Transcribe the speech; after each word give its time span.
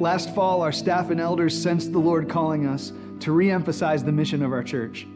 Last 0.00 0.34
fall, 0.34 0.60
our 0.60 0.72
staff 0.72 1.10
and 1.10 1.18
elders 1.18 1.60
sensed 1.60 1.92
the 1.92 1.98
Lord 1.98 2.28
calling 2.28 2.66
us 2.66 2.92
to 3.20 3.32
re 3.32 3.50
emphasize 3.50 4.04
the 4.04 4.12
mission 4.12 4.42
of 4.42 4.52
our 4.52 4.62
church. 4.62 5.06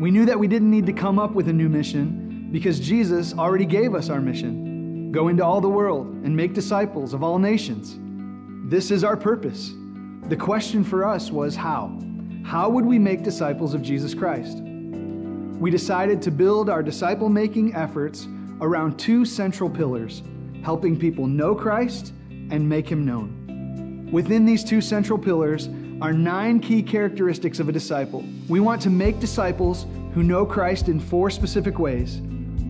We 0.00 0.10
knew 0.10 0.26
that 0.26 0.38
we 0.38 0.48
didn't 0.48 0.70
need 0.70 0.86
to 0.86 0.92
come 0.92 1.18
up 1.18 1.32
with 1.32 1.48
a 1.48 1.52
new 1.52 1.68
mission 1.68 2.48
because 2.50 2.80
Jesus 2.80 3.32
already 3.34 3.66
gave 3.66 3.94
us 3.94 4.10
our 4.10 4.20
mission 4.20 5.12
go 5.12 5.28
into 5.28 5.44
all 5.44 5.60
the 5.60 5.68
world 5.68 6.06
and 6.24 6.36
make 6.36 6.54
disciples 6.54 7.14
of 7.14 7.22
all 7.22 7.38
nations. 7.38 7.98
This 8.70 8.90
is 8.90 9.02
our 9.02 9.16
purpose. 9.16 9.72
The 10.28 10.36
question 10.36 10.84
for 10.84 11.04
us 11.04 11.30
was 11.30 11.56
how? 11.56 11.98
How 12.44 12.68
would 12.68 12.84
we 12.84 12.98
make 12.98 13.22
disciples 13.22 13.74
of 13.74 13.82
Jesus 13.82 14.14
Christ? 14.14 14.58
We 14.58 15.70
decided 15.70 16.22
to 16.22 16.30
build 16.30 16.70
our 16.70 16.82
disciple 16.82 17.28
making 17.28 17.74
efforts 17.74 18.28
around 18.60 18.98
two 18.98 19.24
central 19.24 19.68
pillars 19.68 20.22
helping 20.62 20.98
people 20.98 21.26
know 21.26 21.54
Christ 21.54 22.12
and 22.50 22.68
make 22.68 22.88
him 22.88 23.04
known. 23.04 23.39
Within 24.10 24.44
these 24.44 24.64
two 24.64 24.80
central 24.80 25.18
pillars 25.18 25.68
are 26.00 26.12
nine 26.12 26.58
key 26.58 26.82
characteristics 26.82 27.60
of 27.60 27.68
a 27.68 27.72
disciple. 27.72 28.24
We 28.48 28.58
want 28.58 28.82
to 28.82 28.90
make 28.90 29.20
disciples 29.20 29.86
who 30.14 30.24
know 30.24 30.44
Christ 30.44 30.88
in 30.88 30.98
four 30.98 31.30
specific 31.30 31.78
ways 31.78 32.20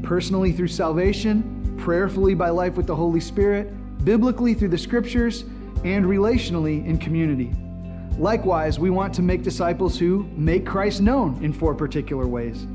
personally 0.03 0.53
through 0.53 0.69
salvation, 0.69 1.77
prayerfully 1.79 2.35
by 2.35 2.49
life 2.51 2.77
with 2.77 2.87
the 2.87 2.97
Holy 2.97 3.21
Spirit, 3.21 3.73
biblically 4.05 4.55
through 4.55 4.69
the 4.69 4.79
scriptures, 4.79 5.43
and 5.85 6.05
relationally 6.05 6.87
in 6.87 6.99
community. 6.99 7.53
Likewise, 8.19 8.79
we 8.79 8.91
want 8.91 9.15
to 9.15 9.23
make 9.23 9.43
disciples 9.43 9.99
who 9.99 10.25
make 10.37 10.67
Christ 10.67 11.01
known 11.01 11.43
in 11.45 11.53
four 11.53 11.75
particular 11.75 12.27
ways 12.27 12.67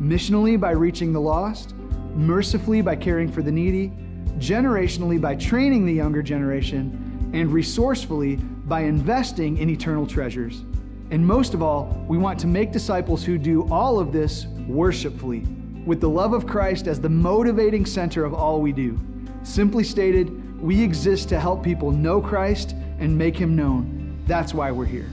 missionally 0.00 0.60
by 0.60 0.72
reaching 0.72 1.12
the 1.12 1.20
lost, 1.20 1.74
mercifully 2.14 2.82
by 2.82 2.96
caring 2.96 3.30
for 3.30 3.42
the 3.42 3.50
needy, 3.50 3.92
generationally 4.38 5.20
by 5.20 5.36
training 5.36 5.86
the 5.86 5.92
younger 5.92 6.22
generation, 6.22 7.03
and 7.34 7.52
resourcefully 7.52 8.36
by 8.36 8.82
investing 8.82 9.58
in 9.58 9.68
eternal 9.68 10.06
treasures. 10.06 10.62
And 11.10 11.26
most 11.26 11.52
of 11.52 11.62
all, 11.62 12.04
we 12.08 12.16
want 12.16 12.38
to 12.40 12.46
make 12.46 12.72
disciples 12.72 13.24
who 13.24 13.38
do 13.38 13.68
all 13.70 13.98
of 13.98 14.12
this 14.12 14.46
worshipfully, 14.66 15.40
with 15.84 16.00
the 16.00 16.08
love 16.08 16.32
of 16.32 16.46
Christ 16.46 16.86
as 16.86 17.00
the 17.00 17.08
motivating 17.08 17.84
center 17.84 18.24
of 18.24 18.32
all 18.32 18.62
we 18.62 18.72
do. 18.72 18.98
Simply 19.42 19.84
stated, 19.84 20.60
we 20.60 20.80
exist 20.80 21.28
to 21.28 21.40
help 21.40 21.62
people 21.62 21.90
know 21.90 22.22
Christ 22.22 22.74
and 22.98 23.18
make 23.18 23.36
Him 23.36 23.54
known. 23.54 24.22
That's 24.26 24.54
why 24.54 24.70
we're 24.70 24.86
here. 24.86 25.10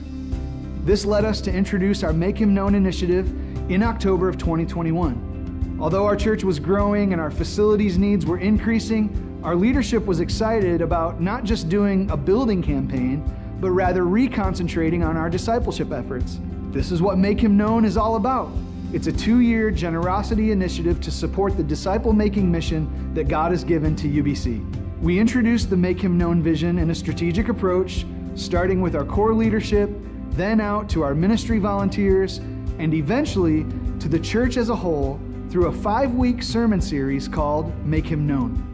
This 0.84 1.04
led 1.04 1.24
us 1.24 1.40
to 1.42 1.52
introduce 1.52 2.02
our 2.02 2.12
Make 2.12 2.38
Him 2.38 2.54
Known 2.54 2.74
initiative 2.74 3.28
in 3.70 3.82
October 3.82 4.28
of 4.28 4.38
2021. 4.38 5.78
Although 5.80 6.04
our 6.04 6.16
church 6.16 6.44
was 6.44 6.60
growing 6.60 7.12
and 7.12 7.20
our 7.20 7.30
facilities 7.30 7.98
needs 7.98 8.24
were 8.24 8.38
increasing, 8.38 9.31
our 9.42 9.56
leadership 9.56 10.06
was 10.06 10.20
excited 10.20 10.80
about 10.80 11.20
not 11.20 11.42
just 11.42 11.68
doing 11.68 12.08
a 12.12 12.16
building 12.16 12.62
campaign, 12.62 13.24
but 13.60 13.70
rather 13.70 14.02
reconcentrating 14.02 15.04
on 15.04 15.16
our 15.16 15.28
discipleship 15.28 15.90
efforts. 15.90 16.38
This 16.70 16.92
is 16.92 17.02
what 17.02 17.18
Make 17.18 17.40
Him 17.40 17.56
Known 17.56 17.84
is 17.84 17.96
all 17.96 18.14
about. 18.14 18.52
It's 18.92 19.08
a 19.08 19.12
two 19.12 19.40
year 19.40 19.72
generosity 19.72 20.52
initiative 20.52 21.00
to 21.00 21.10
support 21.10 21.56
the 21.56 21.64
disciple 21.64 22.12
making 22.12 22.52
mission 22.52 23.14
that 23.14 23.26
God 23.26 23.50
has 23.50 23.64
given 23.64 23.96
to 23.96 24.08
UBC. 24.08 25.00
We 25.00 25.18
introduced 25.18 25.70
the 25.70 25.76
Make 25.76 26.00
Him 26.00 26.16
Known 26.16 26.40
vision 26.40 26.78
in 26.78 26.90
a 26.90 26.94
strategic 26.94 27.48
approach, 27.48 28.06
starting 28.36 28.80
with 28.80 28.94
our 28.94 29.04
core 29.04 29.34
leadership, 29.34 29.90
then 30.30 30.60
out 30.60 30.88
to 30.90 31.02
our 31.02 31.16
ministry 31.16 31.58
volunteers, 31.58 32.38
and 32.78 32.94
eventually 32.94 33.66
to 33.98 34.08
the 34.08 34.20
church 34.20 34.56
as 34.56 34.68
a 34.68 34.76
whole 34.76 35.18
through 35.50 35.66
a 35.66 35.72
five 35.72 36.14
week 36.14 36.44
sermon 36.44 36.80
series 36.80 37.26
called 37.26 37.76
Make 37.84 38.06
Him 38.06 38.24
Known. 38.24 38.71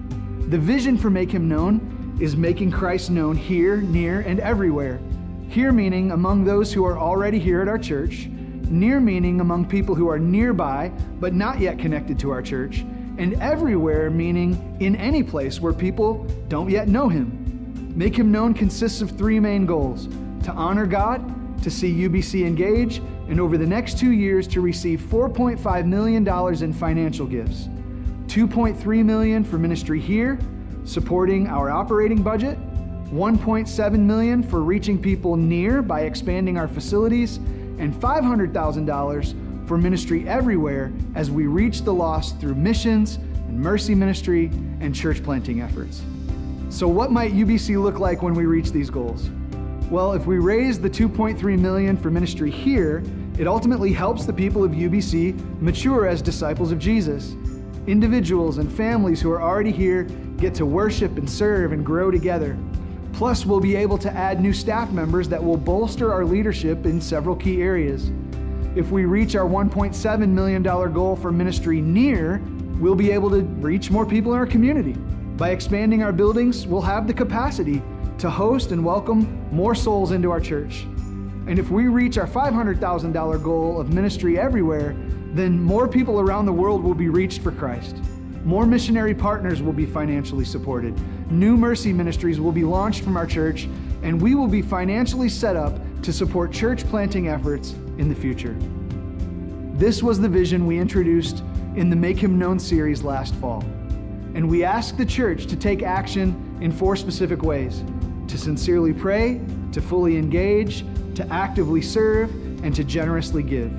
The 0.49 0.59
vision 0.59 0.97
for 0.97 1.11
Make 1.11 1.31
Him 1.31 1.47
Known 1.47 2.17
is 2.23 2.35
making 2.35 2.71
Christ 2.71 3.11
known 3.11 3.37
here, 3.37 3.83
near, 3.83 4.21
and 4.21 4.41
everywhere. 4.41 4.99
Here 5.51 5.73
meaning 5.73 6.13
among 6.13 6.45
those 6.45 6.73
who 6.73 6.87
are 6.87 6.99
already 6.99 7.39
here 7.39 7.61
at 7.61 7.69
our 7.69 7.77
church, 7.77 8.29
near 8.71 8.99
meaning 8.99 9.43
among 9.43 9.67
people 9.69 9.95
who 9.95 10.09
are 10.09 10.19
nearby 10.19 10.91
but 11.21 11.35
not 11.35 11.61
yet 11.61 11.79
connected 11.79 12.19
to 12.21 12.31
our 12.31 12.41
church, 12.41 12.79
and 13.19 13.35
everywhere 13.43 14.09
meaning 14.09 14.75
in 14.81 14.97
any 14.97 15.23
place 15.23 15.61
where 15.61 15.75
people 15.75 16.25
don't 16.49 16.71
yet 16.71 16.89
know 16.89 17.11
Him. 17.11 17.93
Make 17.95 18.19
Him 18.19 18.33
Known 18.33 18.55
consists 18.55 19.03
of 19.03 19.11
three 19.11 19.39
main 19.39 19.67
goals 19.67 20.07
to 20.45 20.53
honor 20.53 20.87
God, 20.87 21.63
to 21.63 21.71
see 21.71 21.93
UBC 21.93 22.47
engage, 22.47 23.03
and 23.29 23.39
over 23.39 23.59
the 23.59 23.67
next 23.67 23.99
two 23.99 24.13
years 24.13 24.47
to 24.49 24.63
receive 24.63 25.03
$4.5 25.03 25.87
million 25.87 26.27
in 26.65 26.73
financial 26.73 27.27
gifts. 27.27 27.69
2.3 28.29 29.05
million 29.05 29.43
for 29.43 29.59
ministry 29.59 29.99
here, 29.99 30.39
supporting 30.85 31.47
our 31.47 31.71
operating 31.71 32.23
budget, 32.23 32.59
1.7 33.11 33.99
million 33.99 34.43
for 34.43 34.61
reaching 34.61 35.01
people 35.01 35.35
near 35.35 35.81
by 35.81 36.03
expanding 36.03 36.59
our 36.59 36.69
facilities, 36.69 37.39
and 37.79 37.95
$500,000 37.95 39.67
for 39.67 39.79
ministry 39.79 40.29
everywhere 40.29 40.93
as 41.15 41.31
we 41.31 41.47
reach 41.47 41.83
the 41.83 41.93
lost 41.93 42.39
through 42.39 42.55
missions 42.55 43.17
and 43.17 43.59
mercy 43.59 43.95
ministry 43.95 44.47
and 44.81 44.95
church 44.95 45.23
planting 45.23 45.63
efforts. 45.63 46.03
So 46.69 46.87
what 46.87 47.11
might 47.11 47.33
UBC 47.33 47.83
look 47.83 47.99
like 47.99 48.21
when 48.21 48.35
we 48.35 48.45
reach 48.45 48.73
these 48.73 48.91
goals? 48.91 49.31
Well, 49.91 50.13
if 50.13 50.27
we 50.27 50.39
raise 50.39 50.79
the 50.79 50.91
2.3 50.91 51.59
million 51.59 51.97
for 51.97 52.11
ministry 52.11 52.51
here, 52.51 53.03
it 53.39 53.47
ultimately 53.47 53.93
helps 53.93 54.27
the 54.27 54.33
people 54.35 54.65
of 54.65 54.73
UBC 54.73 55.61
mature 55.63 56.07
as 56.07 56.21
disciples 56.21 56.73
of 56.73 56.79
Jesus 56.79 57.35
Individuals 57.89 58.59
and 58.59 58.71
families 58.71 59.19
who 59.19 59.31
are 59.31 59.41
already 59.41 59.73
here 59.73 60.03
get 60.37 60.55
to 60.57 60.67
worship 60.67 61.17
and 61.17 61.29
serve 61.29 61.73
and 61.73 61.87
grow 61.87 62.11
together. 62.11 62.55
Plus, 63.15 63.47
we'll 63.47 63.61
be 63.61 63.77
able 63.77 63.97
to 63.97 64.13
add 64.13 64.43
new 64.43 64.53
staff 64.53 64.91
members 64.91 65.27
that 65.31 65.43
will 65.43 65.57
bolster 65.57 66.13
our 66.13 66.27
leadership 66.27 66.85
in 66.85 67.01
several 67.01 67.35
key 67.35 67.63
areas. 67.63 68.13
If 68.77 68.91
we 68.91 69.07
reach 69.07 69.37
our 69.37 69.49
$1.7 69.49 70.29
million 70.29 70.63
goal 70.63 71.17
for 71.17 71.33
ministry 71.33 71.81
near, 71.81 72.43
we'll 72.79 72.95
be 72.95 73.11
able 73.11 73.31
to 73.31 73.41
reach 73.41 73.91
more 73.91 74.05
people 74.05 74.35
in 74.35 74.39
our 74.39 74.47
community. 74.47 74.93
By 75.39 75.51
expanding 75.53 76.03
our 76.03 76.13
buildings, 76.13 76.67
we'll 76.67 76.83
have 76.83 77.07
the 77.07 77.15
capacity 77.15 77.83
to 78.19 78.29
host 78.29 78.71
and 78.71 78.85
welcome 78.85 79.49
more 79.51 79.75
souls 79.75 80.13
into 80.13 80.31
our 80.31 80.41
church. 80.41 80.83
And 81.47 81.59
if 81.59 81.71
we 81.71 81.89
reach 81.89 82.19
our 82.19 82.27
$500,000 82.27 83.43
goal 83.43 83.81
of 83.81 83.95
ministry 83.95 84.39
everywhere, 84.39 84.95
then 85.35 85.61
more 85.61 85.89
people 85.89 86.21
around 86.21 86.47
the 86.47 86.53
world 86.53 86.83
will 86.83 86.95
be 86.95 87.09
reached 87.09 87.43
for 87.43 87.53
Christ. 87.53 87.97
More 88.45 88.67
missionary 88.67 89.15
partners 89.15 89.63
will 89.63 89.73
be 89.73 89.85
financially 89.85 90.45
supported. 90.45 90.99
New 91.31 91.57
mercy 91.57 91.93
ministries 91.93 92.41
will 92.41 92.53
be 92.53 92.65
launched 92.65 93.03
from 93.03 93.17
our 93.17 93.27
church, 93.27 93.69
and 94.03 94.21
we 94.21 94.35
will 94.35 94.49
be 94.49 94.63
financially 94.63 95.29
set 95.29 95.57
up 95.57 95.79
to 96.03 96.13
support 96.13 96.53
church 96.53 96.85
planting 96.89 97.29
efforts 97.29 97.73
in 97.99 98.09
the 98.09 98.15
future. 98.15 98.57
This 99.75 100.03
was 100.03 100.19
the 100.19 100.29
vision 100.29 100.67
we 100.67 100.79
introduced 100.79 101.43
in 101.77 101.91
the 101.91 101.97
Make 101.97 102.19
Him 102.19 102.39
Known 102.39 102.59
series 102.59 103.03
last 103.03 103.35
fall. 103.37 103.63
And 104.35 104.49
we 104.49 104.65
asked 104.65 104.97
the 104.97 105.07
church 105.07 105.47
to 105.47 105.57
take 105.57 105.83
action 105.83 106.59
in 106.61 106.73
four 106.73 106.97
specific 106.97 107.43
ways 107.43 107.85
to 108.29 108.37
sincerely 108.37 108.93
pray, 108.93 109.41
to 109.73 109.81
fully 109.81 110.17
engage, 110.17 110.85
to 111.15 111.27
actively 111.33 111.81
serve, 111.83 112.31
and 112.63 112.75
to 112.75 112.85
generously 112.85 113.43
give. 113.43 113.73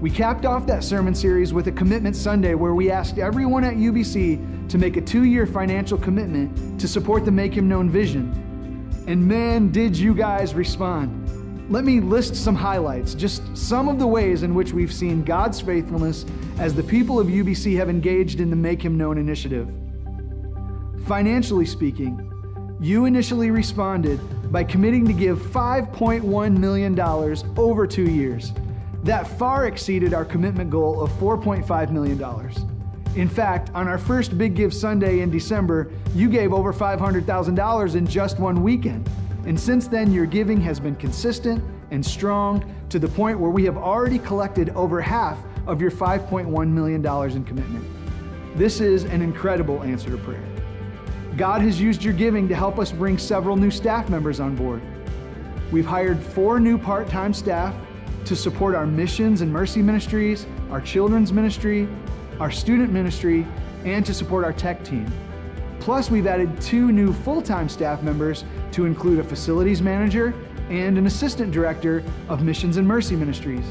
We 0.00 0.10
capped 0.10 0.46
off 0.46 0.64
that 0.68 0.84
sermon 0.84 1.12
series 1.12 1.52
with 1.52 1.66
a 1.66 1.72
commitment 1.72 2.14
Sunday 2.14 2.54
where 2.54 2.72
we 2.72 2.88
asked 2.88 3.18
everyone 3.18 3.64
at 3.64 3.74
UBC 3.74 4.68
to 4.68 4.78
make 4.78 4.96
a 4.96 5.00
two 5.00 5.24
year 5.24 5.44
financial 5.44 5.98
commitment 5.98 6.80
to 6.80 6.86
support 6.86 7.24
the 7.24 7.32
Make 7.32 7.52
Him 7.52 7.68
Known 7.68 7.90
vision. 7.90 8.94
And 9.08 9.26
man, 9.26 9.72
did 9.72 9.96
you 9.96 10.14
guys 10.14 10.54
respond! 10.54 11.24
Let 11.68 11.84
me 11.84 11.98
list 11.98 12.36
some 12.36 12.54
highlights, 12.54 13.14
just 13.14 13.42
some 13.56 13.88
of 13.88 13.98
the 13.98 14.06
ways 14.06 14.44
in 14.44 14.54
which 14.54 14.72
we've 14.72 14.92
seen 14.92 15.24
God's 15.24 15.60
faithfulness 15.60 16.24
as 16.60 16.76
the 16.76 16.82
people 16.84 17.18
of 17.18 17.26
UBC 17.26 17.76
have 17.76 17.90
engaged 17.90 18.38
in 18.38 18.50
the 18.50 18.56
Make 18.56 18.80
Him 18.80 18.96
Known 18.96 19.18
initiative. 19.18 19.68
Financially 21.08 21.66
speaking, 21.66 22.24
you 22.80 23.06
initially 23.06 23.50
responded 23.50 24.20
by 24.52 24.62
committing 24.62 25.04
to 25.08 25.12
give 25.12 25.40
$5.1 25.40 26.56
million 26.56 27.00
over 27.58 27.84
two 27.84 28.08
years. 28.08 28.52
That 29.04 29.26
far 29.38 29.66
exceeded 29.66 30.12
our 30.12 30.24
commitment 30.24 30.70
goal 30.70 31.00
of 31.00 31.10
$4.5 31.12 31.90
million. 31.90 32.20
In 33.14 33.28
fact, 33.28 33.70
on 33.74 33.88
our 33.88 33.98
first 33.98 34.36
Big 34.36 34.54
Give 34.54 34.72
Sunday 34.74 35.20
in 35.20 35.30
December, 35.30 35.90
you 36.14 36.28
gave 36.28 36.52
over 36.52 36.72
$500,000 36.72 37.94
in 37.94 38.06
just 38.06 38.38
one 38.38 38.62
weekend. 38.62 39.08
And 39.46 39.58
since 39.58 39.88
then, 39.88 40.12
your 40.12 40.26
giving 40.26 40.60
has 40.60 40.78
been 40.78 40.96
consistent 40.96 41.64
and 41.90 42.04
strong 42.04 42.74
to 42.90 42.98
the 42.98 43.08
point 43.08 43.38
where 43.38 43.50
we 43.50 43.64
have 43.64 43.76
already 43.76 44.18
collected 44.18 44.70
over 44.70 45.00
half 45.00 45.38
of 45.66 45.80
your 45.80 45.90
$5.1 45.90 46.68
million 46.68 47.04
in 47.04 47.44
commitment. 47.44 47.84
This 48.56 48.80
is 48.80 49.04
an 49.04 49.22
incredible 49.22 49.82
answer 49.82 50.10
to 50.10 50.18
prayer. 50.18 50.44
God 51.36 51.62
has 51.62 51.80
used 51.80 52.02
your 52.02 52.14
giving 52.14 52.48
to 52.48 52.54
help 52.54 52.78
us 52.78 52.90
bring 52.90 53.16
several 53.16 53.56
new 53.56 53.70
staff 53.70 54.08
members 54.10 54.40
on 54.40 54.56
board. 54.56 54.82
We've 55.70 55.86
hired 55.86 56.20
four 56.20 56.58
new 56.58 56.76
part 56.76 57.08
time 57.08 57.32
staff 57.32 57.74
to 58.28 58.36
support 58.36 58.74
our 58.74 58.86
missions 58.86 59.40
and 59.40 59.50
mercy 59.50 59.80
ministries, 59.80 60.46
our 60.70 60.82
children's 60.82 61.32
ministry, 61.32 61.88
our 62.40 62.50
student 62.50 62.92
ministry, 62.92 63.46
and 63.86 64.04
to 64.04 64.12
support 64.12 64.44
our 64.44 64.52
tech 64.52 64.84
team. 64.84 65.10
Plus, 65.80 66.10
we've 66.10 66.26
added 66.26 66.60
two 66.60 66.92
new 66.92 67.10
full 67.10 67.40
time 67.40 67.70
staff 67.70 68.02
members 68.02 68.44
to 68.72 68.84
include 68.84 69.18
a 69.18 69.24
facilities 69.24 69.80
manager 69.80 70.34
and 70.68 70.98
an 70.98 71.06
assistant 71.06 71.52
director 71.52 72.04
of 72.28 72.42
Missions 72.42 72.76
and 72.76 72.86
Mercy 72.86 73.16
Ministries. 73.16 73.64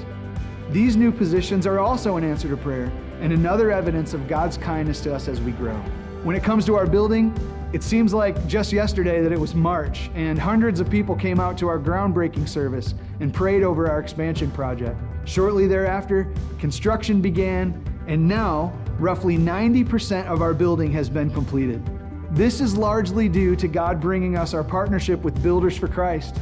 These 0.71 0.97
new 0.97 1.11
positions 1.11 1.67
are 1.67 1.77
also 1.77 2.17
an 2.17 2.23
answer 2.23 2.49
to 2.49 2.57
prayer 2.57 2.91
and 3.21 3.31
another 3.31 3.71
evidence 3.71 4.15
of 4.15 4.27
God's 4.27 4.57
kindness 4.57 5.01
to 5.01 5.13
us 5.13 5.27
as 5.27 5.39
we 5.39 5.51
grow. 5.51 5.77
When 6.23 6.35
it 6.35 6.43
comes 6.43 6.65
to 6.65 6.75
our 6.75 6.87
building, 6.87 7.31
it 7.73 7.83
seems 7.83 8.11
like 8.11 8.47
just 8.47 8.73
yesterday 8.73 9.21
that 9.21 9.31
it 9.31 9.39
was 9.39 9.53
March, 9.53 10.09
and 10.15 10.39
hundreds 10.39 10.79
of 10.79 10.89
people 10.89 11.15
came 11.15 11.39
out 11.39 11.59
to 11.59 11.67
our 11.67 11.77
groundbreaking 11.77 12.49
service 12.49 12.95
and 13.19 13.33
prayed 13.33 13.63
over 13.63 13.89
our 13.89 13.99
expansion 13.99 14.51
project. 14.51 14.99
Shortly 15.25 15.67
thereafter, 15.67 16.31
construction 16.59 17.21
began, 17.21 17.83
and 18.07 18.27
now 18.27 18.73
roughly 18.99 19.37
90% 19.37 20.25
of 20.27 20.41
our 20.41 20.53
building 20.53 20.91
has 20.91 21.09
been 21.09 21.29
completed. 21.29 21.83
This 22.31 22.61
is 22.61 22.77
largely 22.77 23.29
due 23.29 23.55
to 23.55 23.67
God 23.67 24.01
bringing 24.01 24.37
us 24.37 24.53
our 24.53 24.63
partnership 24.63 25.21
with 25.21 25.41
Builders 25.41 25.77
for 25.77 25.87
Christ. 25.87 26.35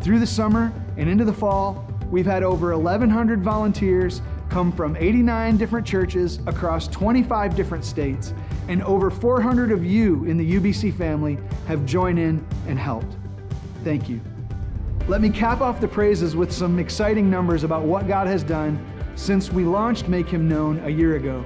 Through 0.00 0.18
the 0.18 0.26
summer 0.26 0.72
and 0.96 1.08
into 1.08 1.24
the 1.24 1.32
fall, 1.32 1.86
we've 2.10 2.26
had 2.26 2.42
over 2.42 2.76
1,100 2.76 3.42
volunteers 3.42 4.22
come 4.48 4.70
from 4.70 4.96
89 4.96 5.56
different 5.56 5.86
churches 5.86 6.38
across 6.46 6.86
25 6.88 7.56
different 7.56 7.84
states, 7.84 8.34
and 8.68 8.82
over 8.82 9.10
400 9.10 9.72
of 9.72 9.84
you 9.84 10.24
in 10.24 10.36
the 10.36 10.54
UBC 10.58 10.96
family 10.96 11.38
have 11.66 11.86
joined 11.86 12.18
in 12.18 12.44
and 12.66 12.78
helped. 12.78 13.16
Thank 13.82 14.08
you. 14.08 14.20
Let 15.08 15.20
me 15.20 15.30
cap 15.30 15.60
off 15.60 15.80
the 15.80 15.88
praises 15.88 16.36
with 16.36 16.52
some 16.52 16.78
exciting 16.78 17.28
numbers 17.28 17.64
about 17.64 17.82
what 17.82 18.06
God 18.06 18.28
has 18.28 18.44
done 18.44 18.78
since 19.16 19.50
we 19.50 19.64
launched 19.64 20.06
Make 20.06 20.28
Him 20.28 20.48
Known 20.48 20.78
a 20.84 20.88
year 20.88 21.16
ago. 21.16 21.44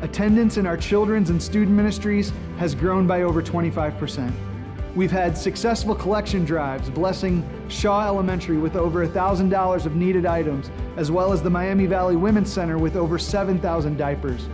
Attendance 0.00 0.56
in 0.56 0.66
our 0.66 0.78
children's 0.78 1.28
and 1.28 1.42
student 1.42 1.76
ministries 1.76 2.32
has 2.56 2.74
grown 2.74 3.06
by 3.06 3.20
over 3.20 3.42
25%. 3.42 4.32
We've 4.96 5.10
had 5.10 5.36
successful 5.36 5.94
collection 5.94 6.46
drives, 6.46 6.88
blessing 6.88 7.46
Shaw 7.68 8.06
Elementary 8.06 8.56
with 8.56 8.76
over 8.76 9.06
$1,000 9.06 9.86
of 9.86 9.94
needed 9.94 10.24
items, 10.24 10.70
as 10.96 11.10
well 11.10 11.34
as 11.34 11.42
the 11.42 11.50
Miami 11.50 11.84
Valley 11.84 12.16
Women's 12.16 12.50
Center 12.50 12.78
with 12.78 12.96
over 12.96 13.18
7,000 13.18 13.98
diapers. 13.98 14.48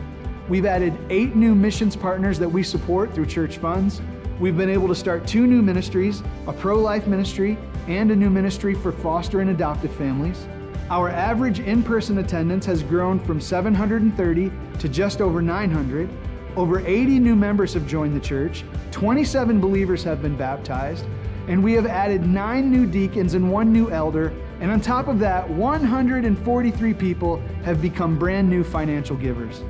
We've 0.48 0.66
added 0.66 0.98
eight 1.10 1.36
new 1.36 1.54
missions 1.54 1.94
partners 1.94 2.40
that 2.40 2.48
we 2.48 2.64
support 2.64 3.14
through 3.14 3.26
church 3.26 3.58
funds. 3.58 4.00
We've 4.38 4.56
been 4.56 4.68
able 4.68 4.88
to 4.88 4.94
start 4.94 5.26
two 5.26 5.46
new 5.46 5.62
ministries 5.62 6.22
a 6.46 6.52
pro 6.52 6.78
life 6.78 7.06
ministry 7.06 7.56
and 7.88 8.10
a 8.10 8.16
new 8.16 8.28
ministry 8.28 8.74
for 8.74 8.92
foster 8.92 9.40
and 9.40 9.48
adoptive 9.48 9.94
families. 9.94 10.46
Our 10.90 11.08
average 11.08 11.60
in 11.60 11.82
person 11.82 12.18
attendance 12.18 12.66
has 12.66 12.82
grown 12.82 13.18
from 13.18 13.40
730 13.40 14.52
to 14.78 14.88
just 14.90 15.22
over 15.22 15.40
900. 15.40 16.10
Over 16.54 16.80
80 16.80 17.18
new 17.18 17.34
members 17.34 17.72
have 17.74 17.86
joined 17.86 18.14
the 18.14 18.20
church, 18.20 18.62
27 18.90 19.58
believers 19.58 20.04
have 20.04 20.20
been 20.20 20.36
baptized, 20.36 21.06
and 21.48 21.64
we 21.64 21.72
have 21.72 21.86
added 21.86 22.26
nine 22.26 22.70
new 22.70 22.86
deacons 22.86 23.32
and 23.32 23.50
one 23.50 23.72
new 23.72 23.90
elder. 23.90 24.34
And 24.60 24.70
on 24.70 24.82
top 24.82 25.08
of 25.08 25.18
that, 25.20 25.48
143 25.48 26.94
people 26.94 27.38
have 27.64 27.80
become 27.80 28.18
brand 28.18 28.50
new 28.50 28.64
financial 28.64 29.16
givers. 29.16 29.62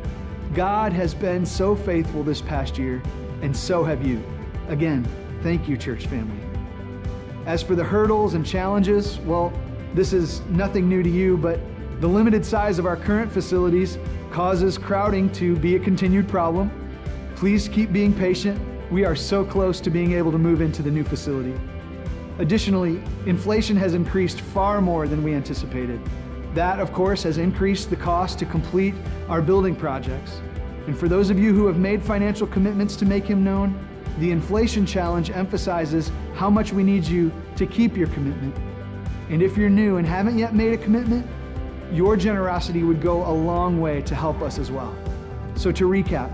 God 0.55 0.93
has 0.93 1.15
been 1.15 1.47
so 1.47 1.77
faithful 1.77 2.25
this 2.25 2.41
past 2.41 2.79
year, 2.79 3.01
and 3.43 3.57
so 3.57 3.85
have 3.85 4.05
you. 4.05 4.23
Again, 4.69 5.07
thank 5.43 5.69
you, 5.69 5.77
church 5.77 6.07
family. 6.07 6.41
As 7.47 7.63
for 7.63 7.77
the 7.77 7.85
hurdles 7.85 8.35
and 8.35 8.45
challenges, 8.45 9.19
well, 9.21 9.53
this 9.95 10.13
is 10.13 10.41
nothing 10.47 10.89
new 10.89 11.03
to 11.03 11.09
you, 11.09 11.37
but 11.37 11.61
the 12.01 12.07
limited 12.07 12.45
size 12.45 12.79
of 12.79 12.87
our 12.87 12.97
current 12.97 13.31
facilities 13.31 13.97
causes 14.31 14.77
crowding 14.77 15.31
to 15.33 15.57
be 15.57 15.77
a 15.77 15.79
continued 15.79 16.29
problem. 16.29 16.71
Please 17.37 17.69
keep 17.69 17.93
being 17.93 18.13
patient. 18.13 18.61
We 18.91 19.05
are 19.05 19.15
so 19.15 19.45
close 19.45 19.81
to 19.83 19.91
being 19.91 20.13
able 20.13 20.33
to 20.33 20.39
move 20.39 20.61
into 20.61 20.83
the 20.83 20.91
new 20.91 21.05
facility. 21.05 21.55
Additionally, 22.39 23.01
inflation 23.25 23.77
has 23.77 23.95
increased 23.95 24.41
far 24.41 24.81
more 24.81 25.07
than 25.07 25.23
we 25.23 25.33
anticipated. 25.33 26.01
That, 26.55 26.81
of 26.81 26.93
course, 26.93 27.23
has 27.23 27.39
increased 27.39 27.89
the 27.89 27.97
cost 27.97 28.39
to 28.41 28.47
complete 28.47 28.95
our 29.29 29.41
building 29.41 29.77
projects. 29.77 30.41
And 30.87 30.99
for 30.99 31.09
those 31.09 31.31
of 31.31 31.39
you 31.39 31.55
who 31.55 31.67
have 31.67 31.79
made 31.79 32.03
financial 32.03 32.47
commitments 32.47 32.97
to 32.97 33.07
make 33.07 33.25
Him 33.25 33.45
known, 33.45 33.79
the 34.19 34.31
inflation 34.31 34.87
challenge 34.87 35.31
emphasizes 35.31 36.11
how 36.35 36.49
much 36.49 36.73
we 36.73 36.83
need 36.83 37.05
you 37.05 37.33
to 37.57 37.67
keep 37.67 37.97
your 37.97 38.09
commitment. 38.09 38.57
And 39.29 39.43
if 39.43 39.57
you're 39.57 39.69
new 39.69 39.97
and 39.97 40.07
haven't 40.07 40.39
yet 40.39 40.55
made 40.55 40.73
a 40.73 40.79
commitment, 40.79 41.27
your 41.93 42.17
generosity 42.17 42.83
would 42.83 43.01
go 43.01 43.27
a 43.27 43.33
long 43.33 43.81
way 43.81 44.03
to 44.03 44.15
help 44.15 44.41
us 44.41 44.59
as 44.59 44.71
well. 44.71 44.95
So, 45.55 45.71
to 45.73 45.89
recap, 45.89 46.31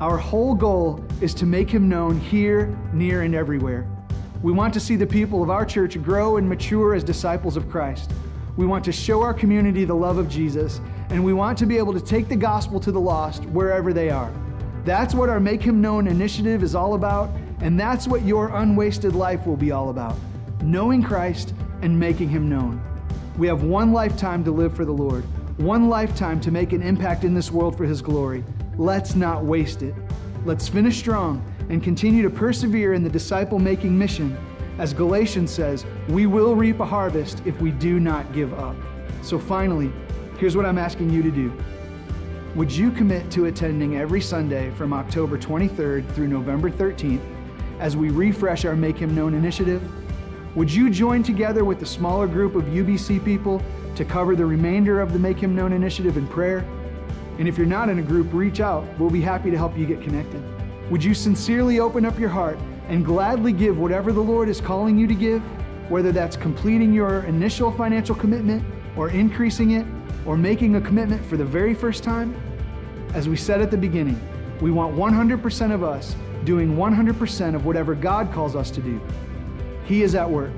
our 0.00 0.16
whole 0.16 0.54
goal 0.54 1.04
is 1.20 1.34
to 1.34 1.46
make 1.46 1.70
Him 1.70 1.88
known 1.88 2.18
here, 2.18 2.76
near, 2.92 3.22
and 3.22 3.34
everywhere. 3.34 3.86
We 4.42 4.52
want 4.52 4.72
to 4.74 4.80
see 4.80 4.96
the 4.96 5.06
people 5.06 5.42
of 5.42 5.50
our 5.50 5.66
church 5.66 6.02
grow 6.02 6.38
and 6.38 6.48
mature 6.48 6.94
as 6.94 7.04
disciples 7.04 7.56
of 7.56 7.68
Christ. 7.70 8.10
We 8.56 8.66
want 8.66 8.84
to 8.86 8.92
show 8.92 9.22
our 9.22 9.34
community 9.34 9.84
the 9.84 9.94
love 9.94 10.18
of 10.18 10.28
Jesus, 10.28 10.80
and 11.10 11.22
we 11.22 11.32
want 11.32 11.58
to 11.58 11.66
be 11.66 11.76
able 11.76 11.92
to 11.92 12.00
take 12.00 12.28
the 12.28 12.36
gospel 12.36 12.80
to 12.80 12.90
the 12.90 13.00
lost 13.00 13.44
wherever 13.46 13.92
they 13.92 14.10
are. 14.10 14.32
That's 14.84 15.14
what 15.14 15.28
our 15.28 15.40
Make 15.40 15.62
Him 15.62 15.80
Known 15.80 16.06
initiative 16.06 16.62
is 16.62 16.74
all 16.74 16.94
about, 16.94 17.30
and 17.60 17.78
that's 17.78 18.08
what 18.08 18.24
your 18.24 18.48
unwasted 18.48 19.14
life 19.14 19.46
will 19.46 19.56
be 19.56 19.72
all 19.72 19.90
about 19.90 20.16
knowing 20.62 21.02
Christ 21.02 21.54
and 21.82 21.98
making 21.98 22.28
Him 22.28 22.48
known. 22.48 22.82
We 23.38 23.46
have 23.46 23.62
one 23.62 23.92
lifetime 23.92 24.44
to 24.44 24.50
live 24.50 24.74
for 24.74 24.84
the 24.84 24.92
Lord, 24.92 25.24
one 25.58 25.88
lifetime 25.88 26.40
to 26.42 26.50
make 26.50 26.72
an 26.72 26.82
impact 26.82 27.24
in 27.24 27.34
this 27.34 27.50
world 27.50 27.76
for 27.76 27.84
His 27.84 28.02
glory. 28.02 28.44
Let's 28.76 29.14
not 29.14 29.44
waste 29.44 29.82
it. 29.82 29.94
Let's 30.44 30.68
finish 30.68 30.98
strong 30.98 31.44
and 31.68 31.82
continue 31.82 32.22
to 32.22 32.30
persevere 32.30 32.94
in 32.94 33.02
the 33.02 33.10
disciple 33.10 33.58
making 33.58 33.96
mission. 33.96 34.36
As 34.78 34.92
Galatians 34.92 35.50
says, 35.50 35.84
we 36.08 36.26
will 36.26 36.54
reap 36.54 36.80
a 36.80 36.86
harvest 36.86 37.42
if 37.44 37.60
we 37.60 37.70
do 37.70 38.00
not 38.00 38.32
give 38.32 38.52
up. 38.54 38.76
So, 39.22 39.38
finally, 39.38 39.92
here's 40.38 40.56
what 40.56 40.64
I'm 40.64 40.78
asking 40.78 41.10
you 41.10 41.22
to 41.22 41.30
do. 41.30 41.52
Would 42.56 42.72
you 42.72 42.90
commit 42.90 43.30
to 43.30 43.44
attending 43.44 43.96
every 43.96 44.20
Sunday 44.20 44.72
from 44.72 44.92
October 44.92 45.38
23rd 45.38 46.12
through 46.14 46.26
November 46.26 46.68
13th 46.68 47.22
as 47.78 47.96
we 47.96 48.10
refresh 48.10 48.64
our 48.64 48.74
Make 48.74 48.98
Him 48.98 49.14
Known 49.14 49.34
initiative? 49.34 49.80
Would 50.56 50.72
you 50.72 50.90
join 50.90 51.22
together 51.22 51.64
with 51.64 51.80
a 51.82 51.86
smaller 51.86 52.26
group 52.26 52.56
of 52.56 52.64
UBC 52.64 53.24
people 53.24 53.62
to 53.94 54.04
cover 54.04 54.34
the 54.34 54.44
remainder 54.44 55.00
of 55.00 55.12
the 55.12 55.18
Make 55.18 55.38
Him 55.38 55.54
Known 55.54 55.72
initiative 55.72 56.16
in 56.16 56.26
prayer? 56.26 56.68
And 57.38 57.46
if 57.46 57.56
you're 57.56 57.68
not 57.68 57.88
in 57.88 58.00
a 58.00 58.02
group, 58.02 58.26
reach 58.32 58.58
out. 58.58 58.84
We'll 58.98 59.10
be 59.10 59.20
happy 59.20 59.52
to 59.52 59.56
help 59.56 59.78
you 59.78 59.86
get 59.86 60.02
connected. 60.02 60.42
Would 60.90 61.04
you 61.04 61.14
sincerely 61.14 61.78
open 61.78 62.04
up 62.04 62.18
your 62.18 62.30
heart 62.30 62.58
and 62.88 63.04
gladly 63.04 63.52
give 63.52 63.78
whatever 63.78 64.10
the 64.10 64.22
Lord 64.22 64.48
is 64.48 64.60
calling 64.60 64.98
you 64.98 65.06
to 65.06 65.14
give, 65.14 65.40
whether 65.88 66.10
that's 66.10 66.36
completing 66.36 66.92
your 66.92 67.22
initial 67.26 67.70
financial 67.70 68.16
commitment 68.16 68.64
or 68.96 69.08
increasing 69.10 69.70
it 69.70 69.86
or 70.26 70.36
making 70.36 70.74
a 70.74 70.80
commitment 70.80 71.24
for 71.24 71.36
the 71.36 71.44
very 71.44 71.74
first 71.74 72.02
time? 72.02 72.34
As 73.12 73.28
we 73.28 73.36
said 73.36 73.60
at 73.60 73.72
the 73.72 73.76
beginning, 73.76 74.20
we 74.60 74.70
want 74.70 74.94
100% 74.94 75.72
of 75.72 75.82
us 75.82 76.14
doing 76.44 76.76
100% 76.76 77.54
of 77.56 77.66
whatever 77.66 77.96
God 77.96 78.32
calls 78.32 78.54
us 78.54 78.70
to 78.70 78.80
do. 78.80 79.00
He 79.84 80.02
is 80.02 80.14
at 80.14 80.30
work. 80.30 80.52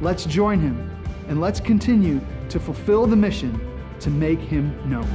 Let's 0.00 0.24
join 0.24 0.60
Him 0.60 0.88
and 1.28 1.40
let's 1.40 1.58
continue 1.58 2.20
to 2.48 2.60
fulfill 2.60 3.06
the 3.06 3.16
mission 3.16 3.60
to 3.98 4.10
make 4.10 4.38
Him 4.38 4.72
known. 4.88 5.08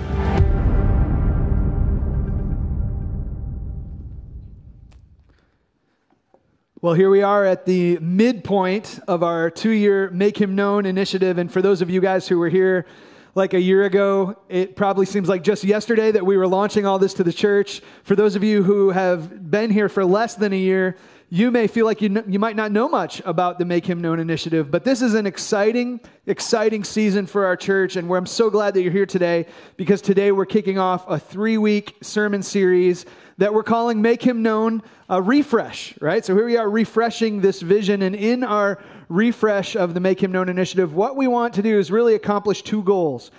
Well, 6.82 6.94
here 6.96 7.10
we 7.10 7.22
are 7.22 7.46
at 7.46 7.66
the 7.66 8.00
midpoint 8.00 9.00
of 9.08 9.24
our 9.24 9.50
two 9.50 9.70
year 9.70 10.10
Make 10.10 10.42
Him 10.42 10.56
Known 10.56 10.86
initiative. 10.86 11.38
And 11.38 11.50
for 11.50 11.62
those 11.62 11.82
of 11.82 11.90
you 11.90 12.02
guys 12.02 12.28
who 12.28 12.38
were 12.38 12.50
here 12.50 12.86
like 13.34 13.54
a 13.54 13.62
year 13.62 13.86
ago, 13.86 14.38
it 14.50 14.76
probably 14.76 15.06
seems 15.06 15.30
like 15.30 15.44
just 15.44 15.64
yesterday 15.64 16.12
that 16.12 16.26
we 16.26 16.36
were 16.36 16.48
launching 16.48 16.86
all 16.86 17.00
this 17.00 17.14
to 17.16 17.24
the 17.24 17.32
church. 17.32 17.82
For 18.04 18.16
those 18.16 18.36
of 18.36 18.44
you 18.44 18.64
who 18.64 18.90
have 18.90 19.50
been 19.50 19.70
here 19.70 19.88
for 19.88 20.04
less 20.04 20.36
than 20.36 20.52
a 20.52 20.58
year, 20.58 20.98
you 21.30 21.50
may 21.50 21.68
feel 21.68 21.86
like 21.86 22.02
you, 22.02 22.24
you 22.28 22.40
might 22.40 22.58
not 22.58 22.74
know 22.74 22.90
much 22.90 23.22
about 23.24 23.58
the 23.58 23.64
Make 23.64 23.86
Him 23.86 24.02
Known 24.02 24.20
initiative, 24.20 24.70
but 24.70 24.84
this 24.84 25.02
is 25.02 25.14
an 25.14 25.26
exciting, 25.26 26.02
exciting 26.26 26.84
season 26.84 27.26
for 27.26 27.46
our 27.46 27.56
church, 27.56 27.96
and 27.96 28.10
where 28.10 28.20
I'm 28.20 28.26
so 28.26 28.50
glad 28.50 28.74
that 28.74 28.82
you're 28.82 28.92
here 28.92 29.06
today 29.06 29.46
because 29.78 30.02
today 30.02 30.34
we're 30.34 30.46
kicking 30.46 30.78
off 30.78 31.10
a 31.10 31.18
three 31.18 31.58
week 31.58 31.96
sermon 32.02 32.44
series 32.44 33.06
that 33.42 33.56
we're 33.56 33.64
calling 33.64 34.04
Make 34.04 34.22
Him 34.22 34.44
Known 34.44 34.84
a 35.10 35.20
Refresh, 35.20 36.00
right? 36.00 36.24
So 36.24 36.36
here 36.36 36.46
we 36.46 36.58
are 36.58 36.70
refreshing 36.70 37.42
this 37.42 37.60
vision. 37.60 38.04
And 38.04 38.16
in 38.16 38.44
our 38.44 38.78
refresh 39.10 39.76
of 39.76 39.96
the 39.96 40.00
Make 40.00 40.22
Him 40.22 40.32
Known 40.32 40.48
initiative, 40.48 40.94
what 40.94 41.16
we 41.16 41.26
want 41.26 41.56
to 41.56 41.64
do 41.64 41.80
is 41.80 41.90
really 41.90 42.14
accomplish 42.14 42.62
two 42.62 42.84
goals. 42.84 43.32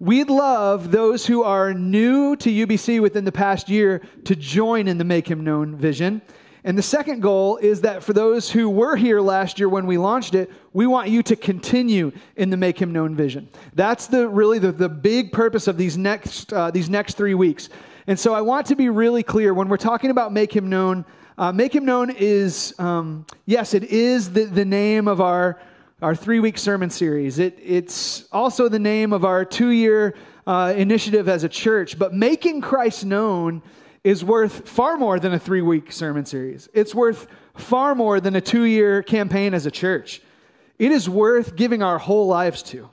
We'd 0.00 0.28
love 0.28 0.90
those 0.90 1.24
who 1.24 1.44
are 1.44 1.72
new 1.72 2.36
to 2.36 2.50
UBC 2.50 3.00
within 3.00 3.24
the 3.24 3.32
past 3.32 3.70
year 3.70 4.02
to 4.24 4.36
join 4.36 4.86
in 4.86 4.98
the 4.98 5.04
Make 5.04 5.26
Him 5.26 5.44
Known 5.44 5.76
vision. 5.76 6.20
And 6.62 6.76
the 6.76 6.82
second 6.82 7.22
goal 7.22 7.56
is 7.56 7.80
that 7.80 8.04
for 8.04 8.12
those 8.12 8.50
who 8.50 8.68
were 8.68 8.96
here 8.96 9.22
last 9.22 9.58
year 9.58 9.70
when 9.70 9.86
we 9.86 9.96
launched 9.96 10.34
it, 10.34 10.52
we 10.74 10.86
want 10.86 11.08
you 11.08 11.22
to 11.22 11.34
continue 11.34 12.12
in 12.36 12.50
the 12.50 12.58
Make 12.58 12.78
Him 12.78 12.92
Known 12.92 13.14
vision. 13.14 13.48
That's 13.72 14.08
the 14.08 14.28
really 14.28 14.58
the, 14.58 14.72
the 14.72 14.90
big 14.90 15.32
purpose 15.32 15.68
of 15.68 15.78
these 15.78 15.96
next 15.96 16.52
uh, 16.52 16.70
these 16.70 16.90
next 16.90 17.16
three 17.16 17.32
weeks. 17.32 17.70
And 18.08 18.18
so 18.18 18.34
I 18.34 18.40
want 18.40 18.66
to 18.66 18.74
be 18.74 18.88
really 18.88 19.22
clear 19.22 19.54
when 19.54 19.68
we're 19.68 19.76
talking 19.76 20.10
about 20.10 20.32
make 20.32 20.50
him 20.56 20.68
known, 20.68 21.04
Uh, 21.38 21.52
Make 21.52 21.72
Him 21.72 21.84
Known 21.84 22.10
is, 22.10 22.74
um, 22.80 23.24
yes, 23.46 23.72
it 23.72 23.84
is 23.84 24.32
the, 24.32 24.46
the 24.46 24.64
name 24.64 25.06
of 25.06 25.20
our, 25.20 25.60
our 26.02 26.16
three 26.16 26.40
week 26.40 26.58
sermon 26.58 26.90
series. 26.90 27.38
It, 27.38 27.56
it's 27.62 28.26
also 28.32 28.68
the 28.68 28.80
name 28.80 29.12
of 29.12 29.24
our 29.24 29.44
two 29.44 29.68
year 29.68 30.16
uh, 30.48 30.74
initiative 30.76 31.28
as 31.28 31.44
a 31.44 31.48
church. 31.48 31.96
But 31.96 32.12
making 32.12 32.62
Christ 32.62 33.04
known 33.04 33.62
is 34.02 34.24
worth 34.24 34.68
far 34.68 34.96
more 34.96 35.20
than 35.20 35.32
a 35.32 35.38
three 35.38 35.62
week 35.62 35.92
sermon 35.92 36.24
series. 36.26 36.68
It's 36.74 36.92
worth 36.92 37.28
far 37.54 37.94
more 37.94 38.20
than 38.20 38.34
a 38.34 38.40
two 38.40 38.64
year 38.64 39.02
campaign 39.04 39.54
as 39.54 39.64
a 39.64 39.70
church. 39.70 40.20
It 40.78 40.90
is 40.90 41.08
worth 41.08 41.54
giving 41.54 41.84
our 41.84 41.98
whole 41.98 42.26
lives 42.26 42.64
to. 42.64 42.90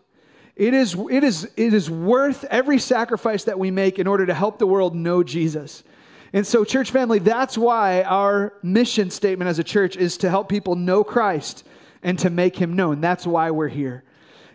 It 0.56 0.74
is, 0.74 0.96
it, 1.12 1.24
is, 1.24 1.50
it 1.58 1.74
is 1.74 1.90
worth 1.90 2.46
every 2.46 2.80
sacrifice 2.80 3.44
that 3.44 3.60
we 3.60 3.72
make 3.72 4.00
in 4.00 4.08
order 4.08 4.26
to 4.26 4.34
help 4.34 4.58
the 4.58 4.68
world 4.68 4.96
know 4.96 5.22
Jesus. 5.22 5.84
And 6.32 6.48
so, 6.48 6.64
church 6.64 6.92
family, 6.92 7.20
that's 7.20 7.58
why 7.58 8.04
our 8.04 8.54
mission 8.64 9.10
statement 9.10 9.50
as 9.50 9.60
a 9.60 9.64
church 9.64 9.98
is 9.98 10.18
to 10.18 10.30
help 10.30 10.48
people 10.48 10.76
know 10.76 11.04
Christ 11.04 11.66
and 12.04 12.18
to 12.20 12.30
make 12.30 12.56
him 12.56 12.74
known. 12.74 13.02
That's 13.02 13.28
why 13.28 13.52
we're 13.52 13.68
here. 13.68 14.04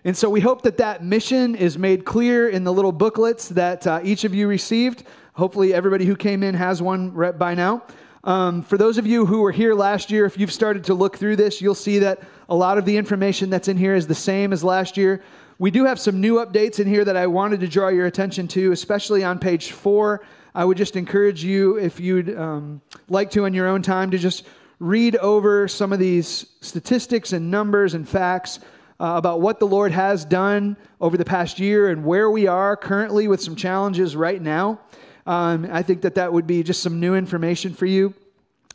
And 0.04 0.16
so, 0.16 0.30
we 0.30 0.40
hope 0.40 0.62
that 0.62 0.78
that 0.78 1.04
mission 1.04 1.54
is 1.54 1.76
made 1.76 2.06
clear 2.06 2.48
in 2.48 2.64
the 2.64 2.72
little 2.72 2.92
booklets 2.92 3.50
that 3.50 3.86
uh, 3.86 4.00
each 4.02 4.24
of 4.24 4.34
you 4.34 4.48
received. 4.48 5.04
Hopefully, 5.34 5.72
everybody 5.74 6.06
who 6.06 6.16
came 6.16 6.42
in 6.42 6.54
has 6.54 6.82
one 6.82 7.10
by 7.38 7.54
now. 7.54 7.82
Um, 8.24 8.62
for 8.62 8.76
those 8.76 8.98
of 8.98 9.06
you 9.06 9.24
who 9.24 9.40
were 9.40 9.52
here 9.52 9.74
last 9.74 10.10
year, 10.10 10.26
if 10.26 10.38
you've 10.38 10.52
started 10.52 10.84
to 10.84 10.94
look 10.94 11.16
through 11.16 11.36
this, 11.36 11.62
you'll 11.62 11.74
see 11.74 12.00
that 12.00 12.20
a 12.50 12.54
lot 12.54 12.76
of 12.76 12.84
the 12.84 12.98
information 12.98 13.48
that's 13.48 13.68
in 13.68 13.78
here 13.78 13.94
is 13.94 14.06
the 14.06 14.14
same 14.14 14.52
as 14.52 14.62
last 14.62 14.98
year. 14.98 15.22
We 15.60 15.70
do 15.70 15.84
have 15.84 16.00
some 16.00 16.22
new 16.22 16.36
updates 16.36 16.80
in 16.80 16.86
here 16.86 17.04
that 17.04 17.18
I 17.18 17.26
wanted 17.26 17.60
to 17.60 17.68
draw 17.68 17.88
your 17.88 18.06
attention 18.06 18.48
to, 18.48 18.72
especially 18.72 19.22
on 19.24 19.38
page 19.38 19.72
four. 19.72 20.24
I 20.54 20.64
would 20.64 20.78
just 20.78 20.96
encourage 20.96 21.44
you, 21.44 21.76
if 21.76 22.00
you'd 22.00 22.34
um, 22.34 22.80
like 23.10 23.30
to 23.32 23.44
in 23.44 23.52
your 23.52 23.66
own 23.68 23.82
time, 23.82 24.10
to 24.12 24.16
just 24.16 24.46
read 24.78 25.16
over 25.16 25.68
some 25.68 25.92
of 25.92 25.98
these 25.98 26.46
statistics 26.62 27.34
and 27.34 27.50
numbers 27.50 27.92
and 27.92 28.08
facts 28.08 28.60
uh, 28.98 29.12
about 29.18 29.42
what 29.42 29.60
the 29.60 29.66
Lord 29.66 29.92
has 29.92 30.24
done 30.24 30.78
over 30.98 31.18
the 31.18 31.26
past 31.26 31.58
year 31.58 31.90
and 31.90 32.06
where 32.06 32.30
we 32.30 32.46
are 32.46 32.74
currently 32.74 33.28
with 33.28 33.42
some 33.42 33.54
challenges 33.54 34.16
right 34.16 34.40
now. 34.40 34.80
Um, 35.26 35.68
I 35.70 35.82
think 35.82 36.00
that 36.00 36.14
that 36.14 36.32
would 36.32 36.46
be 36.46 36.62
just 36.62 36.82
some 36.82 37.00
new 37.00 37.14
information 37.14 37.74
for 37.74 37.84
you. 37.84 38.14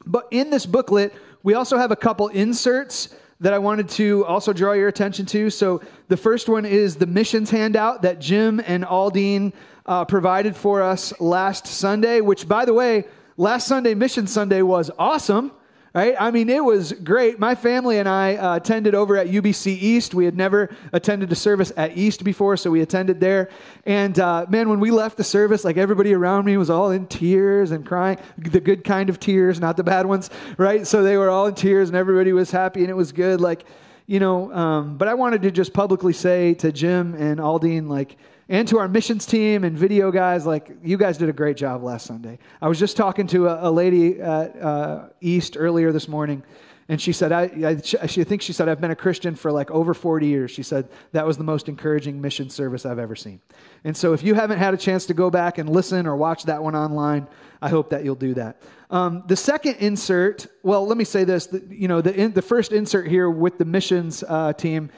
But 0.05 0.27
in 0.29 0.51
this 0.51 0.67
booklet, 0.67 1.15
we 1.41 1.55
also 1.55 1.79
have 1.79 1.89
a 1.89 1.95
couple 1.95 2.27
inserts 2.27 3.09
that 3.39 3.53
I 3.53 3.59
wanted 3.59 3.89
to 3.89 4.25
also 4.25 4.53
draw 4.53 4.73
your 4.73 4.87
attention 4.87 5.25
to. 5.27 5.49
So 5.49 5.81
the 6.07 6.17
first 6.17 6.47
one 6.47 6.65
is 6.65 6.95
the 6.95 7.05
missions 7.05 7.49
handout 7.49 8.01
that 8.03 8.19
Jim 8.19 8.61
and 8.65 8.85
Aldine 8.85 9.53
uh, 9.85 10.05
provided 10.05 10.55
for 10.55 10.81
us 10.81 11.13
last 11.19 11.67
Sunday, 11.67 12.21
which, 12.21 12.47
by 12.47 12.65
the 12.65 12.73
way, 12.73 13.05
last 13.37 13.67
Sunday, 13.67 13.93
Mission 13.93 14.27
Sunday, 14.27 14.61
was 14.61 14.89
awesome. 14.97 15.51
Right? 15.95 16.13
I 16.19 16.29
mean, 16.29 16.49
it 16.49 16.61
was 16.61 16.91
great. 16.91 17.39
My 17.39 17.55
family 17.55 17.99
and 17.99 18.09
I 18.09 18.35
uh, 18.35 18.57
attended 18.57 18.93
over 18.95 19.15
at 19.15 19.27
UBC 19.27 19.67
East. 19.67 20.13
We 20.13 20.25
had 20.25 20.35
never 20.35 20.69
attended 20.91 21.31
a 21.31 21.35
service 21.35 21.71
at 21.77 21.97
East 21.97 22.25
before, 22.25 22.57
so 22.57 22.69
we 22.69 22.81
attended 22.81 23.21
there. 23.21 23.47
And 23.85 24.19
uh, 24.19 24.45
man, 24.49 24.67
when 24.67 24.81
we 24.81 24.91
left 24.91 25.15
the 25.15 25.23
service, 25.23 25.63
like 25.63 25.77
everybody 25.77 26.13
around 26.13 26.43
me 26.43 26.57
was 26.57 26.69
all 26.69 26.91
in 26.91 27.07
tears 27.07 27.71
and 27.71 27.85
crying. 27.85 28.17
The 28.37 28.59
good 28.59 28.83
kind 28.83 29.09
of 29.09 29.21
tears, 29.21 29.61
not 29.61 29.77
the 29.77 29.85
bad 29.85 30.05
ones, 30.05 30.29
right? 30.57 30.85
So 30.85 31.01
they 31.01 31.15
were 31.15 31.29
all 31.29 31.45
in 31.45 31.55
tears, 31.55 31.87
and 31.87 31.95
everybody 31.95 32.33
was 32.33 32.51
happy, 32.51 32.81
and 32.81 32.89
it 32.89 32.95
was 32.97 33.13
good. 33.13 33.39
Like, 33.39 33.63
you 34.05 34.19
know, 34.19 34.51
um, 34.53 34.97
but 34.97 35.07
I 35.07 35.13
wanted 35.13 35.43
to 35.43 35.51
just 35.51 35.71
publicly 35.71 36.11
say 36.11 36.55
to 36.55 36.73
Jim 36.73 37.15
and 37.15 37.39
Aldine, 37.39 37.87
like, 37.87 38.17
and 38.49 38.67
to 38.67 38.77
our 38.79 38.87
missions 38.87 39.25
team 39.25 39.63
and 39.63 39.77
video 39.77 40.11
guys, 40.11 40.45
like 40.45 40.71
you 40.83 40.97
guys 40.97 41.17
did 41.17 41.29
a 41.29 41.33
great 41.33 41.57
job 41.57 41.83
last 41.83 42.05
Sunday. 42.05 42.37
I 42.61 42.67
was 42.67 42.79
just 42.79 42.95
talking 42.95 43.27
to 43.27 43.47
a, 43.47 43.69
a 43.69 43.71
lady 43.71 44.21
at 44.21 44.61
uh, 44.61 45.07
East 45.21 45.57
earlier 45.57 45.91
this 45.91 46.07
morning, 46.07 46.43
and 46.87 47.01
she 47.01 47.13
said, 47.13 47.31
I, 47.31 47.43
I, 47.65 48.05
she 48.05 48.23
thinks 48.23 48.45
she 48.45 48.53
said, 48.53 48.69
I've 48.69 48.79
been 48.79 48.91
a 48.91 48.95
Christian 48.95 49.33
for 49.33 49.51
like 49.51 49.71
over 49.71 49.95
40 49.95 50.27
years. 50.27 50.51
She 50.51 50.61
said, 50.61 50.87
that 51.13 51.25
was 51.25 51.37
the 51.37 51.43
most 51.43 51.67
encouraging 51.67 52.21
mission 52.21 52.51
service 52.51 52.85
I've 52.85 52.99
ever 52.99 53.15
seen. 53.15 53.41
And 53.83 53.97
so 53.97 54.13
if 54.13 54.21
you 54.21 54.35
haven't 54.35 54.59
had 54.59 54.75
a 54.75 54.77
chance 54.77 55.07
to 55.07 55.15
go 55.15 55.31
back 55.31 55.57
and 55.57 55.67
listen 55.67 56.05
or 56.05 56.15
watch 56.15 56.43
that 56.43 56.61
one 56.61 56.75
online, 56.75 57.27
I 57.59 57.69
hope 57.69 57.89
that 57.89 58.05
you'll 58.05 58.13
do 58.13 58.35
that. 58.35 58.61
Um, 58.91 59.23
the 59.25 59.35
second 59.35 59.77
insert, 59.77 60.45
well, 60.61 60.85
let 60.85 60.97
me 60.97 61.05
say 61.05 61.23
this, 61.23 61.47
the, 61.47 61.63
you 61.69 61.87
know, 61.87 62.01
the, 62.01 62.13
in, 62.13 62.33
the 62.33 62.43
first 62.43 62.71
insert 62.71 63.07
here 63.07 63.31
with 63.31 63.57
the 63.57 63.65
missions 63.65 64.23
uh, 64.27 64.53
team 64.53 64.91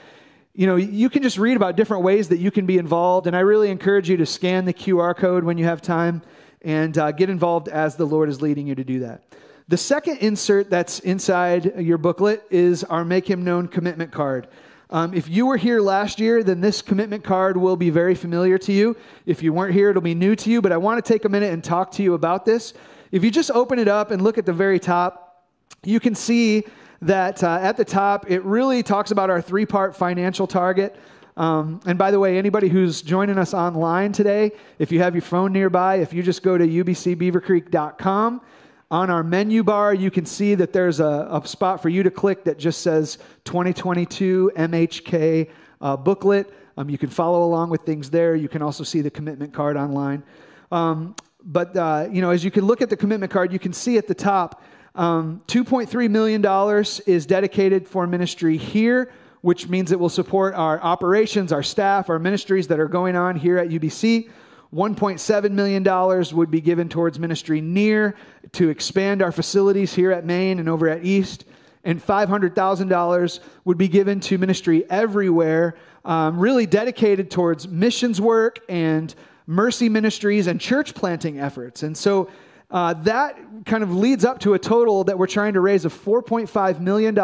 you 0.57 0.65
know, 0.65 0.75
you 0.75 1.07
can 1.11 1.21
just 1.21 1.37
read 1.37 1.55
about 1.55 1.75
different 1.75 2.01
ways 2.01 2.29
that 2.29 2.39
you 2.39 2.49
can 2.49 2.65
be 2.65 2.79
involved. 2.79 3.27
And 3.27 3.35
I 3.35 3.41
really 3.41 3.69
encourage 3.69 4.09
you 4.09 4.17
to 4.17 4.25
scan 4.25 4.65
the 4.65 4.73
QR 4.73 5.15
code 5.15 5.43
when 5.43 5.59
you 5.59 5.65
have 5.65 5.83
time 5.83 6.23
and 6.63 6.97
uh, 6.97 7.11
get 7.11 7.29
involved 7.29 7.67
as 7.67 7.95
the 7.95 8.05
Lord 8.05 8.27
is 8.27 8.41
leading 8.41 8.65
you 8.65 8.73
to 8.73 8.83
do 8.83 9.01
that. 9.01 9.21
The 9.67 9.77
second 9.77 10.17
insert 10.17 10.71
that's 10.71 10.97
inside 11.01 11.79
your 11.79 11.99
booklet 11.99 12.43
is 12.49 12.83
our 12.83 13.05
Make 13.05 13.29
Him 13.29 13.43
Known 13.43 13.67
commitment 13.67 14.11
card. 14.11 14.47
Um, 14.89 15.13
if 15.13 15.29
you 15.29 15.45
were 15.45 15.57
here 15.57 15.79
last 15.79 16.19
year, 16.19 16.43
then 16.43 16.59
this 16.59 16.81
commitment 16.81 17.23
card 17.23 17.55
will 17.55 17.75
be 17.75 17.91
very 17.91 18.15
familiar 18.15 18.57
to 18.57 18.73
you. 18.73 18.97
If 19.27 19.43
you 19.43 19.53
weren't 19.53 19.75
here, 19.75 19.91
it'll 19.91 20.01
be 20.01 20.15
new 20.15 20.35
to 20.37 20.49
you, 20.49 20.63
but 20.63 20.71
I 20.71 20.77
want 20.77 21.05
to 21.05 21.07
take 21.07 21.25
a 21.25 21.29
minute 21.29 21.53
and 21.53 21.63
talk 21.63 21.91
to 21.91 22.03
you 22.03 22.15
about 22.15 22.45
this. 22.45 22.73
If 23.11 23.23
you 23.23 23.29
just 23.29 23.51
open 23.51 23.77
it 23.77 23.87
up 23.87 24.09
and 24.09 24.23
look 24.23 24.39
at 24.39 24.47
the 24.47 24.53
very 24.53 24.79
top, 24.79 25.45
you 25.83 25.99
can 25.99 26.15
see 26.15 26.63
that 27.01 27.43
uh, 27.43 27.59
at 27.61 27.77
the 27.77 27.85
top, 27.85 28.29
it 28.29 28.43
really 28.43 28.83
talks 28.83 29.11
about 29.11 29.29
our 29.29 29.41
three 29.41 29.65
part 29.65 29.95
financial 29.95 30.47
target. 30.47 30.95
Um, 31.35 31.79
and 31.85 31.99
by 31.99 32.09
the 32.09 32.19
way, 32.19 32.37
anybody 32.37 32.67
who's 32.67 33.01
joining 33.03 33.37
us 33.37 33.53
online 33.53 34.11
today, 34.11 34.51
if 34.79 34.91
you 34.91 34.99
have 34.99 35.13
your 35.13 35.21
phone 35.21 35.53
nearby, 35.53 35.97
if 35.97 36.11
you 36.11 36.23
just 36.23 36.41
go 36.41 36.57
to 36.57 36.67
ubcbeavercreek.com, 36.67 38.41
on 38.89 39.09
our 39.09 39.21
menu 39.21 39.63
bar, 39.63 39.93
you 39.93 40.09
can 40.09 40.25
see 40.25 40.55
that 40.55 40.71
there's 40.71 40.99
a, 40.99 41.27
a 41.29 41.45
spot 41.45 41.81
for 41.81 41.89
you 41.89 42.03
to 42.03 42.11
click 42.11 42.45
that 42.45 42.57
just 42.57 42.81
says 42.81 43.17
2022 43.43 44.51
MHK 44.55 45.49
uh, 45.81 45.97
booklet. 45.97 46.53
Um, 46.77 46.89
you 46.89 46.97
can 46.97 47.09
follow 47.09 47.43
along 47.43 47.69
with 47.69 47.81
things 47.81 48.09
there. 48.09 48.35
You 48.35 48.47
can 48.47 48.61
also 48.61 48.83
see 48.83 49.01
the 49.01 49.11
commitment 49.11 49.53
card 49.53 49.75
online. 49.75 50.23
Um, 50.71 51.15
but 51.43 51.75
uh, 51.75 52.07
you 52.11 52.21
know, 52.21 52.29
as 52.29 52.43
you 52.43 52.51
can 52.51 52.65
look 52.65 52.81
at 52.81 52.89
the 52.89 52.97
commitment 52.97 53.31
card, 53.31 53.51
you 53.51 53.59
can 53.59 53.73
see 53.73 53.97
at 53.97 54.07
the 54.07 54.15
top 54.15 54.63
um, 54.97 55.43
$2.3 55.47 56.09
million 56.09 56.83
is 57.05 57.25
dedicated 57.27 57.87
for 57.87 58.07
ministry 58.07 58.57
here, 58.57 59.11
which 59.41 59.69
means 59.69 59.91
it 59.91 59.99
will 59.99 60.09
support 60.09 60.55
our 60.55 60.81
operations, 60.81 61.51
our 61.51 61.61
staff, 61.61 62.09
our 62.09 62.17
ministries 62.17 62.67
that 62.67 62.79
are 62.79 62.87
going 62.87 63.15
on 63.15 63.35
here 63.35 63.59
at 63.59 63.69
UBC. 63.69 64.29
$1.7 64.73 65.51
million 65.51 66.35
would 66.35 66.51
be 66.51 66.59
given 66.59 66.89
towards 66.89 67.19
ministry 67.19 67.61
near 67.61 68.15
to 68.53 68.69
expand 68.69 69.21
our 69.21 69.31
facilities 69.31 69.93
here 69.93 70.11
at 70.11 70.25
Main 70.25 70.59
and 70.59 70.67
over 70.67 70.89
at 70.89 71.05
East. 71.05 71.45
And 71.83 72.03
$500,000 72.03 73.39
would 73.65 73.77
be 73.77 73.87
given 73.87 74.19
to 74.21 74.37
ministry 74.39 74.83
everywhere, 74.89 75.77
um, 76.05 76.39
really 76.39 76.65
dedicated 76.65 77.29
towards 77.29 77.67
missions 77.67 78.19
work 78.19 78.59
and 78.67 79.13
mercy 79.45 79.89
ministries 79.89 80.47
and 80.47 80.59
church 80.59 80.95
planting 80.95 81.39
efforts. 81.39 81.83
And 81.83 81.95
so 81.95 82.29
uh, 82.69 82.93
that 82.93 83.37
kind 83.65 83.83
of 83.83 83.95
leads 83.95 84.25
up 84.25 84.39
to 84.39 84.53
a 84.53 84.59
total 84.59 85.05
that 85.05 85.17
we're 85.17 85.27
trying 85.27 85.53
to 85.53 85.61
raise 85.61 85.85
of 85.85 85.93
$4.5 85.93 86.79
million 86.79 87.17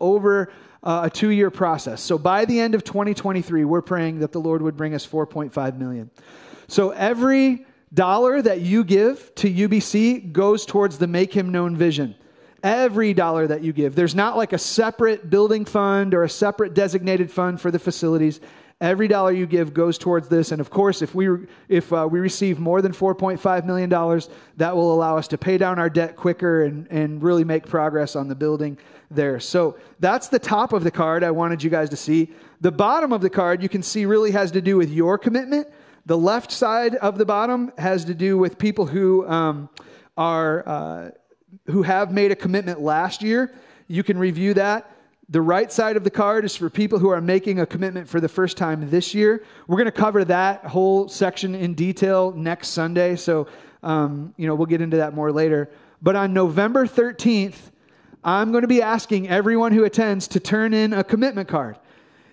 over 0.00 0.52
uh, 0.82 1.02
a 1.04 1.10
two 1.10 1.30
year 1.30 1.50
process. 1.50 2.00
So 2.00 2.18
by 2.18 2.44
the 2.44 2.60
end 2.60 2.74
of 2.74 2.84
2023, 2.84 3.64
we're 3.64 3.82
praying 3.82 4.20
that 4.20 4.32
the 4.32 4.40
Lord 4.40 4.62
would 4.62 4.76
bring 4.76 4.94
us 4.94 5.06
4.5 5.06 5.78
million. 5.78 6.10
So 6.68 6.90
every 6.90 7.66
dollar 7.92 8.42
that 8.42 8.60
you 8.60 8.84
give 8.84 9.34
to 9.36 9.52
UBC 9.52 10.32
goes 10.32 10.66
towards 10.66 10.98
the 10.98 11.06
Make 11.06 11.32
Him 11.32 11.50
Known 11.50 11.76
vision. 11.76 12.14
Every 12.62 13.12
dollar 13.14 13.46
that 13.46 13.62
you 13.62 13.72
give. 13.72 13.94
There's 13.94 14.14
not 14.14 14.36
like 14.36 14.52
a 14.52 14.58
separate 14.58 15.28
building 15.28 15.64
fund 15.64 16.14
or 16.14 16.22
a 16.22 16.28
separate 16.28 16.74
designated 16.74 17.30
fund 17.30 17.60
for 17.60 17.70
the 17.70 17.78
facilities. 17.78 18.40
Every 18.80 19.08
dollar 19.08 19.32
you 19.32 19.46
give 19.46 19.72
goes 19.72 19.98
towards 19.98 20.28
this. 20.28 20.52
And 20.52 20.60
of 20.60 20.68
course, 20.68 21.00
if 21.00 21.14
we, 21.14 21.28
if, 21.68 21.92
uh, 21.92 22.08
we 22.10 22.20
receive 22.20 22.58
more 22.58 22.82
than 22.82 22.92
$4.5 22.92 23.64
million, 23.64 23.88
that 24.56 24.76
will 24.76 24.92
allow 24.92 25.16
us 25.16 25.28
to 25.28 25.38
pay 25.38 25.58
down 25.58 25.78
our 25.78 25.88
debt 25.88 26.16
quicker 26.16 26.64
and, 26.64 26.86
and 26.90 27.22
really 27.22 27.44
make 27.44 27.66
progress 27.66 28.16
on 28.16 28.28
the 28.28 28.34
building 28.34 28.76
there. 29.10 29.38
So 29.40 29.78
that's 30.00 30.28
the 30.28 30.38
top 30.38 30.72
of 30.72 30.84
the 30.84 30.90
card 30.90 31.22
I 31.22 31.30
wanted 31.30 31.62
you 31.62 31.70
guys 31.70 31.90
to 31.90 31.96
see. 31.96 32.32
The 32.60 32.72
bottom 32.72 33.12
of 33.12 33.20
the 33.20 33.30
card 33.30 33.62
you 33.62 33.68
can 33.68 33.82
see 33.82 34.06
really 34.06 34.32
has 34.32 34.50
to 34.52 34.60
do 34.60 34.76
with 34.76 34.90
your 34.90 35.18
commitment. 35.18 35.68
The 36.06 36.18
left 36.18 36.50
side 36.50 36.96
of 36.96 37.16
the 37.16 37.24
bottom 37.24 37.72
has 37.78 38.04
to 38.06 38.14
do 38.14 38.36
with 38.36 38.58
people 38.58 38.86
who 38.86 39.26
um, 39.28 39.70
are 40.16 40.68
uh, 40.68 41.10
who 41.66 41.82
have 41.82 42.12
made 42.12 42.30
a 42.30 42.36
commitment 42.36 42.80
last 42.80 43.22
year. 43.22 43.54
You 43.86 44.02
can 44.02 44.18
review 44.18 44.54
that. 44.54 44.93
The 45.30 45.40
right 45.40 45.72
side 45.72 45.96
of 45.96 46.04
the 46.04 46.10
card 46.10 46.44
is 46.44 46.54
for 46.54 46.68
people 46.68 46.98
who 46.98 47.08
are 47.08 47.20
making 47.20 47.58
a 47.58 47.64
commitment 47.64 48.08
for 48.08 48.20
the 48.20 48.28
first 48.28 48.58
time 48.58 48.90
this 48.90 49.14
year. 49.14 49.42
We're 49.66 49.76
going 49.78 49.86
to 49.86 49.92
cover 49.92 50.22
that 50.26 50.66
whole 50.66 51.08
section 51.08 51.54
in 51.54 51.72
detail 51.74 52.32
next 52.32 52.68
Sunday. 52.68 53.16
So, 53.16 53.46
um, 53.82 54.34
you 54.36 54.46
know, 54.46 54.54
we'll 54.54 54.66
get 54.66 54.82
into 54.82 54.98
that 54.98 55.14
more 55.14 55.32
later. 55.32 55.70
But 56.02 56.14
on 56.14 56.34
November 56.34 56.86
13th, 56.86 57.56
I'm 58.22 58.50
going 58.50 58.62
to 58.62 58.68
be 58.68 58.82
asking 58.82 59.28
everyone 59.28 59.72
who 59.72 59.84
attends 59.84 60.28
to 60.28 60.40
turn 60.40 60.74
in 60.74 60.92
a 60.92 61.02
commitment 61.02 61.48
card. 61.48 61.78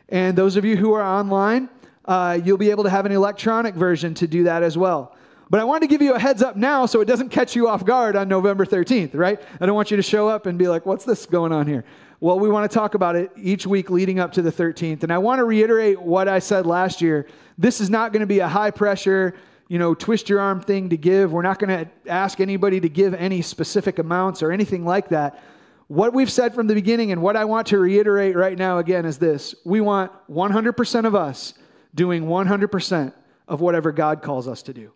And 0.10 0.38
those 0.38 0.57
of 0.57 0.65
you 0.65 0.75
who 0.75 0.91
are 0.91 1.03
online, 1.03 1.69
uh, 2.03 2.39
you'll 2.43 2.57
be 2.57 2.71
able 2.71 2.83
to 2.83 2.89
have 2.89 3.05
an 3.05 3.13
electronic 3.13 3.74
version 3.74 4.13
to 4.15 4.27
do 4.27 4.43
that 4.43 4.63
as 4.63 4.77
well. 4.77 5.15
But 5.50 5.60
I 5.60 5.63
want 5.65 5.81
to 5.81 5.88
give 5.88 6.01
you 6.01 6.13
a 6.13 6.19
heads 6.19 6.41
up 6.41 6.55
now 6.55 6.86
so 6.86 7.01
it 7.01 7.05
doesn't 7.05 7.29
catch 7.29 7.55
you 7.55 7.67
off 7.67 7.86
guard 7.86 8.15
on 8.15 8.29
November 8.29 8.65
13th, 8.65 9.13
right? 9.13 9.41
I 9.60 9.65
don't 9.65 9.75
want 9.75 9.91
you 9.91 9.98
to 9.98 10.03
show 10.03 10.27
up 10.29 10.45
and 10.45 10.57
be 10.57 10.67
like, 10.67 10.86
what's 10.86 11.03
this 11.03 11.25
going 11.25 11.51
on 11.51 11.67
here? 11.67 11.83
Well, 12.23 12.39
we 12.39 12.49
want 12.49 12.69
to 12.69 12.73
talk 12.73 12.93
about 12.93 13.15
it 13.15 13.31
each 13.35 13.65
week 13.65 13.89
leading 13.89 14.19
up 14.19 14.33
to 14.33 14.43
the 14.43 14.51
13th. 14.51 15.01
And 15.01 15.11
I 15.11 15.17
want 15.17 15.39
to 15.39 15.43
reiterate 15.43 15.99
what 15.99 16.27
I 16.27 16.37
said 16.37 16.67
last 16.67 17.01
year. 17.01 17.25
This 17.57 17.81
is 17.81 17.89
not 17.89 18.13
going 18.13 18.19
to 18.19 18.27
be 18.27 18.39
a 18.39 18.47
high 18.47 18.69
pressure, 18.69 19.33
you 19.67 19.79
know, 19.79 19.95
twist 19.95 20.29
your 20.29 20.39
arm 20.39 20.61
thing 20.61 20.89
to 20.89 20.97
give. 20.97 21.33
We're 21.33 21.41
not 21.41 21.57
going 21.57 21.85
to 21.85 22.11
ask 22.11 22.39
anybody 22.39 22.79
to 22.79 22.89
give 22.89 23.15
any 23.15 23.41
specific 23.41 23.97
amounts 23.97 24.43
or 24.43 24.51
anything 24.51 24.85
like 24.85 25.09
that. 25.09 25.41
What 25.87 26.13
we've 26.13 26.31
said 26.31 26.53
from 26.53 26.67
the 26.67 26.75
beginning 26.75 27.11
and 27.11 27.23
what 27.23 27.35
I 27.35 27.45
want 27.45 27.65
to 27.67 27.79
reiterate 27.79 28.35
right 28.35 28.55
now 28.55 28.77
again 28.77 29.05
is 29.05 29.17
this 29.17 29.55
we 29.65 29.81
want 29.81 30.11
100% 30.29 31.05
of 31.05 31.15
us 31.15 31.55
doing 31.95 32.25
100% 32.25 33.13
of 33.47 33.61
whatever 33.61 33.91
God 33.91 34.21
calls 34.21 34.47
us 34.47 34.61
to 34.63 34.73
do. 34.73 34.91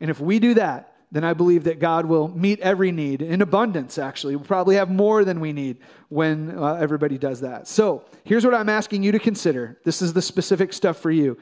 And 0.00 0.10
if 0.10 0.18
we 0.18 0.40
do 0.40 0.54
that, 0.54 0.93
then 1.14 1.22
I 1.22 1.32
believe 1.32 1.62
that 1.64 1.78
God 1.78 2.06
will 2.06 2.26
meet 2.26 2.58
every 2.58 2.90
need 2.90 3.22
in 3.22 3.40
abundance, 3.40 3.98
actually. 3.98 4.34
We'll 4.34 4.46
probably 4.46 4.74
have 4.74 4.90
more 4.90 5.24
than 5.24 5.38
we 5.38 5.52
need 5.52 5.78
when 6.08 6.58
uh, 6.58 6.74
everybody 6.74 7.18
does 7.18 7.40
that. 7.42 7.68
So 7.68 8.04
here's 8.24 8.44
what 8.44 8.52
I'm 8.52 8.68
asking 8.68 9.04
you 9.04 9.12
to 9.12 9.20
consider 9.20 9.78
this 9.84 10.02
is 10.02 10.12
the 10.12 10.20
specific 10.20 10.72
stuff 10.72 10.98
for 10.98 11.12
you. 11.12 11.38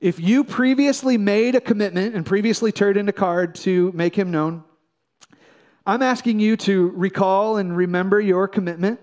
If 0.00 0.18
you 0.18 0.42
previously 0.42 1.16
made 1.16 1.54
a 1.54 1.60
commitment 1.60 2.16
and 2.16 2.26
previously 2.26 2.72
turned 2.72 2.96
in 2.96 3.08
a 3.08 3.12
card 3.12 3.54
to 3.56 3.92
make 3.94 4.16
him 4.16 4.32
known, 4.32 4.64
I'm 5.86 6.02
asking 6.02 6.40
you 6.40 6.56
to 6.56 6.90
recall 6.96 7.58
and 7.58 7.76
remember 7.76 8.20
your 8.20 8.48
commitment 8.48 8.98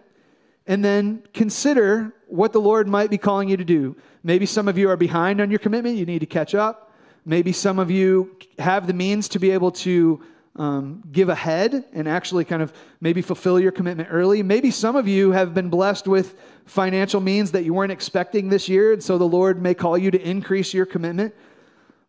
and 0.68 0.84
then 0.84 1.24
consider 1.34 2.14
what 2.28 2.52
the 2.52 2.60
Lord 2.60 2.90
might 2.90 3.10
be 3.10 3.18
calling 3.18 3.48
you 3.48 3.56
to 3.56 3.64
do. 3.64 3.96
Maybe 4.24 4.46
some 4.46 4.68
of 4.68 4.78
you 4.78 4.90
are 4.90 4.98
behind 4.98 5.40
on 5.40 5.50
your 5.50 5.60
commitment, 5.60 5.96
you 5.96 6.06
need 6.06 6.20
to 6.20 6.26
catch 6.26 6.54
up. 6.54 6.91
Maybe 7.26 7.52
some 7.52 7.80
of 7.80 7.92
you 7.92 8.36
have 8.58 8.88
the 8.88 8.94
means 8.94 9.30
to 9.30 9.40
be 9.40 9.52
able 9.52 9.72
to 9.72 10.24
um, 10.56 11.04
give 11.12 11.30
ahead 11.30 11.86
and 11.94 12.08
actually 12.08 12.46
kind 12.46 12.62
of 12.62 12.74
maybe 13.00 13.22
fulfill 13.22 13.60
your 13.60 13.72
commitment 13.72 14.10
early. 14.12 14.44
Maybe 14.44 14.72
some 14.72 14.96
of 14.96 15.08
you 15.08 15.32
have 15.32 15.54
been 15.54 15.70
blessed 15.70 16.08
with 16.08 16.36
financial 16.66 17.22
means 17.22 17.52
that 17.52 17.64
you 17.64 17.74
weren't 17.74 17.92
expecting 17.92 18.50
this 18.50 18.68
year, 18.68 18.94
and 18.94 19.04
so 19.04 19.18
the 19.18 19.28
Lord 19.28 19.62
may 19.62 19.74
call 19.74 19.98
you 19.98 20.12
to 20.12 20.22
increase 20.22 20.74
your 20.74 20.86
commitment. 20.86 21.34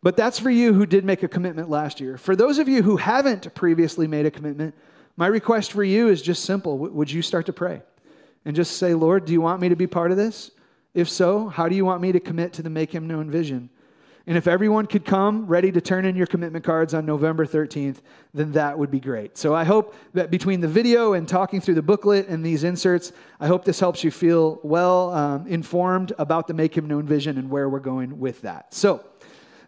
But 0.03 0.17
that's 0.17 0.39
for 0.39 0.51
you 0.51 0.75
who 0.75 0.87
did 0.87 1.05
make 1.05 1.23
a 1.23 1.29
commitment 1.29 1.71
last 1.71 2.01
year. 2.01 2.19
For 2.19 2.35
those 2.35 2.59
of 2.59 2.69
you 2.69 2.83
who 2.83 2.97
haven't 2.97 3.55
previously 3.55 4.09
made 4.09 4.27
a 4.27 4.31
commitment, 4.31 4.75
my 5.17 5.29
request 5.29 5.73
for 5.73 5.85
you 5.85 6.09
is 6.09 6.21
just 6.23 6.45
simple. 6.45 6.79
Would 6.79 7.13
you 7.13 7.23
start 7.23 7.47
to 7.47 7.53
pray 7.53 7.83
and 8.45 8.57
just 8.57 8.79
say, 8.79 8.95
Lord, 8.95 9.27
do 9.27 9.33
you 9.33 9.41
want 9.41 9.61
me 9.61 9.69
to 9.69 9.77
be 9.77 9.87
part 9.87 10.11
of 10.11 10.17
this? 10.17 10.51
If 10.95 11.09
so, 11.09 11.49
how 11.49 11.69
do 11.69 11.77
you 11.77 11.85
want 11.85 12.03
me 12.03 12.13
to 12.13 12.21
commit 12.21 12.53
to 12.55 12.63
the 12.63 12.71
Make 12.71 12.93
Him 12.93 13.07
Known 13.07 13.31
vision? 13.31 13.71
And 14.27 14.37
if 14.37 14.47
everyone 14.47 14.87
could 14.87 15.05
come 15.05 15.47
ready 15.47 15.73
to 15.73 15.81
turn 15.81 16.05
in 16.05 16.15
your 16.15 16.29
commitment 16.29 16.65
cards 16.65 16.95
on 16.95 17.05
November 17.05 17.45
13th, 17.45 17.97
then 18.33 18.53
that 18.53 18.79
would 18.79 18.91
be 18.91 19.01
great. 19.01 19.37
So 19.37 19.55
I 19.55 19.65
hope 19.65 19.95
that 20.15 20.31
between 20.31 20.61
the 20.61 20.69
video 20.69 21.15
and 21.15 21.27
talking 21.27 21.61
through 21.61 21.75
the 21.75 21.83
booklet 21.83 22.29
and 22.29 22.45
these 22.45 22.63
inserts, 22.63 23.13
I 23.41 23.49
hope 23.49 23.65
this 23.65 23.81
helps 23.81 24.05
you 24.05 24.13
feel 24.13 24.61
well 24.63 25.13
um, 25.13 25.47
informed 25.49 26.13
about 26.19 26.47
the 26.47 26.55
Make 26.55 26.77
Him 26.77 26.87
Known 26.87 27.05
vision 27.05 27.37
and 27.37 27.51
where 27.51 27.69
we're 27.69 27.81
going 27.81 28.21
with 28.21 28.43
that. 28.43 28.73
So, 28.73 29.05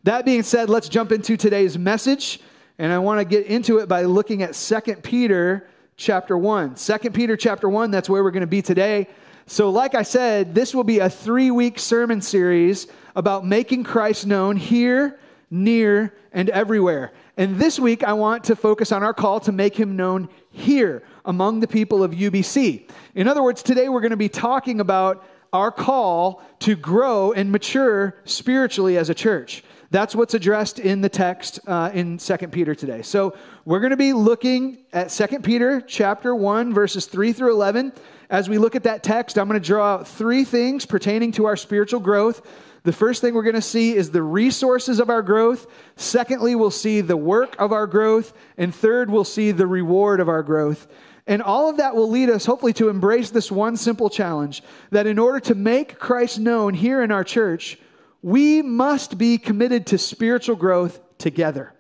that 0.05 0.27
being 0.27 0.43
said, 0.43 0.69
let's 0.69 0.91
jump 0.91 1.13
into 1.13 1.37
today's 1.39 1.79
message. 1.79 2.39
And 2.79 2.93
I 2.93 2.99
want 2.99 3.21
to 3.21 3.25
get 3.25 3.47
into 3.47 3.79
it 3.79 3.89
by 3.89 4.03
looking 4.03 4.43
at 4.43 4.53
2 4.55 4.97
Peter 4.97 5.67
chapter 5.97 6.37
1. 6.37 6.75
2 6.75 6.99
Peter 7.11 7.37
chapter 7.37 7.69
1, 7.69 7.91
that's 7.91 8.09
where 8.09 8.23
we're 8.23 8.31
going 8.31 8.43
to 8.43 8.47
be 8.47 8.63
today. 8.63 9.09
So, 9.47 9.71
like 9.71 9.95
I 9.95 10.03
said, 10.03 10.55
this 10.55 10.75
will 10.75 10.85
be 10.85 11.01
a 11.01 11.11
three 11.11 11.51
week 11.51 11.79
sermon 11.79 12.23
series 12.23 12.87
about 13.15 13.47
making 13.47 13.85
Christ 13.85 14.27
known 14.27 14.57
here, 14.57 15.19
near, 15.51 16.15
and 16.33 16.49
everywhere. 16.51 17.13
And 17.37 17.57
this 17.57 17.79
week, 17.79 18.03
I 18.03 18.15
want 18.15 18.45
to 18.45 18.57
focus 18.57 18.91
on 18.91 19.03
our 19.03 19.13
call 19.13 19.41
to 19.41 19.53
make 19.53 19.77
him 19.77 19.97
known 19.97 20.31
here 20.51 21.03
among 21.25 21.61
the 21.61 21.69
people 21.69 22.03
of 22.03 22.13
UBC. 22.13 22.89
In 23.15 23.29
other 23.29 23.43
words, 23.43 23.63
today 23.63 23.89
we're 23.89 24.01
going 24.01 24.11
to 24.13 24.17
be 24.17 24.31
talking 24.31 24.81
about 24.81 25.25
our 25.53 25.71
call 25.71 26.43
to 26.61 26.75
grow 26.75 27.33
and 27.33 27.53
mature 27.53 28.17
spiritually 28.25 28.97
as 28.97 29.11
a 29.11 29.15
church. 29.15 29.63
That's 29.91 30.17
what's 30.17 30.35
addressed 30.35 30.81
in 30.81 31.03
the 31.03 31.09
text 31.09 31.61
uh, 31.67 31.91
in 31.95 32.19
2 32.19 32.37
Peter 32.49 32.75
today. 32.75 33.03
So 33.03 33.37
we're 33.65 33.79
going 33.79 33.91
to 33.91 33.97
be 33.97 34.13
looking 34.13 34.79
at 34.93 35.11
2 35.11 35.41
Peter 35.41 35.81
chapter 35.81 36.35
1, 36.35 36.75
verses 36.75 37.07
3 37.07 37.33
through 37.33 37.53
11. 37.53 37.93
As 38.35 38.49
we 38.49 38.59
look 38.59 38.75
at 38.75 38.83
that 38.83 39.03
text, 39.05 39.39
I'm 39.39 39.49
going 39.49 39.61
to 39.61 39.67
draw 39.67 39.95
out 39.95 40.09
three 40.09 40.45
things 40.45 40.85
pertaining 40.87 41.33
to 41.33 41.47
our 41.47 41.57
spiritual 41.57 42.01
growth 42.01 42.43
the 42.85 42.93
first 42.93 43.23
thing 43.23 43.33
we're 43.33 43.43
going 43.43 43.55
to 43.55 43.63
see 43.63 43.97
is 43.97 44.11
the 44.11 44.23
resources 44.23 45.01
of 45.01 45.09
our 45.09 45.23
growth. 45.23 45.67
Secondly, 45.97 46.55
we'll 46.55 46.71
see 46.71 47.01
the 47.01 47.17
work 47.17 47.57
of 47.59 47.73
our 47.73 47.87
growth. 47.87 48.35
And 48.59 48.75
third, 48.75 49.11
we'll 49.11 49.25
see 49.25 49.53
the 49.53 49.67
reward 49.67 50.21
of 50.21 50.29
our 50.29 50.43
growth. 50.43 50.87
And 51.27 51.41
all 51.41 51.71
of 51.71 51.79
that 51.79 51.97
will 51.97 52.11
lead 52.11 52.29
us, 52.29 52.45
hopefully, 52.45 52.75
to 52.75 52.91
embrace 52.91 53.31
this 53.31 53.51
one 53.51 53.79
simple 53.79 54.11
challenge 54.11 54.63
that 54.91 55.07
in 55.07 55.19
order 55.19 55.41
to 55.41 55.55
make 55.55 55.99
Christ 55.99 56.39
known 56.39 56.75
here 56.75 57.03
in 57.03 57.11
our 57.11 57.25
church, 57.25 57.79
we 58.21 58.61
must 58.61 59.17
be 59.17 59.39
committed 59.39 59.87
to 59.87 59.97
spiritual 59.97 60.57
growth 60.57 61.01
together. 61.17 61.74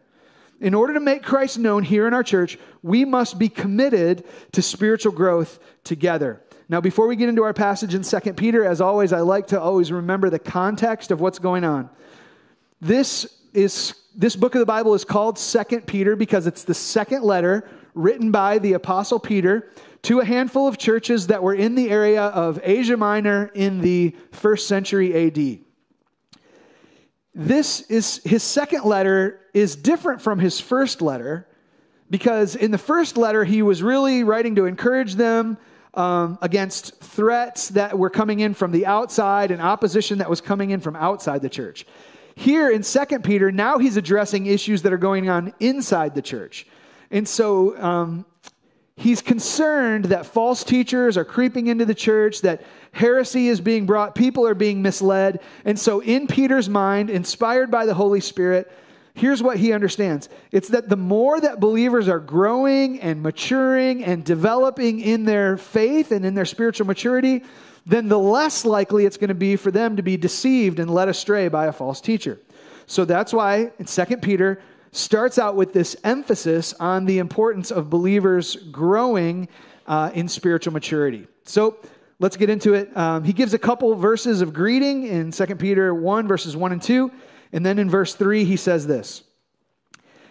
In 0.60 0.74
order 0.74 0.94
to 0.94 1.00
make 1.00 1.22
Christ 1.22 1.58
known 1.58 1.82
here 1.82 2.06
in 2.06 2.14
our 2.14 2.22
church, 2.22 2.58
we 2.82 3.04
must 3.04 3.38
be 3.38 3.48
committed 3.48 4.24
to 4.52 4.62
spiritual 4.62 5.12
growth 5.12 5.58
together. 5.82 6.42
Now, 6.68 6.80
before 6.80 7.06
we 7.06 7.16
get 7.16 7.28
into 7.28 7.42
our 7.42 7.52
passage 7.52 7.94
in 7.94 8.02
2 8.02 8.32
Peter, 8.34 8.64
as 8.64 8.80
always, 8.80 9.12
I 9.12 9.20
like 9.20 9.48
to 9.48 9.60
always 9.60 9.92
remember 9.92 10.30
the 10.30 10.38
context 10.38 11.10
of 11.10 11.20
what's 11.20 11.38
going 11.38 11.64
on. 11.64 11.90
This 12.80 13.26
is 13.52 13.94
this 14.16 14.36
book 14.36 14.54
of 14.54 14.60
the 14.60 14.66
Bible 14.66 14.94
is 14.94 15.04
called 15.04 15.36
2 15.36 15.80
Peter 15.82 16.14
because 16.14 16.46
it's 16.46 16.64
the 16.64 16.74
second 16.74 17.24
letter 17.24 17.68
written 17.94 18.30
by 18.30 18.58
the 18.58 18.74
apostle 18.74 19.18
Peter 19.18 19.70
to 20.02 20.20
a 20.20 20.24
handful 20.24 20.68
of 20.68 20.78
churches 20.78 21.26
that 21.28 21.42
were 21.42 21.54
in 21.54 21.74
the 21.74 21.90
area 21.90 22.22
of 22.22 22.60
Asia 22.62 22.96
Minor 22.96 23.50
in 23.54 23.80
the 23.80 24.14
1st 24.32 24.60
century 24.60 25.26
AD. 25.26 25.63
This 27.34 27.80
is 27.82 28.20
his 28.24 28.42
second 28.42 28.84
letter 28.84 29.40
is 29.52 29.74
different 29.74 30.22
from 30.22 30.38
his 30.38 30.60
first 30.60 31.02
letter 31.02 31.48
because 32.08 32.54
in 32.54 32.70
the 32.70 32.78
first 32.78 33.16
letter 33.16 33.44
he 33.44 33.62
was 33.62 33.82
really 33.82 34.22
writing 34.22 34.54
to 34.54 34.66
encourage 34.66 35.16
them 35.16 35.58
um, 35.94 36.38
against 36.42 37.00
threats 37.00 37.70
that 37.70 37.98
were 37.98 38.10
coming 38.10 38.40
in 38.40 38.54
from 38.54 38.70
the 38.70 38.86
outside 38.86 39.50
and 39.50 39.60
opposition 39.60 40.18
that 40.18 40.30
was 40.30 40.40
coming 40.40 40.70
in 40.70 40.80
from 40.80 40.94
outside 40.94 41.42
the 41.42 41.48
church. 41.48 41.86
Here 42.36 42.70
in 42.70 42.82
second 42.82 43.24
Peter, 43.24 43.50
now 43.50 43.78
he's 43.78 43.96
addressing 43.96 44.46
issues 44.46 44.82
that 44.82 44.92
are 44.92 44.98
going 44.98 45.28
on 45.28 45.52
inside 45.60 46.14
the 46.14 46.22
church. 46.22 46.66
And 47.10 47.28
so 47.28 47.80
um, 47.80 48.26
he's 48.96 49.22
concerned 49.22 50.07
that 50.07 50.26
false 50.26 50.64
teachers 50.64 51.16
are 51.16 51.24
creeping 51.24 51.66
into 51.66 51.85
the 51.85 51.94
church, 51.94 52.42
that 52.42 52.62
heresy 52.92 53.48
is 53.48 53.61
being 53.61 53.87
brought, 53.87 54.14
people 54.14 54.46
are 54.46 54.54
being 54.54 54.83
misled. 54.83 55.40
And 55.64 55.78
so, 55.78 56.00
in 56.00 56.26
Peter's 56.26 56.68
mind, 56.68 57.11
inspired 57.11 57.70
by 57.70 57.87
the 57.87 57.94
Holy 57.94 58.20
Spirit, 58.20 58.70
here's 59.14 59.42
what 59.42 59.57
he 59.57 59.72
understands 59.72 60.28
it's 60.50 60.68
that 60.68 60.88
the 60.88 60.96
more 60.96 61.40
that 61.40 61.61
believers 61.61 62.09
are 62.09 62.20
growing 62.20 63.00
and 63.00 63.22
maturing 63.22 64.04
and 64.04 64.24
developing 64.24 65.00
in 65.00 65.24
their 65.24 65.57
faith 65.57 66.12
and 66.12 66.24
in 66.24 66.35
their 66.35 66.44
spiritual 66.44 66.87
maturity, 66.87 67.42
then 67.87 68.09
the 68.09 68.18
less 68.18 68.64
likely 68.64 69.04
it's 69.04 69.16
going 69.16 69.28
to 69.28 69.35
be 69.35 69.57
for 69.57 69.70
them 69.70 69.96
to 69.96 70.02
be 70.02 70.16
deceived 70.16 70.78
and 70.78 70.92
led 70.92 71.09
astray 71.09 71.48
by 71.48 71.66
a 71.66 71.72
false 71.72 72.00
teacher. 72.00 72.38
So 72.87 73.04
that's 73.04 73.33
why 73.33 73.72
in 73.78 73.87
2 73.87 74.04
Peter 74.18 74.61
starts 74.94 75.38
out 75.38 75.57
with 75.57 75.72
this 75.72 75.96
emphasis 76.04 76.72
on 76.74 77.04
the 77.04 77.18
importance 77.18 77.70
of 77.70 77.90
believers 77.90 78.57
growing 78.70 79.48
uh, 79.87 80.11
in 80.14 80.28
spiritual 80.28 80.72
maturity. 80.72 81.26
So 81.44 81.78
let's 82.20 82.37
get 82.37 82.48
into 82.48 82.74
it. 82.74 82.96
Um, 82.96 83.24
he 83.24 83.33
gives 83.33 83.54
a 83.54 83.59
couple 83.59 83.94
verses 83.96 84.40
of 84.40 84.52
greeting 84.52 85.07
in 85.07 85.33
2 85.33 85.46
Peter 85.57 85.94
1, 85.94 86.28
verses 86.28 86.57
1 86.57 86.72
and 86.72 86.83
2. 86.83 87.11
And 87.52 87.66
then 87.66 87.78
in 87.78 87.90
verse 87.90 88.14
3, 88.14 88.44
he 88.44 88.57
says 88.57 88.87
this 88.87 89.24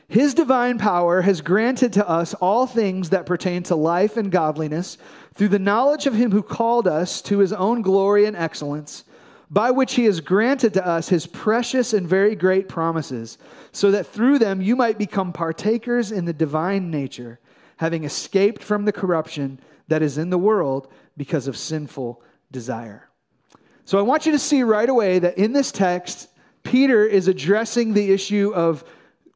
His 0.07 0.33
divine 0.33 0.77
power 0.77 1.21
has 1.21 1.41
granted 1.41 1.93
to 1.93 2.07
us 2.07 2.33
all 2.35 2.65
things 2.65 3.09
that 3.09 3.25
pertain 3.25 3.63
to 3.63 3.75
life 3.75 4.17
and 4.17 4.31
godliness 4.31 4.97
through 5.35 5.49
the 5.49 5.59
knowledge 5.59 6.07
of 6.07 6.13
him 6.13 6.31
who 6.31 6.43
called 6.43 6.87
us 6.87 7.21
to 7.23 7.39
his 7.39 7.51
own 7.51 7.81
glory 7.81 8.25
and 8.25 8.37
excellence, 8.37 9.03
by 9.49 9.71
which 9.71 9.93
he 9.93 10.05
has 10.05 10.19
granted 10.19 10.73
to 10.73 10.85
us 10.85 11.09
his 11.09 11.27
precious 11.27 11.93
and 11.93 12.07
very 12.07 12.35
great 12.35 12.67
promises, 12.67 13.37
so 13.71 13.91
that 13.91 14.07
through 14.07 14.39
them 14.39 14.61
you 14.61 14.75
might 14.75 14.97
become 14.97 15.33
partakers 15.33 16.11
in 16.11 16.25
the 16.25 16.33
divine 16.33 16.89
nature, 16.89 17.39
having 17.77 18.03
escaped 18.03 18.63
from 18.63 18.85
the 18.85 18.91
corruption 18.91 19.59
that 19.87 20.01
is 20.01 20.17
in 20.17 20.29
the 20.29 20.37
world 20.37 20.87
because 21.17 21.47
of 21.47 21.57
sinful 21.57 22.21
desire. 22.51 23.09
So 23.85 23.99
I 23.99 24.01
want 24.01 24.25
you 24.25 24.31
to 24.31 24.39
see 24.39 24.63
right 24.63 24.89
away 24.89 25.19
that 25.19 25.37
in 25.37 25.53
this 25.53 25.71
text, 25.71 26.29
Peter 26.63 27.05
is 27.05 27.27
addressing 27.27 27.93
the 27.93 28.11
issue 28.11 28.53
of 28.55 28.83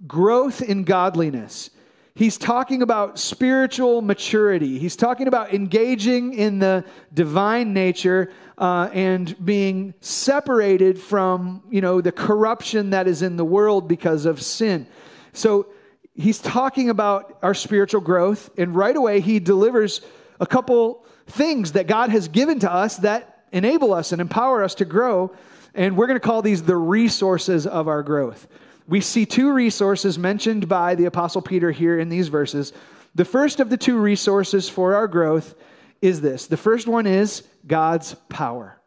growth 0.07 0.61
in 0.61 0.83
godliness. 0.83 1.69
He's 2.17 2.39
talking 2.39 2.81
about 2.81 3.19
spiritual 3.19 4.01
maturity. 4.01 4.79
He's 4.79 4.95
talking 4.95 5.27
about 5.27 5.53
engaging 5.53 6.33
in 6.33 6.57
the 6.57 6.83
divine 7.13 7.73
nature 7.73 8.31
uh, 8.57 8.89
and 8.91 9.45
being 9.45 9.93
separated 10.01 10.97
from, 10.97 11.61
you 11.69 11.79
know, 11.79 12.01
the 12.01 12.11
corruption 12.11 12.89
that 12.89 13.07
is 13.07 13.21
in 13.21 13.35
the 13.35 13.45
world 13.45 13.87
because 13.87 14.25
of 14.25 14.41
sin. 14.41 14.87
So 15.31 15.67
he's 16.15 16.39
talking 16.39 16.89
about 16.89 17.37
our 17.43 17.53
spiritual 17.53 18.01
growth, 18.01 18.49
and 18.57 18.75
right 18.75 18.95
away 18.95 19.19
he 19.19 19.39
delivers 19.39 20.01
a 20.39 20.47
couple 20.47 21.05
things 21.27 21.73
that 21.73 21.85
God 21.85 22.09
has 22.09 22.29
given 22.29 22.57
to 22.61 22.71
us 22.71 22.97
that 22.97 23.43
enable 23.51 23.93
us 23.93 24.11
and 24.11 24.19
empower 24.19 24.63
us 24.63 24.73
to 24.73 24.85
grow. 24.85 25.35
And 25.75 25.95
we're 25.95 26.07
going 26.07 26.19
to 26.19 26.27
call 26.27 26.41
these 26.41 26.63
the 26.63 26.77
resources 26.77 27.67
of 27.67 27.87
our 27.87 28.01
growth. 28.01 28.47
We 28.87 29.01
see 29.01 29.25
two 29.25 29.51
resources 29.51 30.17
mentioned 30.17 30.67
by 30.69 30.95
the 30.95 31.05
Apostle 31.05 31.41
Peter 31.41 31.71
here 31.71 31.99
in 31.99 32.09
these 32.09 32.29
verses. 32.29 32.71
The 33.15 33.25
first 33.25 33.59
of 33.59 33.69
the 33.69 33.77
two 33.77 33.99
resources 33.99 34.69
for 34.69 34.95
our 34.95 35.07
growth 35.07 35.55
is 36.01 36.21
this 36.21 36.47
the 36.47 36.57
first 36.57 36.87
one 36.87 37.05
is 37.05 37.43
God's 37.65 38.15
power. 38.29 38.79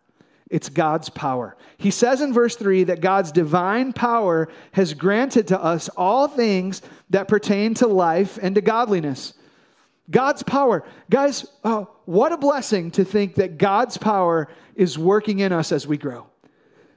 It's 0.48 0.68
God's 0.68 1.10
power. 1.10 1.56
He 1.76 1.92
says 1.92 2.20
in 2.20 2.32
verse 2.32 2.56
3 2.56 2.84
that 2.84 3.00
God's 3.00 3.30
divine 3.30 3.92
power 3.92 4.48
has 4.72 4.94
granted 4.94 5.46
to 5.48 5.62
us 5.62 5.88
all 5.90 6.26
things 6.26 6.82
that 7.10 7.28
pertain 7.28 7.74
to 7.74 7.86
life 7.86 8.36
and 8.42 8.56
to 8.56 8.60
godliness. 8.60 9.34
God's 10.10 10.42
power. 10.42 10.84
Guys, 11.08 11.46
uh, 11.62 11.84
what 12.04 12.32
a 12.32 12.36
blessing 12.36 12.90
to 12.92 13.04
think 13.04 13.36
that 13.36 13.58
God's 13.58 13.96
power 13.96 14.48
is 14.74 14.98
working 14.98 15.38
in 15.38 15.52
us 15.52 15.70
as 15.70 15.86
we 15.86 15.96
grow. 15.96 16.26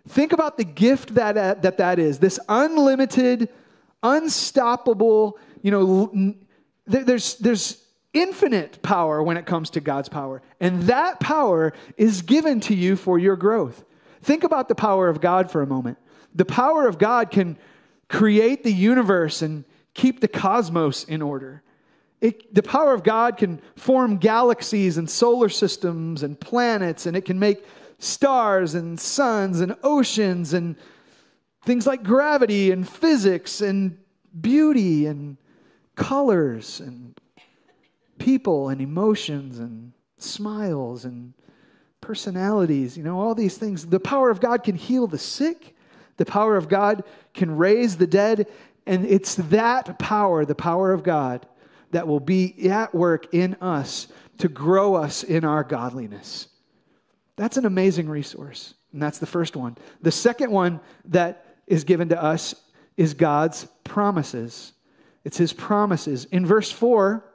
Think 0.07 0.33
about 0.33 0.57
the 0.57 0.65
gift 0.65 1.15
that 1.15 1.35
that, 1.61 1.77
that 1.77 1.99
is 1.99 2.19
this 2.19 2.39
unlimited, 2.49 3.49
unstoppable, 4.01 5.39
you 5.61 5.71
know, 5.71 6.35
there's, 6.85 7.35
there's 7.35 7.83
infinite 8.13 8.81
power 8.81 9.23
when 9.23 9.37
it 9.37 9.45
comes 9.45 9.69
to 9.71 9.79
God's 9.79 10.09
power. 10.09 10.41
And 10.59 10.83
that 10.83 11.19
power 11.19 11.73
is 11.97 12.21
given 12.21 12.59
to 12.61 12.75
you 12.75 12.95
for 12.95 13.17
your 13.17 13.35
growth. 13.35 13.83
Think 14.21 14.43
about 14.43 14.67
the 14.67 14.75
power 14.75 15.09
of 15.09 15.21
God 15.21 15.49
for 15.49 15.61
a 15.61 15.67
moment. 15.67 15.97
The 16.35 16.45
power 16.45 16.87
of 16.87 16.97
God 16.97 17.31
can 17.31 17.57
create 18.09 18.63
the 18.63 18.73
universe 18.73 19.41
and 19.41 19.65
keep 19.93 20.19
the 20.19 20.27
cosmos 20.27 21.03
in 21.03 21.21
order. 21.21 21.63
It, 22.21 22.53
the 22.53 22.63
power 22.63 22.93
of 22.93 23.03
God 23.03 23.37
can 23.37 23.61
form 23.75 24.17
galaxies 24.17 24.97
and 24.97 25.09
solar 25.09 25.49
systems 25.49 26.23
and 26.23 26.39
planets, 26.39 27.05
and 27.05 27.17
it 27.17 27.25
can 27.25 27.37
make 27.37 27.65
stars 28.03 28.75
and 28.75 28.99
suns 28.99 29.61
and 29.61 29.75
oceans 29.83 30.53
and 30.53 30.75
things 31.65 31.87
like 31.87 32.03
gravity 32.03 32.71
and 32.71 32.87
physics 32.87 33.61
and 33.61 33.97
beauty 34.41 35.05
and 35.05 35.37
colors 35.95 36.79
and 36.79 37.19
people 38.17 38.69
and 38.69 38.81
emotions 38.81 39.59
and 39.59 39.93
smiles 40.17 41.05
and 41.05 41.33
personalities, 42.01 42.97
you 42.97 43.03
know, 43.03 43.19
all 43.19 43.35
these 43.35 43.57
things. 43.57 43.85
The 43.85 43.99
power 43.99 44.29
of 44.29 44.41
God 44.41 44.63
can 44.63 44.75
heal 44.75 45.07
the 45.07 45.17
sick, 45.17 45.75
the 46.17 46.25
power 46.25 46.57
of 46.57 46.67
God 46.67 47.03
can 47.33 47.55
raise 47.55 47.97
the 47.97 48.07
dead, 48.07 48.47
and 48.85 49.05
it's 49.05 49.35
that 49.35 49.97
power, 49.99 50.45
the 50.45 50.55
power 50.55 50.91
of 50.91 51.03
God, 51.03 51.47
that 51.91 52.07
will 52.07 52.19
be 52.19 52.69
at 52.69 52.93
work 52.93 53.33
in 53.33 53.55
us 53.61 54.07
to 54.39 54.49
grow 54.49 54.95
us 54.95 55.23
in 55.23 55.45
our 55.45 55.63
godliness. 55.63 56.47
That's 57.35 57.57
an 57.57 57.65
amazing 57.65 58.09
resource. 58.09 58.73
And 58.91 59.01
that's 59.01 59.17
the 59.17 59.25
first 59.25 59.55
one. 59.55 59.77
The 60.01 60.11
second 60.11 60.51
one 60.51 60.79
that 61.05 61.45
is 61.67 61.83
given 61.83 62.09
to 62.09 62.21
us 62.21 62.55
is 62.95 63.13
God's 63.13 63.67
promises. 63.83 64.73
It's 65.23 65.37
his 65.37 65.53
promises. 65.53 66.25
In 66.25 66.45
verse 66.45 66.71
4, 66.71 67.25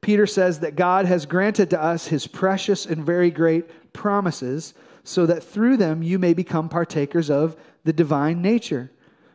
Peter 0.00 0.26
says 0.26 0.60
that 0.60 0.76
God 0.76 1.06
has 1.06 1.26
granted 1.26 1.70
to 1.70 1.82
us 1.82 2.06
his 2.06 2.26
precious 2.26 2.86
and 2.86 3.04
very 3.04 3.30
great 3.30 3.92
promises 3.92 4.74
so 5.02 5.26
that 5.26 5.42
through 5.42 5.76
them 5.76 6.02
you 6.02 6.18
may 6.18 6.34
become 6.34 6.68
partakers 6.68 7.30
of 7.30 7.56
the 7.84 7.92
divine 7.92 8.42
nature. 8.42 8.90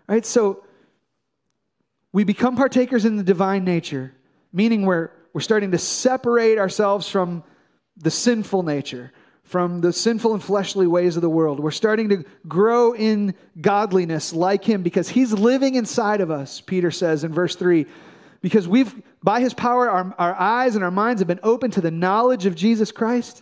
Right? 0.07 0.25
So 0.25 0.63
we 2.13 2.23
become 2.23 2.55
partakers 2.55 3.05
in 3.05 3.17
the 3.17 3.23
divine 3.23 3.63
nature, 3.63 4.13
meaning 4.53 4.83
we're, 4.85 5.11
we're 5.33 5.41
starting 5.41 5.71
to 5.71 5.77
separate 5.77 6.57
ourselves 6.57 7.09
from 7.09 7.43
the 7.97 8.11
sinful 8.11 8.63
nature 8.63 9.11
from 9.49 9.81
the 9.81 9.91
sinful 9.91 10.35
and 10.35 10.43
fleshly 10.43 10.85
ways 10.85 11.15
of 11.15 11.23
the 11.23 11.29
world. 11.29 11.59
We're 11.59 11.71
starting 11.71 12.09
to 12.09 12.23
grow 12.47 12.93
in 12.93 13.33
godliness 13.59 14.31
like 14.31 14.63
him 14.63 14.83
because 14.83 15.09
he's 15.09 15.33
living 15.33 15.73
inside 15.73 16.21
of 16.21 16.29
us, 16.29 16.61
Peter 16.61 16.91
says 16.91 17.23
in 17.23 17.33
verse 17.33 17.55
3. 17.55 17.87
Because 18.43 18.67
we've, 18.67 18.93
by 19.23 19.39
his 19.39 19.55
power, 19.55 19.89
our, 19.89 20.13
our 20.19 20.35
eyes 20.35 20.75
and 20.75 20.83
our 20.83 20.91
minds 20.91 21.19
have 21.19 21.27
been 21.27 21.39
open 21.41 21.71
to 21.71 21.81
the 21.81 21.89
knowledge 21.89 22.45
of 22.45 22.53
Jesus 22.53 22.91
Christ. 22.91 23.41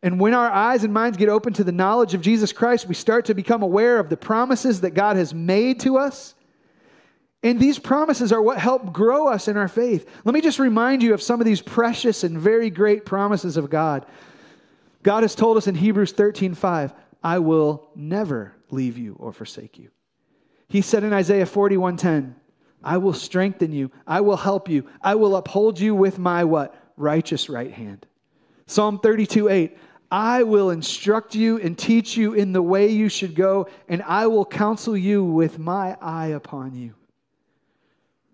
And 0.00 0.20
when 0.20 0.32
our 0.32 0.48
eyes 0.48 0.84
and 0.84 0.94
minds 0.94 1.18
get 1.18 1.28
open 1.28 1.52
to 1.54 1.64
the 1.64 1.72
knowledge 1.72 2.14
of 2.14 2.20
Jesus 2.20 2.52
Christ, 2.52 2.86
we 2.86 2.94
start 2.94 3.24
to 3.24 3.34
become 3.34 3.64
aware 3.64 3.98
of 3.98 4.10
the 4.10 4.16
promises 4.16 4.82
that 4.82 4.92
God 4.92 5.16
has 5.16 5.34
made 5.34 5.80
to 5.80 5.98
us. 5.98 6.36
And 7.42 7.58
these 7.58 7.80
promises 7.80 8.30
are 8.30 8.40
what 8.40 8.58
help 8.58 8.92
grow 8.92 9.26
us 9.26 9.48
in 9.48 9.56
our 9.56 9.66
faith. 9.66 10.08
Let 10.24 10.34
me 10.34 10.40
just 10.40 10.60
remind 10.60 11.02
you 11.02 11.14
of 11.14 11.20
some 11.20 11.40
of 11.40 11.46
these 11.46 11.60
precious 11.60 12.22
and 12.22 12.38
very 12.38 12.70
great 12.70 13.04
promises 13.04 13.56
of 13.56 13.70
God. 13.70 14.06
God 15.04 15.22
has 15.22 15.34
told 15.34 15.58
us 15.58 15.68
in 15.68 15.76
Hebrews 15.76 16.12
13 16.12 16.54
5, 16.54 16.94
I 17.22 17.38
will 17.38 17.90
never 17.94 18.54
leave 18.70 18.98
you 18.98 19.16
or 19.20 19.32
forsake 19.32 19.78
you. 19.78 19.90
He 20.66 20.80
said 20.80 21.04
in 21.04 21.12
Isaiah 21.12 21.46
41 21.46 21.96
10, 21.96 22.34
I 22.82 22.96
will 22.96 23.12
strengthen 23.12 23.72
you, 23.72 23.92
I 24.06 24.22
will 24.22 24.38
help 24.38 24.68
you, 24.68 24.88
I 25.00 25.14
will 25.14 25.36
uphold 25.36 25.78
you 25.78 25.94
with 25.94 26.18
my 26.18 26.42
what? 26.44 26.74
Righteous 26.96 27.48
right 27.48 27.72
hand. 27.72 28.06
Psalm 28.66 28.98
32 28.98 29.48
8, 29.48 29.78
I 30.10 30.42
will 30.42 30.70
instruct 30.70 31.34
you 31.34 31.58
and 31.60 31.76
teach 31.76 32.16
you 32.16 32.32
in 32.32 32.52
the 32.52 32.62
way 32.62 32.88
you 32.88 33.10
should 33.10 33.34
go, 33.34 33.68
and 33.88 34.02
I 34.02 34.26
will 34.26 34.46
counsel 34.46 34.96
you 34.96 35.22
with 35.22 35.58
my 35.58 35.98
eye 36.00 36.28
upon 36.28 36.74
you. 36.74 36.94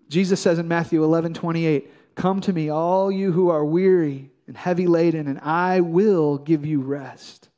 Jesus 0.07 0.39
says 0.39 0.57
in 0.57 0.69
Matthew 0.69 1.03
11 1.03 1.33
28, 1.33 2.15
Come 2.15 2.39
to 2.41 2.53
me, 2.53 2.69
all 2.69 3.11
you 3.11 3.33
who 3.33 3.49
are 3.49 3.65
weary 3.65 4.31
and 4.47 4.57
heavy 4.57 4.87
laden, 4.87 5.27
and 5.27 5.39
I 5.39 5.81
will 5.81 6.37
give 6.37 6.65
you 6.65 6.81
rest. 6.81 7.49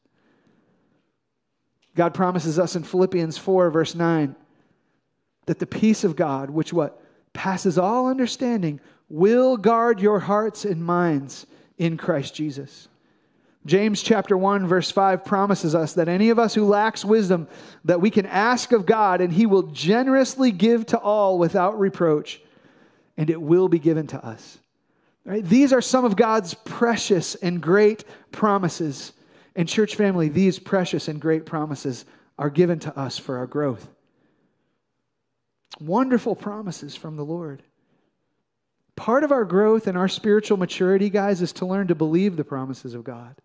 God 1.95 2.13
promises 2.13 2.57
us 2.57 2.75
in 2.75 2.83
Philippians 2.83 3.37
4, 3.37 3.69
verse 3.69 3.95
9, 3.95 4.35
that 5.45 5.59
the 5.59 5.65
peace 5.65 6.03
of 6.03 6.15
God, 6.15 6.49
which 6.49 6.73
what 6.73 7.01
passes 7.33 7.77
all 7.77 8.07
understanding, 8.07 8.79
will 9.09 9.57
guard 9.57 9.99
your 9.99 10.19
hearts 10.19 10.65
and 10.65 10.83
minds 10.83 11.45
in 11.77 11.97
Christ 11.97 12.33
Jesus. 12.35 12.87
James 13.65 14.03
chapter 14.03 14.35
1 14.35 14.67
verse 14.67 14.91
5 14.91 15.23
promises 15.23 15.73
us 15.73 15.93
that 15.93 16.09
any 16.09 16.29
of 16.29 16.37
us 16.37 16.53
who 16.53 16.65
lacks 16.65 17.05
wisdom 17.05 17.47
that 17.85 18.01
we 18.01 18.09
can 18.09 18.25
ask 18.25 18.73
of 18.73 18.85
God 18.85 19.21
and 19.21 19.31
he 19.31 19.45
will 19.45 19.63
generously 19.63 20.51
give 20.51 20.85
to 20.87 20.97
all 20.97 21.39
without 21.39 21.79
reproach 21.79 22.41
and 23.15 23.29
it 23.29 23.41
will 23.41 23.69
be 23.69 23.79
given 23.79 24.07
to 24.07 24.25
us. 24.25 24.59
Right? 25.25 25.43
These 25.43 25.71
are 25.71 25.81
some 25.81 26.03
of 26.03 26.15
God's 26.15 26.53
precious 26.53 27.35
and 27.35 27.61
great 27.61 28.03
promises. 28.31 29.13
And, 29.55 29.69
church 29.69 29.95
family, 29.95 30.29
these 30.29 30.59
precious 30.59 31.07
and 31.07 31.21
great 31.21 31.45
promises 31.45 32.05
are 32.37 32.49
given 32.49 32.79
to 32.79 32.97
us 32.99 33.17
for 33.17 33.37
our 33.37 33.47
growth. 33.47 33.89
Wonderful 35.79 36.35
promises 36.35 36.95
from 36.95 37.15
the 37.15 37.25
Lord. 37.25 37.63
Part 38.95 39.23
of 39.23 39.31
our 39.31 39.45
growth 39.45 39.87
and 39.87 39.97
our 39.97 40.07
spiritual 40.07 40.57
maturity, 40.57 41.09
guys, 41.09 41.41
is 41.41 41.53
to 41.53 41.65
learn 41.65 41.87
to 41.87 41.95
believe 41.95 42.35
the 42.35 42.43
promises 42.43 42.93
of 42.93 43.03
God 43.03 43.35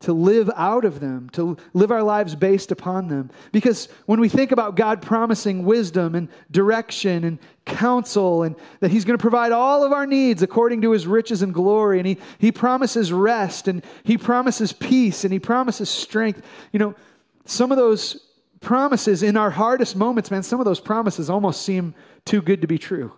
to 0.00 0.12
live 0.12 0.48
out 0.54 0.84
of 0.84 1.00
them, 1.00 1.28
to 1.30 1.56
live 1.72 1.90
our 1.90 2.02
lives 2.02 2.36
based 2.36 2.70
upon 2.70 3.08
them. 3.08 3.30
Because 3.50 3.88
when 4.06 4.20
we 4.20 4.28
think 4.28 4.52
about 4.52 4.76
God 4.76 5.02
promising 5.02 5.64
wisdom 5.64 6.14
and 6.14 6.28
direction 6.52 7.24
and 7.24 7.38
counsel, 7.64 8.44
and 8.44 8.54
that 8.78 8.92
He's 8.92 9.04
going 9.04 9.18
to 9.18 9.22
provide 9.22 9.50
all 9.50 9.82
of 9.82 9.92
our 9.92 10.06
needs 10.06 10.42
according 10.42 10.82
to 10.82 10.92
His 10.92 11.06
riches 11.06 11.42
and 11.42 11.52
glory, 11.52 11.98
and 11.98 12.06
He, 12.06 12.18
he 12.38 12.52
promises 12.52 13.12
rest, 13.12 13.66
and 13.66 13.84
He 14.04 14.16
promises 14.16 14.72
peace, 14.72 15.24
and 15.24 15.32
He 15.32 15.40
promises 15.40 15.90
strength, 15.90 16.42
you 16.72 16.78
know, 16.78 16.94
some 17.44 17.72
of 17.72 17.78
those 17.78 18.24
promises 18.60 19.22
in 19.22 19.36
our 19.36 19.50
hardest 19.50 19.96
moments, 19.96 20.30
man, 20.30 20.42
some 20.42 20.60
of 20.60 20.64
those 20.64 20.80
promises 20.80 21.28
almost 21.28 21.62
seem 21.62 21.94
too 22.24 22.42
good 22.42 22.60
to 22.60 22.68
be 22.68 22.78
true. 22.78 23.12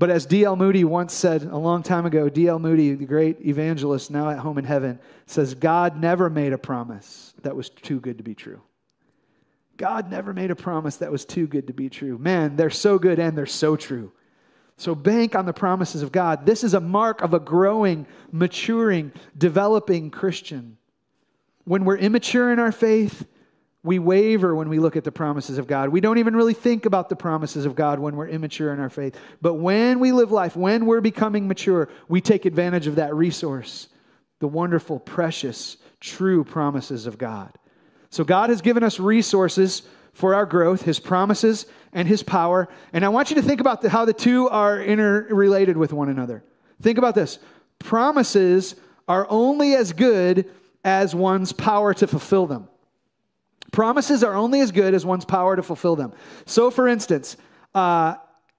But 0.00 0.08
as 0.08 0.24
D.L. 0.24 0.56
Moody 0.56 0.82
once 0.82 1.12
said 1.12 1.42
a 1.42 1.58
long 1.58 1.82
time 1.82 2.06
ago, 2.06 2.30
D.L. 2.30 2.58
Moody, 2.58 2.94
the 2.94 3.04
great 3.04 3.44
evangelist 3.44 4.10
now 4.10 4.30
at 4.30 4.38
home 4.38 4.56
in 4.56 4.64
heaven, 4.64 4.98
says, 5.26 5.54
God 5.54 6.00
never 6.00 6.30
made 6.30 6.54
a 6.54 6.58
promise 6.58 7.34
that 7.42 7.54
was 7.54 7.68
too 7.68 8.00
good 8.00 8.16
to 8.16 8.24
be 8.24 8.34
true. 8.34 8.62
God 9.76 10.10
never 10.10 10.32
made 10.32 10.50
a 10.50 10.56
promise 10.56 10.96
that 10.96 11.12
was 11.12 11.26
too 11.26 11.46
good 11.46 11.66
to 11.66 11.74
be 11.74 11.90
true. 11.90 12.16
Man, 12.16 12.56
they're 12.56 12.70
so 12.70 12.98
good 12.98 13.18
and 13.18 13.36
they're 13.36 13.44
so 13.44 13.76
true. 13.76 14.10
So 14.78 14.94
bank 14.94 15.34
on 15.34 15.44
the 15.44 15.52
promises 15.52 16.00
of 16.00 16.12
God. 16.12 16.46
This 16.46 16.64
is 16.64 16.72
a 16.72 16.80
mark 16.80 17.20
of 17.20 17.34
a 17.34 17.38
growing, 17.38 18.06
maturing, 18.32 19.12
developing 19.36 20.10
Christian. 20.10 20.78
When 21.64 21.84
we're 21.84 21.98
immature 21.98 22.50
in 22.50 22.58
our 22.58 22.72
faith, 22.72 23.26
we 23.82 23.98
waver 23.98 24.54
when 24.54 24.68
we 24.68 24.78
look 24.78 24.96
at 24.96 25.04
the 25.04 25.12
promises 25.12 25.56
of 25.56 25.66
God. 25.66 25.88
We 25.88 26.00
don't 26.00 26.18
even 26.18 26.36
really 26.36 26.54
think 26.54 26.84
about 26.84 27.08
the 27.08 27.16
promises 27.16 27.64
of 27.64 27.74
God 27.74 27.98
when 27.98 28.14
we're 28.14 28.28
immature 28.28 28.74
in 28.74 28.80
our 28.80 28.90
faith. 28.90 29.16
But 29.40 29.54
when 29.54 30.00
we 30.00 30.12
live 30.12 30.30
life, 30.30 30.54
when 30.54 30.84
we're 30.84 31.00
becoming 31.00 31.48
mature, 31.48 31.88
we 32.08 32.20
take 32.20 32.44
advantage 32.44 32.86
of 32.86 32.96
that 32.96 33.14
resource 33.14 33.88
the 34.40 34.48
wonderful, 34.48 34.98
precious, 34.98 35.76
true 36.00 36.42
promises 36.44 37.06
of 37.06 37.18
God. 37.18 37.52
So 38.08 38.24
God 38.24 38.48
has 38.48 38.62
given 38.62 38.82
us 38.82 38.98
resources 38.98 39.82
for 40.14 40.34
our 40.34 40.46
growth, 40.46 40.82
his 40.82 40.98
promises 40.98 41.66
and 41.92 42.08
his 42.08 42.22
power. 42.22 42.68
And 42.92 43.04
I 43.04 43.10
want 43.10 43.30
you 43.30 43.36
to 43.36 43.42
think 43.42 43.60
about 43.60 43.82
the, 43.82 43.90
how 43.90 44.06
the 44.06 44.12
two 44.12 44.48
are 44.48 44.82
interrelated 44.82 45.76
with 45.76 45.92
one 45.92 46.08
another. 46.08 46.42
Think 46.82 46.98
about 46.98 47.14
this 47.14 47.38
promises 47.78 48.76
are 49.08 49.26
only 49.28 49.74
as 49.74 49.92
good 49.92 50.50
as 50.84 51.14
one's 51.14 51.52
power 51.52 51.92
to 51.94 52.06
fulfill 52.06 52.46
them. 52.46 52.68
Promises 53.72 54.24
are 54.24 54.34
only 54.34 54.60
as 54.60 54.72
good 54.72 54.94
as 54.94 55.06
one's 55.06 55.24
power 55.24 55.56
to 55.56 55.62
fulfill 55.62 55.96
them. 55.96 56.12
So, 56.46 56.70
for 56.70 56.88
instance, 56.88 57.36
uh, 57.74 58.16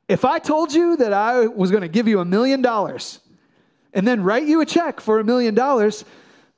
if 0.07 0.25
I 0.25 0.39
told 0.39 0.73
you 0.73 0.97
that 0.97 1.13
I 1.13 1.47
was 1.47 1.71
going 1.71 1.81
to 1.81 1.89
give 1.89 2.07
you 2.07 2.19
a 2.19 2.25
million 2.25 2.61
dollars 2.61 3.19
and 3.93 4.07
then 4.07 4.23
write 4.23 4.45
you 4.45 4.61
a 4.61 4.65
check 4.65 4.99
for 4.99 5.19
a 5.19 5.23
million 5.23 5.53
dollars, 5.53 6.05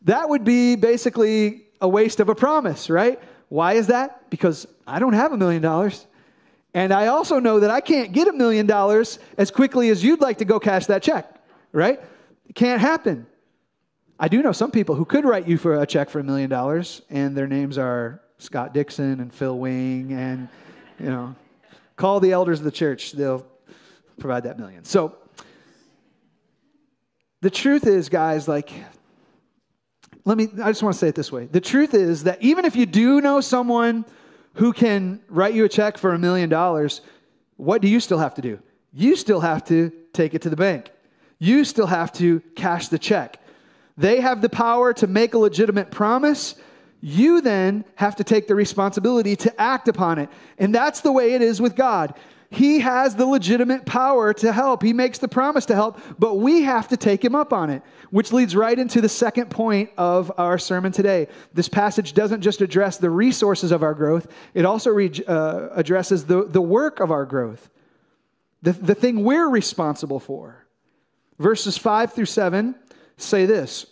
that 0.03 0.29
would 0.29 0.43
be 0.43 0.75
basically 0.75 1.65
a 1.81 1.87
waste 1.87 2.19
of 2.19 2.29
a 2.29 2.35
promise, 2.35 2.89
right? 2.89 3.19
Why 3.49 3.73
is 3.73 3.87
that? 3.87 4.29
Because 4.29 4.67
I 4.87 4.99
don't 4.99 5.13
have 5.13 5.31
a 5.31 5.37
million 5.37 5.61
dollars. 5.61 6.05
And 6.73 6.91
I 6.91 7.07
also 7.07 7.39
know 7.39 7.59
that 7.59 7.69
I 7.69 7.81
can't 7.81 8.11
get 8.11 8.27
a 8.27 8.33
million 8.33 8.65
dollars 8.65 9.19
as 9.37 9.51
quickly 9.51 9.89
as 9.89 10.03
you'd 10.03 10.21
like 10.21 10.39
to 10.39 10.45
go 10.45 10.59
cash 10.59 10.87
that 10.87 11.03
check, 11.03 11.39
right? 11.71 12.01
It 12.47 12.55
can't 12.55 12.81
happen. 12.81 13.27
I 14.19 14.27
do 14.27 14.41
know 14.41 14.51
some 14.51 14.71
people 14.71 14.95
who 14.95 15.05
could 15.05 15.25
write 15.25 15.47
you 15.47 15.57
for 15.57 15.79
a 15.79 15.85
check 15.85 16.09
for 16.09 16.19
a 16.19 16.23
million 16.23 16.49
dollars, 16.49 17.03
and 17.09 17.37
their 17.37 17.47
names 17.47 17.77
are 17.77 18.22
Scott 18.37 18.73
Dixon 18.73 19.19
and 19.19 19.33
Phil 19.33 19.57
Wing, 19.57 20.13
and, 20.13 20.49
you 20.99 21.07
know, 21.07 21.35
call 21.95 22.19
the 22.19 22.31
elders 22.31 22.59
of 22.59 22.65
the 22.65 22.71
church. 22.71 23.13
They'll 23.13 23.45
provide 24.19 24.43
that 24.43 24.59
million. 24.59 24.83
So, 24.83 25.15
the 27.41 27.49
truth 27.49 27.87
is, 27.87 28.09
guys, 28.09 28.47
like, 28.47 28.71
let 30.25 30.37
me, 30.37 30.47
I 30.61 30.69
just 30.69 30.81
want 30.81 30.93
to 30.93 30.99
say 30.99 31.09
it 31.09 31.15
this 31.15 31.31
way. 31.31 31.45
The 31.45 31.59
truth 31.59 31.93
is 31.93 32.23
that 32.23 32.41
even 32.41 32.63
if 32.65 32.75
you 32.75 32.85
do 32.85 33.19
know 33.19 33.41
someone 33.41 34.05
who 34.53 34.71
can 34.71 35.19
write 35.27 35.53
you 35.53 35.65
a 35.65 35.69
check 35.69 35.97
for 35.97 36.13
a 36.13 36.19
million 36.19 36.49
dollars, 36.49 37.01
what 37.57 37.81
do 37.81 37.87
you 37.87 37.99
still 37.99 38.19
have 38.19 38.35
to 38.35 38.41
do? 38.41 38.59
You 38.93 39.15
still 39.15 39.41
have 39.41 39.65
to 39.65 39.91
take 40.13 40.33
it 40.33 40.43
to 40.43 40.49
the 40.49 40.55
bank. 40.55 40.91
You 41.39 41.65
still 41.65 41.87
have 41.87 42.13
to 42.13 42.39
cash 42.55 42.87
the 42.87 42.99
check. 42.99 43.41
They 43.97 44.21
have 44.21 44.41
the 44.41 44.49
power 44.49 44.93
to 44.93 45.07
make 45.07 45.33
a 45.33 45.37
legitimate 45.37 45.91
promise. 45.91 46.55
You 47.05 47.41
then 47.41 47.83
have 47.95 48.15
to 48.15 48.23
take 48.23 48.47
the 48.47 48.55
responsibility 48.55 49.35
to 49.35 49.61
act 49.61 49.89
upon 49.89 50.19
it. 50.19 50.29
And 50.57 50.73
that's 50.73 51.01
the 51.01 51.11
way 51.11 51.33
it 51.33 51.41
is 51.41 51.59
with 51.59 51.75
God. 51.75 52.13
He 52.49 52.79
has 52.79 53.17
the 53.17 53.25
legitimate 53.25 53.85
power 53.85 54.33
to 54.35 54.53
help. 54.53 54.81
He 54.81 54.93
makes 54.93 55.17
the 55.17 55.27
promise 55.27 55.65
to 55.65 55.75
help, 55.75 55.99
but 56.17 56.35
we 56.35 56.61
have 56.61 56.87
to 56.87 56.95
take 56.95 57.21
him 57.21 57.35
up 57.35 57.51
on 57.51 57.69
it, 57.69 57.81
which 58.11 58.31
leads 58.31 58.55
right 58.55 58.79
into 58.79 59.01
the 59.01 59.09
second 59.09 59.49
point 59.49 59.89
of 59.97 60.31
our 60.37 60.57
sermon 60.57 60.93
today. 60.93 61.27
This 61.53 61.67
passage 61.67 62.13
doesn't 62.13 62.39
just 62.39 62.61
address 62.61 62.99
the 62.99 63.09
resources 63.09 63.73
of 63.73 63.83
our 63.83 63.93
growth, 63.93 64.31
it 64.53 64.63
also 64.63 64.89
re- 64.89 65.11
uh, 65.27 65.69
addresses 65.73 66.23
the, 66.23 66.45
the 66.45 66.61
work 66.61 67.01
of 67.01 67.11
our 67.11 67.25
growth, 67.25 67.69
the, 68.61 68.71
the 68.71 68.95
thing 68.95 69.25
we're 69.25 69.49
responsible 69.49 70.21
for. 70.21 70.65
Verses 71.37 71.77
5 71.77 72.13
through 72.13 72.27
7 72.27 72.75
say 73.17 73.45
this 73.45 73.87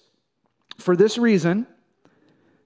For 0.77 0.95
this 0.95 1.17
reason, 1.17 1.67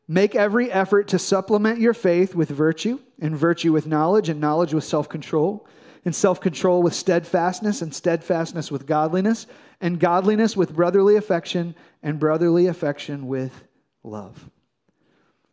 make 0.07 0.35
every 0.35 0.71
effort 0.71 1.07
to 1.09 1.19
supplement 1.19 1.79
your 1.79 1.93
faith 1.93 2.35
with 2.35 2.49
virtue, 2.49 2.99
and 3.19 3.35
virtue 3.35 3.71
with 3.71 3.87
knowledge, 3.87 4.29
and 4.29 4.39
knowledge 4.39 4.73
with 4.73 4.83
self 4.83 5.09
control 5.09 5.67
and 6.05 6.15
self 6.15 6.39
control 6.39 6.83
with 6.83 6.93
steadfastness, 6.93 7.81
and 7.81 7.93
steadfastness 7.93 8.71
with 8.71 8.85
godliness, 8.85 9.47
and 9.81 9.99
godliness 9.99 10.55
with 10.55 10.73
brotherly 10.73 11.15
affection, 11.15 11.75
and 12.03 12.19
brotherly 12.19 12.67
affection 12.67 13.27
with 13.27 13.63
love. 14.03 14.49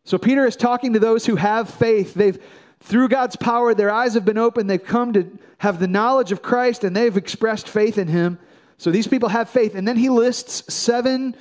So 0.05 0.19
Peter 0.19 0.47
is 0.47 0.57
talking 0.57 0.93
to 0.93 0.99
those 0.99 1.25
who 1.25 1.37
have 1.37 1.71
faith. 1.71 2.13
They've, 2.13 2.39
through 2.81 3.09
God's 3.09 3.37
power, 3.37 3.75
their 3.75 3.91
eyes 3.91 4.15
have 4.15 4.25
been 4.25 4.39
opened. 4.39 4.69
They've 4.69 4.83
come 4.83 5.15
to 5.15 5.39
have 5.59 5.79
the 5.79 5.89
knowledge 5.89 6.33
of 6.33 6.43
Christ, 6.43 6.85
and 6.85 6.95
they've 6.95 7.17
expressed 7.17 7.69
faith 7.69 7.97
in 7.97 8.09
him. 8.09 8.39
So 8.77 8.91
these 8.91 9.07
people 9.07 9.31
have 9.31 9.49
faith. 9.49 9.75
And 9.75 9.87
then 9.89 9.97
he 9.97 10.11
lists 10.11 10.73
seven 10.73 11.37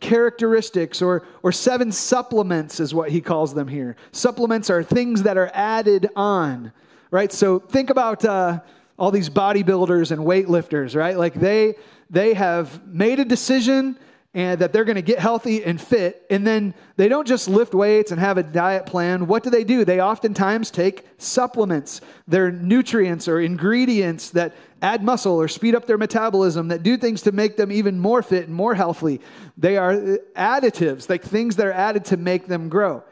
characteristics 0.00 1.00
or, 1.00 1.26
or 1.42 1.52
seven 1.52 1.90
supplements, 1.92 2.80
is 2.80 2.94
what 2.94 3.10
he 3.10 3.20
calls 3.20 3.54
them 3.54 3.68
here. 3.68 3.96
Supplements 4.12 4.70
are 4.70 4.82
things 4.82 5.22
that 5.22 5.36
are 5.36 5.50
added 5.54 6.08
on 6.16 6.72
right? 7.10 7.32
So 7.32 7.58
think 7.58 7.90
about 7.90 8.24
uh, 8.24 8.60
all 8.98 9.10
these 9.10 9.28
bodybuilders 9.28 10.10
and 10.10 10.20
weightlifters, 10.20 10.94
right? 10.96 11.16
Like 11.16 11.34
they 11.34 11.74
they 12.10 12.34
have 12.34 12.86
made 12.86 13.18
a 13.18 13.24
decision 13.24 13.98
and 14.36 14.60
that 14.60 14.70
they're 14.70 14.84
going 14.84 14.96
to 14.96 15.02
get 15.02 15.18
healthy 15.18 15.64
and 15.64 15.80
fit, 15.80 16.26
and 16.28 16.46
then 16.46 16.74
they 16.96 17.08
don't 17.08 17.26
just 17.26 17.48
lift 17.48 17.74
weights 17.74 18.10
and 18.10 18.20
have 18.20 18.36
a 18.36 18.42
diet 18.42 18.84
plan. 18.84 19.26
What 19.26 19.42
do 19.42 19.48
they 19.48 19.64
do? 19.64 19.82
They 19.82 19.98
oftentimes 19.98 20.70
take 20.70 21.06
supplements. 21.16 22.02
They're 22.28 22.52
nutrients 22.52 23.28
or 23.28 23.40
ingredients 23.40 24.28
that 24.32 24.54
add 24.82 25.02
muscle 25.02 25.40
or 25.40 25.48
speed 25.48 25.74
up 25.74 25.86
their 25.86 25.96
metabolism, 25.96 26.68
that 26.68 26.82
do 26.82 26.98
things 26.98 27.22
to 27.22 27.32
make 27.32 27.56
them 27.56 27.72
even 27.72 27.98
more 27.98 28.22
fit 28.22 28.46
and 28.46 28.54
more 28.54 28.74
healthy. 28.74 29.22
They 29.56 29.78
are 29.78 29.92
uh, 29.92 30.16
additives, 30.36 31.08
like 31.08 31.22
things 31.22 31.56
that 31.56 31.66
are 31.66 31.72
added 31.72 32.04
to 32.06 32.18
make 32.18 32.46
them 32.46 32.68
grow. 32.68 33.04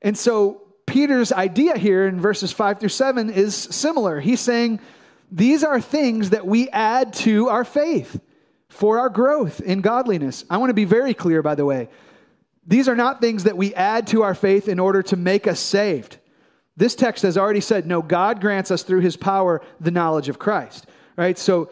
And 0.00 0.16
so 0.16 0.62
Peter's 0.86 1.32
idea 1.32 1.76
here 1.76 2.08
in 2.08 2.18
verses 2.18 2.50
5 2.50 2.80
through 2.80 2.88
7 2.88 3.28
is 3.28 3.54
similar. 3.54 4.20
He's 4.20 4.40
saying 4.40 4.80
these 5.30 5.64
are 5.64 5.82
things 5.82 6.30
that 6.30 6.46
we 6.46 6.70
add 6.70 7.12
to 7.12 7.50
our 7.50 7.66
faith 7.66 8.18
for 8.72 8.98
our 8.98 9.08
growth 9.08 9.60
in 9.60 9.80
godliness. 9.80 10.44
I 10.48 10.56
want 10.56 10.70
to 10.70 10.74
be 10.74 10.84
very 10.84 11.14
clear, 11.14 11.42
by 11.42 11.54
the 11.54 11.64
way. 11.64 11.88
These 12.66 12.88
are 12.88 12.96
not 12.96 13.20
things 13.20 13.44
that 13.44 13.56
we 13.56 13.74
add 13.74 14.06
to 14.08 14.22
our 14.22 14.34
faith 14.34 14.68
in 14.68 14.78
order 14.78 15.02
to 15.04 15.16
make 15.16 15.46
us 15.46 15.60
saved. 15.60 16.16
This 16.76 16.94
text 16.94 17.22
has 17.22 17.36
already 17.36 17.60
said, 17.60 17.86
no, 17.86 18.00
God 18.00 18.40
grants 18.40 18.70
us 18.70 18.82
through 18.82 19.00
his 19.00 19.16
power 19.16 19.60
the 19.80 19.90
knowledge 19.90 20.28
of 20.28 20.38
Christ, 20.38 20.86
right? 21.16 21.38
So 21.38 21.70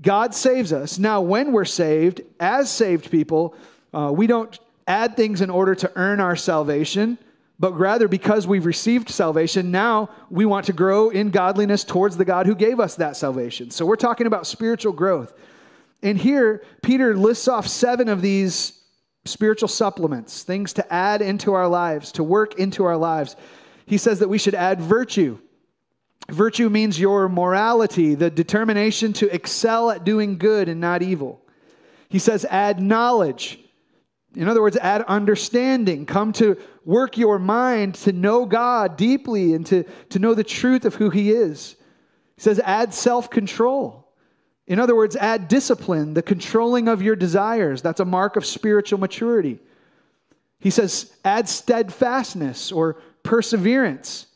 God 0.00 0.34
saves 0.34 0.72
us. 0.72 0.98
Now, 0.98 1.20
when 1.20 1.52
we're 1.52 1.64
saved, 1.64 2.22
as 2.40 2.68
saved 2.70 3.10
people, 3.10 3.54
uh, 3.94 4.10
we 4.12 4.26
don't 4.26 4.58
add 4.88 5.16
things 5.16 5.40
in 5.40 5.50
order 5.50 5.74
to 5.76 5.92
earn 5.94 6.18
our 6.18 6.34
salvation 6.34 7.16
but 7.62 7.78
rather 7.78 8.08
because 8.08 8.44
we've 8.44 8.66
received 8.66 9.08
salvation, 9.08 9.70
now 9.70 10.10
we 10.30 10.44
want 10.44 10.66
to 10.66 10.72
grow 10.72 11.10
in 11.10 11.30
godliness 11.30 11.84
towards 11.84 12.16
the 12.16 12.24
God 12.24 12.44
who 12.46 12.56
gave 12.56 12.80
us 12.80 12.96
that 12.96 13.16
salvation. 13.16 13.70
So 13.70 13.86
we're 13.86 13.94
talking 13.94 14.26
about 14.26 14.48
spiritual 14.48 14.92
growth. 14.92 15.32
And 16.02 16.18
here, 16.18 16.64
Peter 16.82 17.16
lists 17.16 17.46
off 17.48 17.68
seven 17.68 18.08
of 18.08 18.22
these 18.22 18.80
spiritual 19.24 19.68
supplements, 19.68 20.42
things 20.42 20.72
to 20.74 20.92
add 20.92 21.22
into 21.22 21.52
our 21.52 21.68
lives, 21.68 22.12
to 22.12 22.24
work 22.24 22.58
into 22.58 22.84
our 22.84 22.96
lives. 22.96 23.36
He 23.86 23.98
says 23.98 24.18
that 24.18 24.28
we 24.28 24.38
should 24.38 24.54
add 24.54 24.80
virtue. 24.80 25.38
Virtue 26.28 26.68
means 26.68 26.98
your 26.98 27.28
morality, 27.28 28.14
the 28.14 28.30
determination 28.30 29.12
to 29.14 29.32
excel 29.32 29.90
at 29.90 30.04
doing 30.04 30.38
good 30.38 30.68
and 30.68 30.80
not 30.80 31.02
evil. 31.02 31.40
He 32.08 32.18
says, 32.18 32.44
add 32.48 32.80
knowledge. 32.80 33.58
In 34.34 34.48
other 34.48 34.62
words, 34.62 34.76
add 34.76 35.02
understanding. 35.02 36.06
Come 36.06 36.32
to 36.34 36.56
work 36.84 37.16
your 37.16 37.38
mind 37.38 37.96
to 37.96 38.12
know 38.12 38.46
God 38.46 38.96
deeply 38.96 39.54
and 39.54 39.64
to, 39.66 39.84
to 40.10 40.18
know 40.18 40.34
the 40.34 40.44
truth 40.44 40.84
of 40.84 40.94
who 40.94 41.10
He 41.10 41.30
is. 41.30 41.76
He 42.36 42.42
says, 42.42 42.60
add 42.60 42.94
self 42.94 43.30
control. 43.30 44.01
In 44.66 44.78
other 44.78 44.94
words, 44.94 45.16
add 45.16 45.48
discipline, 45.48 46.14
the 46.14 46.22
controlling 46.22 46.88
of 46.88 47.02
your 47.02 47.16
desires. 47.16 47.82
That's 47.82 48.00
a 48.00 48.04
mark 48.04 48.36
of 48.36 48.46
spiritual 48.46 48.98
maturity. 48.98 49.58
He 50.60 50.70
says, 50.70 51.12
add 51.24 51.48
steadfastness 51.48 52.70
or 52.70 52.94
perseverance, 53.22 54.26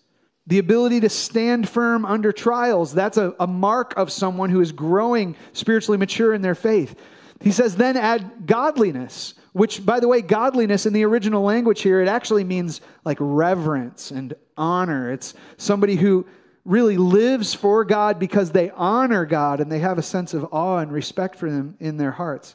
the 0.47 0.59
ability 0.59 1.01
to 1.01 1.09
stand 1.09 1.69
firm 1.69 2.05
under 2.05 2.33
trials. 2.33 2.93
That's 2.93 3.17
a, 3.17 3.35
a 3.39 3.47
mark 3.47 3.95
of 3.97 4.11
someone 4.11 4.51
who 4.51 4.61
is 4.61 4.73
growing 4.73 5.37
spiritually 5.53 5.99
mature 5.99 6.35
in 6.35 6.43
their 6.43 6.55
faith. 6.55 6.99
He 7.41 7.53
says, 7.53 7.77
then 7.77 7.97
add 7.97 8.47
godliness 8.47 9.35
which, 9.57 9.87
by 9.87 10.01
the 10.01 10.07
way, 10.07 10.21
godliness 10.21 10.85
in 10.85 10.93
the 10.93 11.07
original 11.07 11.43
language 11.43 11.81
here, 11.81 12.03
it 12.03 12.09
actually 12.09 12.45
means 12.45 12.83
like 13.07 13.17
reverence 13.19 14.11
and 14.11 14.35
honor. 14.55 15.11
It's 15.11 15.33
somebody 15.57 15.97
who 15.97 16.27
really 16.67 16.97
lives 16.97 17.55
for 17.55 17.85
God 17.85 18.19
because 18.19 18.53
they 18.53 18.71
honor 18.71 19.25
God 19.25 19.61
and 19.61 19.71
they 19.71 19.79
have 19.79 19.99
a 19.99 20.03
sense 20.03 20.35
of 20.35 20.47
awe 20.53 20.79
and 20.79 20.93
respect 20.93 21.37
for 21.37 21.47
Him 21.47 21.77
in 21.81 21.97
their 21.97 22.13
hearts. 22.13 22.55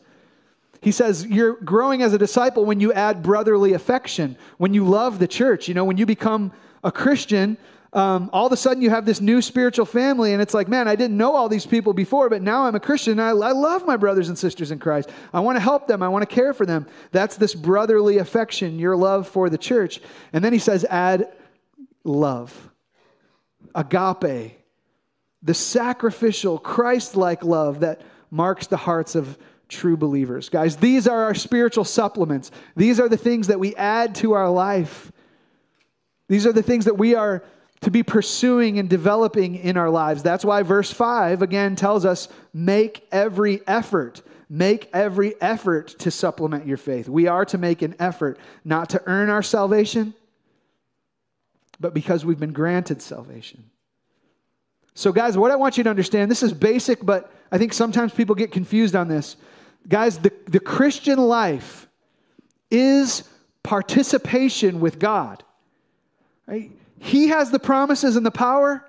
He 0.81 0.91
says, 0.91 1.25
You're 1.25 1.53
growing 1.53 2.01
as 2.01 2.13
a 2.13 2.17
disciple 2.17 2.65
when 2.65 2.79
you 2.79 2.91
add 2.91 3.23
brotherly 3.23 3.73
affection, 3.73 4.37
when 4.57 4.73
you 4.73 4.85
love 4.85 5.19
the 5.19 5.27
church. 5.27 5.67
You 5.67 5.73
know, 5.73 5.85
when 5.85 5.97
you 5.97 6.05
become 6.05 6.51
a 6.83 6.91
Christian, 6.91 7.57
um, 7.93 8.29
all 8.31 8.47
of 8.47 8.53
a 8.53 8.57
sudden 8.57 8.81
you 8.81 8.89
have 8.89 9.05
this 9.05 9.19
new 9.19 9.41
spiritual 9.41 9.85
family, 9.85 10.31
and 10.33 10.41
it's 10.41 10.53
like, 10.53 10.69
man, 10.69 10.87
I 10.87 10.95
didn't 10.95 11.17
know 11.17 11.35
all 11.35 11.49
these 11.49 11.65
people 11.65 11.93
before, 11.93 12.29
but 12.29 12.41
now 12.41 12.63
I'm 12.65 12.75
a 12.75 12.79
Christian. 12.79 13.19
I, 13.19 13.29
I 13.29 13.51
love 13.51 13.85
my 13.85 13.97
brothers 13.97 14.29
and 14.29 14.37
sisters 14.37 14.71
in 14.71 14.79
Christ. 14.79 15.09
I 15.33 15.41
want 15.41 15.57
to 15.57 15.59
help 15.59 15.87
them, 15.87 16.01
I 16.01 16.07
want 16.07 16.27
to 16.27 16.33
care 16.33 16.53
for 16.53 16.65
them. 16.65 16.87
That's 17.11 17.35
this 17.35 17.53
brotherly 17.53 18.17
affection, 18.17 18.79
your 18.79 18.95
love 18.95 19.27
for 19.27 19.49
the 19.49 19.57
church. 19.57 19.99
And 20.31 20.43
then 20.43 20.53
he 20.53 20.59
says, 20.59 20.85
add 20.85 21.33
love, 22.05 22.70
agape, 23.75 24.57
the 25.43 25.53
sacrificial, 25.53 26.57
Christ 26.57 27.15
like 27.15 27.43
love 27.43 27.81
that 27.81 28.01
marks 28.29 28.67
the 28.67 28.77
hearts 28.77 29.15
of 29.15 29.37
true 29.67 29.97
believers. 29.97 30.49
Guys, 30.49 30.77
these 30.77 31.07
are 31.07 31.23
our 31.23 31.33
spiritual 31.33 31.85
supplements. 31.85 32.51
These 32.75 32.99
are 32.99 33.09
the 33.09 33.17
things 33.17 33.47
that 33.47 33.59
we 33.59 33.75
add 33.75 34.15
to 34.15 34.33
our 34.33 34.49
life. 34.49 35.11
These 36.27 36.45
are 36.45 36.53
the 36.53 36.63
things 36.63 36.85
that 36.85 36.97
we 36.97 37.15
are 37.15 37.43
to 37.81 37.89
be 37.91 38.03
pursuing 38.03 38.77
and 38.77 38.87
developing 38.87 39.55
in 39.55 39.75
our 39.75 39.89
lives. 39.89 40.21
That's 40.21 40.45
why 40.45 40.61
verse 40.61 40.91
5 40.91 41.41
again 41.41 41.75
tells 41.75 42.05
us 42.05 42.27
make 42.53 43.07
every 43.11 43.65
effort. 43.67 44.21
Make 44.49 44.89
every 44.93 45.39
effort 45.41 45.87
to 45.99 46.11
supplement 46.11 46.67
your 46.67 46.77
faith. 46.77 47.09
We 47.09 47.27
are 47.27 47.45
to 47.45 47.57
make 47.57 47.81
an 47.81 47.95
effort 47.99 48.37
not 48.63 48.89
to 48.89 49.01
earn 49.07 49.29
our 49.29 49.41
salvation, 49.41 50.13
but 51.81 51.93
because 51.93 52.23
we've 52.23 52.39
been 52.39 52.53
granted 52.53 53.01
salvation. 53.01 53.69
So, 54.93 55.11
guys, 55.11 55.37
what 55.37 55.51
I 55.51 55.55
want 55.55 55.77
you 55.77 55.83
to 55.83 55.89
understand 55.89 56.29
this 56.29 56.43
is 56.43 56.53
basic, 56.53 57.03
but 57.03 57.31
I 57.51 57.57
think 57.57 57.73
sometimes 57.73 58.13
people 58.13 58.35
get 58.35 58.51
confused 58.51 58.95
on 58.95 59.07
this. 59.07 59.35
Guys, 59.87 60.19
the, 60.19 60.31
the 60.47 60.59
Christian 60.59 61.17
life 61.17 61.87
is 62.69 63.23
participation 63.63 64.79
with 64.79 64.99
God. 64.99 65.43
Right? 66.45 66.71
He 66.99 67.29
has 67.29 67.51
the 67.51 67.59
promises 67.59 68.15
and 68.15 68.25
the 68.25 68.31
power. 68.31 68.85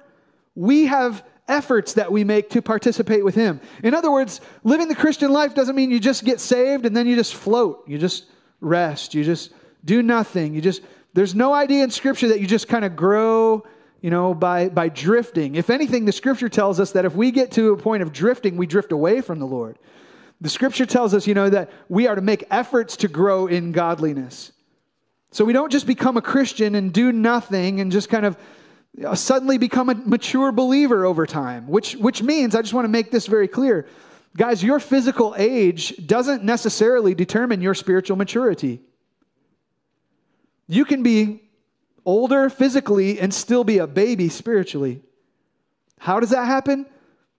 We 0.54 0.86
have 0.86 1.24
efforts 1.48 1.94
that 1.94 2.12
we 2.12 2.24
make 2.24 2.50
to 2.50 2.62
participate 2.62 3.24
with 3.24 3.34
Him. 3.34 3.60
In 3.82 3.94
other 3.94 4.10
words, 4.10 4.40
living 4.64 4.88
the 4.88 4.94
Christian 4.94 5.32
life 5.32 5.54
doesn't 5.54 5.74
mean 5.74 5.90
you 5.90 6.00
just 6.00 6.24
get 6.24 6.40
saved 6.40 6.84
and 6.84 6.96
then 6.96 7.06
you 7.06 7.16
just 7.16 7.34
float. 7.34 7.84
You 7.88 7.98
just 7.98 8.26
rest. 8.60 9.14
You 9.14 9.24
just 9.24 9.52
do 9.84 10.02
nothing. 10.02 10.54
You 10.54 10.60
just, 10.60 10.82
there's 11.14 11.34
no 11.34 11.52
idea 11.52 11.84
in 11.84 11.90
Scripture 11.90 12.28
that 12.28 12.40
you 12.40 12.46
just 12.46 12.68
kind 12.68 12.84
of 12.84 12.96
grow, 12.96 13.66
you 14.00 14.10
know, 14.10 14.34
by, 14.34 14.68
by 14.68 14.88
drifting. 14.88 15.54
If 15.54 15.70
anything, 15.70 16.04
the 16.04 16.12
Scripture 16.12 16.48
tells 16.48 16.80
us 16.80 16.92
that 16.92 17.04
if 17.04 17.14
we 17.14 17.30
get 17.30 17.52
to 17.52 17.72
a 17.72 17.76
point 17.76 18.02
of 18.02 18.12
drifting, 18.12 18.56
we 18.56 18.66
drift 18.66 18.92
away 18.92 19.20
from 19.20 19.38
the 19.38 19.46
Lord. 19.46 19.78
The 20.40 20.48
Scripture 20.48 20.86
tells 20.86 21.14
us, 21.14 21.26
you 21.26 21.34
know, 21.34 21.50
that 21.50 21.70
we 21.88 22.08
are 22.08 22.14
to 22.14 22.20
make 22.20 22.44
efforts 22.50 22.96
to 22.98 23.08
grow 23.08 23.46
in 23.46 23.72
godliness. 23.72 24.52
So 25.30 25.44
we 25.44 25.52
don't 25.52 25.70
just 25.70 25.86
become 25.86 26.16
a 26.16 26.22
Christian 26.22 26.74
and 26.74 26.92
do 26.92 27.12
nothing 27.12 27.80
and 27.80 27.92
just 27.92 28.08
kind 28.08 28.26
of 28.26 28.36
suddenly 29.14 29.56
become 29.56 29.88
a 29.88 29.94
mature 29.94 30.52
believer 30.52 31.06
over 31.06 31.26
time, 31.26 31.66
which, 31.66 31.94
which 31.94 32.22
means, 32.22 32.54
I 32.54 32.60
just 32.60 32.74
want 32.74 32.84
to 32.84 32.90
make 32.90 33.10
this 33.10 33.26
very 33.26 33.48
clear. 33.48 33.86
Guys, 34.36 34.62
your 34.62 34.80
physical 34.80 35.34
age 35.38 36.06
doesn't 36.06 36.42
necessarily 36.42 37.14
determine 37.14 37.62
your 37.62 37.74
spiritual 37.74 38.16
maturity. 38.16 38.80
You 40.72 40.84
can 40.84 41.02
be 41.02 41.42
older 42.06 42.48
physically 42.48 43.20
and 43.20 43.32
still 43.32 43.62
be 43.62 43.78
a 43.78 43.86
baby 43.86 44.28
spiritually. 44.28 45.02
How 45.98 46.18
does 46.18 46.30
that 46.30 46.46
happen? 46.46 46.86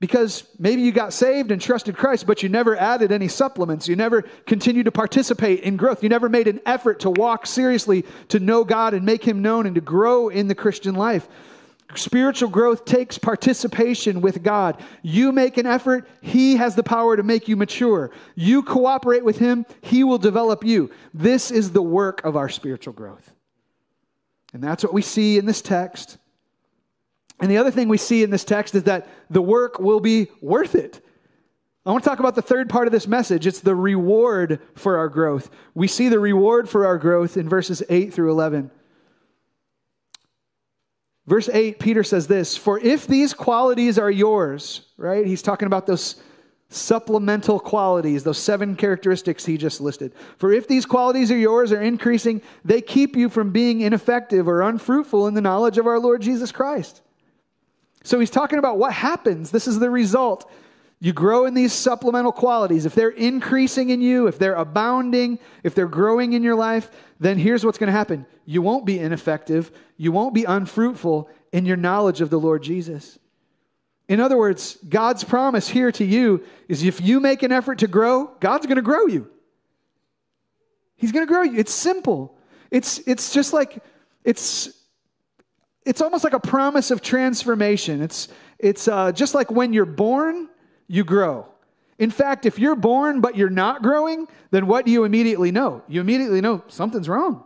because 0.03 0.43
maybe 0.59 0.81
you 0.81 0.91
got 0.91 1.13
saved 1.13 1.49
and 1.49 1.61
trusted 1.61 1.95
Christ, 1.95 2.27
but 2.27 2.43
you 2.43 2.49
never 2.49 2.75
added 2.75 3.13
any 3.13 3.29
supplements. 3.29 3.87
You 3.87 3.95
never 3.95 4.23
continued 4.45 4.83
to 4.83 4.91
participate 4.91 5.61
in 5.61 5.77
growth. 5.77 6.03
You 6.03 6.09
never 6.09 6.27
made 6.27 6.49
an 6.49 6.59
effort 6.65 6.99
to 6.99 7.09
walk 7.09 7.47
seriously 7.47 8.03
to 8.27 8.41
know 8.41 8.65
God 8.65 8.93
and 8.93 9.05
make 9.05 9.23
Him 9.23 9.41
known 9.41 9.65
and 9.65 9.75
to 9.75 9.79
grow 9.79 10.27
in 10.27 10.49
the 10.49 10.55
Christian 10.55 10.93
life. 10.93 11.29
Spiritual 11.95 12.49
growth 12.49 12.85
takes 12.85 13.17
participation 13.17 14.21
with 14.21 14.41
God. 14.41 14.81
You 15.03 15.31
make 15.31 15.57
an 15.57 15.65
effort, 15.65 16.07
He 16.21 16.55
has 16.55 16.75
the 16.75 16.83
power 16.83 17.15
to 17.15 17.23
make 17.23 17.47
you 17.47 17.55
mature. 17.55 18.11
You 18.35 18.63
cooperate 18.63 19.23
with 19.23 19.37
Him, 19.37 19.65
He 19.81 20.03
will 20.03 20.17
develop 20.17 20.63
you. 20.63 20.89
This 21.13 21.51
is 21.51 21.71
the 21.71 21.81
work 21.81 22.23
of 22.23 22.35
our 22.35 22.49
spiritual 22.49 22.93
growth. 22.93 23.33
And 24.53 24.63
that's 24.63 24.83
what 24.83 24.93
we 24.93 25.01
see 25.01 25.37
in 25.37 25.45
this 25.45 25.61
text. 25.61 26.17
And 27.39 27.49
the 27.49 27.57
other 27.57 27.71
thing 27.71 27.89
we 27.89 27.97
see 27.97 28.23
in 28.23 28.29
this 28.29 28.43
text 28.43 28.75
is 28.75 28.83
that 28.83 29.07
the 29.29 29.41
work 29.41 29.79
will 29.79 29.99
be 29.99 30.27
worth 30.41 30.75
it. 30.75 31.03
I 31.85 31.91
want 31.91 32.03
to 32.03 32.09
talk 32.09 32.19
about 32.19 32.35
the 32.35 32.41
third 32.41 32.69
part 32.69 32.87
of 32.87 32.93
this 32.93 33.07
message. 33.07 33.45
It's 33.45 33.59
the 33.59 33.75
reward 33.75 34.61
for 34.75 34.97
our 34.97 35.09
growth. 35.09 35.49
We 35.73 35.87
see 35.87 36.07
the 36.07 36.19
reward 36.19 36.69
for 36.69 36.85
our 36.85 36.97
growth 36.97 37.35
in 37.35 37.49
verses 37.49 37.83
8 37.89 38.13
through 38.13 38.31
11. 38.31 38.71
Verse 41.25 41.47
8, 41.47 41.79
Peter 41.79 42.03
says 42.03 42.27
this 42.27 42.57
For 42.57 42.79
if 42.79 43.07
these 43.07 43.33
qualities 43.33 43.97
are 43.97 44.11
yours, 44.11 44.87
right? 44.97 45.25
He's 45.25 45.41
talking 45.41 45.67
about 45.67 45.87
those 45.87 46.21
supplemental 46.69 47.59
qualities, 47.59 48.23
those 48.23 48.39
seven 48.39 48.75
characteristics 48.75 49.45
he 49.45 49.57
just 49.57 49.79
listed. 49.79 50.13
For 50.37 50.51
if 50.51 50.67
these 50.67 50.85
qualities 50.85 51.31
are 51.31 51.37
yours, 51.37 51.71
are 51.71 51.81
increasing, 51.81 52.41
they 52.65 52.81
keep 52.81 53.15
you 53.15 53.29
from 53.29 53.51
being 53.51 53.81
ineffective 53.81 54.47
or 54.47 54.61
unfruitful 54.61 55.27
in 55.27 55.33
the 55.33 55.41
knowledge 55.41 55.77
of 55.77 55.87
our 55.87 55.99
Lord 55.99 56.21
Jesus 56.21 56.51
Christ. 56.51 57.01
So 58.03 58.19
he's 58.19 58.31
talking 58.31 58.59
about 58.59 58.77
what 58.77 58.91
happens. 58.91 59.51
This 59.51 59.67
is 59.67 59.79
the 59.79 59.89
result. 59.89 60.49
You 61.03 61.11
grow 61.11 61.45
in 61.45 61.53
these 61.53 61.73
supplemental 61.73 62.31
qualities. 62.31 62.85
If 62.85 62.95
they're 62.95 63.09
increasing 63.09 63.89
in 63.89 63.99
you, 63.99 64.27
if 64.27 64.39
they're 64.39 64.55
abounding, 64.55 65.37
if 65.61 65.75
they're 65.75 65.85
growing 65.85 66.31
in 66.31 66.43
your 66.43 66.55
life, 66.55 66.89
then 67.19 67.37
here's 67.37 67.65
what's 67.65 67.77
going 67.77 67.87
to 67.87 67.91
happen 67.91 68.25
you 68.45 68.61
won't 68.61 68.85
be 68.85 68.99
ineffective, 68.99 69.69
you 69.97 70.13
won't 70.13 70.33
be 70.33 70.45
unfruitful 70.45 71.29
in 71.51 71.65
your 71.65 71.75
knowledge 71.75 72.21
of 72.21 72.29
the 72.29 72.39
Lord 72.39 72.63
Jesus. 72.63 73.19
In 74.07 74.21
other 74.21 74.37
words, 74.37 74.77
God's 74.87 75.25
promise 75.25 75.67
here 75.67 75.91
to 75.91 76.05
you 76.05 76.41
is 76.69 76.83
if 76.83 77.01
you 77.01 77.19
make 77.19 77.43
an 77.43 77.51
effort 77.51 77.79
to 77.79 77.87
grow, 77.87 78.27
God's 78.39 78.65
going 78.65 78.77
to 78.77 78.81
grow 78.81 79.05
you. 79.07 79.29
He's 80.95 81.11
going 81.11 81.27
to 81.27 81.29
grow 81.29 81.41
you. 81.41 81.59
It's 81.59 81.73
simple. 81.73 82.37
It's, 82.71 82.99
it's 82.99 83.33
just 83.33 83.51
like, 83.51 83.83
it's 84.23 84.69
it's 85.85 85.99
almost 85.99 86.23
like 86.23 86.31
a 86.31 86.39
promise 86.39 86.91
of 86.91 87.01
transformation. 87.01 88.01
It's, 88.01 88.29
it's 88.57 88.87
uh, 88.87 89.11
just 89.11 89.35
like 89.35 89.51
when 89.51 89.73
you're 89.73 89.85
born, 89.85 90.47
you 90.93 91.03
grow. 91.03 91.47
In 91.97 92.11
fact, 92.11 92.45
if 92.45 92.59
you're 92.59 92.75
born 92.75 93.19
but 93.19 93.35
you're 93.35 93.49
not 93.49 93.81
growing, 93.81 94.27
then 94.51 94.67
what 94.67 94.85
do 94.85 94.91
you 94.91 95.05
immediately 95.05 95.51
know? 95.51 95.81
You 95.87 96.01
immediately 96.01 96.39
know 96.39 96.63
something's 96.67 97.09
wrong. 97.09 97.43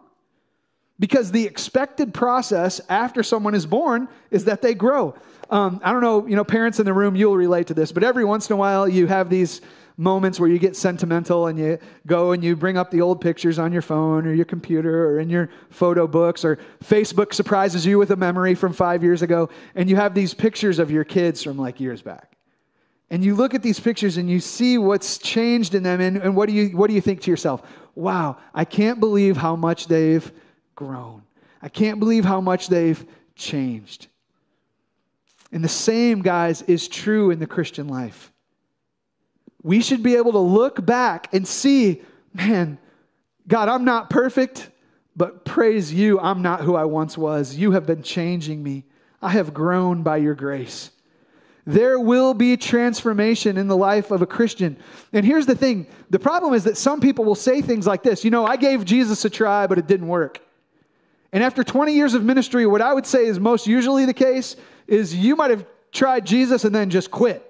Because 1.00 1.32
the 1.32 1.46
expected 1.46 2.14
process 2.14 2.82
after 2.90 3.24
someone 3.24 3.56
is 3.56 3.66
born 3.66 4.10
is 4.32 4.46
that 4.46 4.62
they 4.62 4.74
grow. 4.74 5.16
Um, 5.50 5.80
I 5.82 5.94
don't 5.94 6.02
know, 6.02 6.28
you 6.28 6.36
know, 6.36 6.44
parents 6.44 6.80
in 6.80 6.86
the 6.86 6.94
room, 6.94 7.16
you'll 7.16 7.38
relate 7.38 7.68
to 7.68 7.74
this, 7.74 7.94
but 7.94 8.04
every 8.04 8.26
once 8.26 8.50
in 8.50 8.54
a 8.54 8.58
while 8.58 8.86
you 8.86 9.08
have 9.08 9.30
these 9.30 9.62
moments 9.96 10.42
where 10.42 10.50
you 10.50 10.60
get 10.60 10.76
sentimental 10.76 11.48
and 11.48 11.58
you 11.58 11.80
go 12.06 12.34
and 12.34 12.44
you 12.44 12.54
bring 12.56 12.78
up 12.78 12.92
the 12.92 13.00
old 13.00 13.22
pictures 13.22 13.58
on 13.58 13.72
your 13.72 13.82
phone 13.82 14.28
or 14.28 14.34
your 14.34 14.46
computer 14.46 15.10
or 15.10 15.20
in 15.22 15.30
your 15.30 15.50
photo 15.70 16.06
books 16.06 16.44
or 16.44 16.60
Facebook 16.84 17.34
surprises 17.34 17.86
you 17.86 17.98
with 17.98 18.12
a 18.12 18.18
memory 18.18 18.56
from 18.56 18.74
five 18.74 19.04
years 19.04 19.22
ago 19.22 19.50
and 19.74 19.90
you 19.90 19.96
have 19.96 20.14
these 20.14 20.34
pictures 20.34 20.80
of 20.80 20.92
your 20.92 21.06
kids 21.06 21.42
from 21.42 21.58
like 21.58 21.80
years 21.80 22.02
back. 22.02 22.37
And 23.10 23.24
you 23.24 23.36
look 23.36 23.54
at 23.54 23.64
these 23.64 23.80
pictures 23.80 24.18
and 24.18 24.30
you 24.30 24.40
see 24.40 24.78
what's 24.78 25.18
changed 25.18 25.76
in 25.76 25.84
them 25.84 26.02
and, 26.02 26.18
and 26.18 26.36
what, 26.36 26.48
do 26.48 26.54
you, 26.54 26.76
what 26.76 26.88
do 26.88 26.94
you 26.94 27.02
think 27.02 27.22
to 27.22 27.32
yourself? 27.32 27.62
Wow, 27.96 28.38
I 28.54 28.66
can't 28.66 29.00
believe 29.00 29.38
how 29.38 29.56
much 29.56 29.88
they've 29.88 30.30
grown. 30.76 31.24
I 31.62 31.70
can't 31.70 32.00
believe 32.00 32.26
how 32.26 32.42
much 32.42 32.68
they've 32.68 33.04
changed. 33.36 34.08
And 35.52 35.64
the 35.64 35.70
same, 35.70 36.22
guys, 36.22 36.62
is 36.64 36.88
true 36.88 37.32
in 37.32 37.40
the 37.40 37.48
Christian 37.48 37.88
life 37.88 38.32
we 39.68 39.82
should 39.82 40.02
be 40.02 40.16
able 40.16 40.32
to 40.32 40.40
look 40.40 40.86
back 40.86 41.34
and 41.34 41.46
see, 41.46 42.02
man, 42.34 42.78
God, 43.50 43.68
I'm 43.68 43.84
not 43.84 44.10
perfect, 44.10 44.70
but 45.14 45.44
praise 45.44 45.94
you, 45.94 46.22
I'm 46.22 46.42
not 46.42 46.62
who 46.62 46.76
I 46.76 46.86
once 46.86 47.18
was. 47.18 47.56
You 47.56 47.72
have 47.72 47.86
been 47.86 48.02
changing 48.02 48.64
me. 48.64 48.86
I 49.22 49.32
have 49.32 49.54
grown 49.54 50.04
by 50.04 50.18
your 50.18 50.36
grace. 50.36 50.92
There 51.68 52.00
will 52.00 52.34
be 52.34 52.56
transformation 52.56 53.58
in 53.58 53.68
the 53.68 53.76
life 53.76 54.10
of 54.10 54.22
a 54.22 54.26
Christian. 54.26 54.78
And 55.12 55.26
here's 55.26 55.46
the 55.46 55.56
thing 55.56 55.86
the 56.10 56.18
problem 56.18 56.54
is 56.54 56.64
that 56.64 56.78
some 56.78 57.02
people 57.02 57.26
will 57.26 57.36
say 57.36 57.62
things 57.62 57.86
like 57.86 58.04
this 58.04 58.24
You 58.24 58.32
know, 58.32 58.46
I 58.46 58.56
gave 58.56 58.86
Jesus 58.86 59.26
a 59.26 59.30
try, 59.30 59.68
but 59.68 59.78
it 59.78 59.86
didn't 59.86 60.08
work. 60.08 60.40
And 61.34 61.44
after 61.44 61.66
20 61.66 61.94
years 61.94 62.14
of 62.14 62.24
ministry, 62.24 62.66
what 62.66 62.82
I 62.82 62.94
would 62.94 63.06
say 63.06 63.26
is 63.26 63.38
most 63.38 63.68
usually 63.68 64.06
the 64.06 64.14
case 64.14 64.56
is 64.88 65.14
you 65.14 65.36
might 65.36 65.52
have 65.52 65.66
tried 65.92 66.26
Jesus 66.26 66.64
and 66.64 66.74
then 66.74 66.90
just 66.90 67.12
quit. 67.12 67.44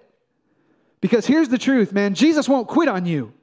Because 1.00 1.28
here's 1.28 1.50
the 1.50 1.60
truth, 1.60 1.94
man 1.94 2.16
Jesus 2.16 2.50
won't 2.50 2.68
quit 2.68 2.90
on 2.90 3.06
you. 3.06 3.34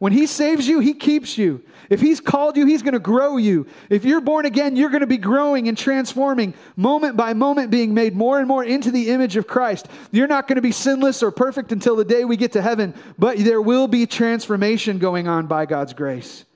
When 0.00 0.14
he 0.14 0.26
saves 0.26 0.66
you, 0.66 0.80
he 0.80 0.94
keeps 0.94 1.36
you. 1.36 1.62
If 1.90 2.00
he's 2.00 2.20
called 2.20 2.56
you, 2.56 2.64
he's 2.64 2.80
going 2.80 2.94
to 2.94 2.98
grow 2.98 3.36
you. 3.36 3.66
If 3.90 4.06
you're 4.06 4.22
born 4.22 4.46
again, 4.46 4.74
you're 4.74 4.88
going 4.88 5.02
to 5.02 5.06
be 5.06 5.18
growing 5.18 5.68
and 5.68 5.76
transforming, 5.76 6.54
moment 6.74 7.18
by 7.18 7.34
moment, 7.34 7.70
being 7.70 7.92
made 7.92 8.16
more 8.16 8.38
and 8.38 8.48
more 8.48 8.64
into 8.64 8.90
the 8.90 9.10
image 9.10 9.36
of 9.36 9.46
Christ. 9.46 9.88
You're 10.10 10.26
not 10.26 10.48
going 10.48 10.56
to 10.56 10.62
be 10.62 10.72
sinless 10.72 11.22
or 11.22 11.30
perfect 11.30 11.70
until 11.70 11.96
the 11.96 12.06
day 12.06 12.24
we 12.24 12.38
get 12.38 12.52
to 12.52 12.62
heaven, 12.62 12.94
but 13.18 13.36
there 13.36 13.60
will 13.60 13.88
be 13.88 14.06
transformation 14.06 14.98
going 14.98 15.28
on 15.28 15.46
by 15.46 15.66
God's 15.66 15.92
grace. 15.92 16.46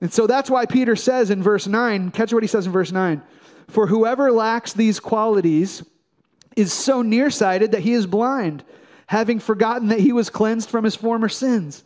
And 0.00 0.12
so 0.12 0.26
that's 0.26 0.50
why 0.50 0.66
Peter 0.66 0.96
says 0.96 1.30
in 1.30 1.44
verse 1.44 1.68
9, 1.68 2.10
catch 2.10 2.32
what 2.32 2.42
he 2.42 2.48
says 2.48 2.66
in 2.66 2.72
verse 2.72 2.90
9 2.90 3.22
For 3.68 3.86
whoever 3.86 4.32
lacks 4.32 4.72
these 4.72 4.98
qualities 4.98 5.84
is 6.56 6.72
so 6.72 7.02
nearsighted 7.02 7.70
that 7.70 7.82
he 7.82 7.92
is 7.92 8.06
blind 8.06 8.64
having 9.06 9.38
forgotten 9.38 9.88
that 9.88 10.00
he 10.00 10.12
was 10.12 10.28
cleansed 10.28 10.68
from 10.68 10.82
his 10.84 10.96
former 10.96 11.28
sins. 11.28 11.84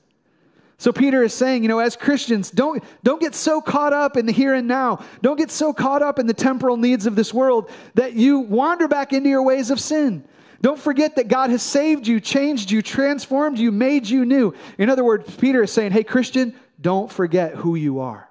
So 0.83 0.93
Peter 0.93 1.23
is 1.23 1.33
saying, 1.33 1.63
you 1.63 1.69
know, 1.69 1.79
as 1.79 1.95
Christians, 1.95 2.51
don't, 2.51 2.83
don't 3.05 3.21
get 3.21 3.37
so 3.37 3.61
caught 3.61 3.93
up 3.93 4.17
in 4.17 4.27
the 4.27 4.33
here 4.33 4.53
and 4.53 4.67
now. 4.67 4.99
Don't 5.21 5.39
get 5.39 5.53
so 5.53 5.73
caught 5.73 6.03
up 6.03 6.19
in 6.19 6.27
the 6.27 6.35
temporal 6.35 6.77
needs 6.77 7.07
of 7.07 7.15
this 7.15 7.33
world 7.33 7.71
that 7.95 8.15
you 8.15 8.41
wander 8.41 8.89
back 8.89 9.13
into 9.13 9.29
your 9.29 9.45
ways 9.45 9.71
of 9.71 9.79
sin. 9.79 10.25
Don't 10.61 10.81
forget 10.81 11.15
that 11.15 11.29
God 11.29 11.51
has 11.51 11.63
saved 11.63 12.09
you, 12.09 12.19
changed 12.19 12.73
you, 12.73 12.83
transformed 12.83 13.61
you, 13.61 13.71
made 13.71 14.09
you 14.09 14.25
new. 14.25 14.55
In 14.77 14.91
other 14.91 15.05
words, 15.05 15.33
Peter 15.37 15.63
is 15.63 15.71
saying, 15.71 15.93
hey, 15.93 16.03
Christian, 16.03 16.53
don't 16.81 17.13
forget 17.13 17.55
who 17.55 17.77
you 17.77 18.01
are. 18.01 18.29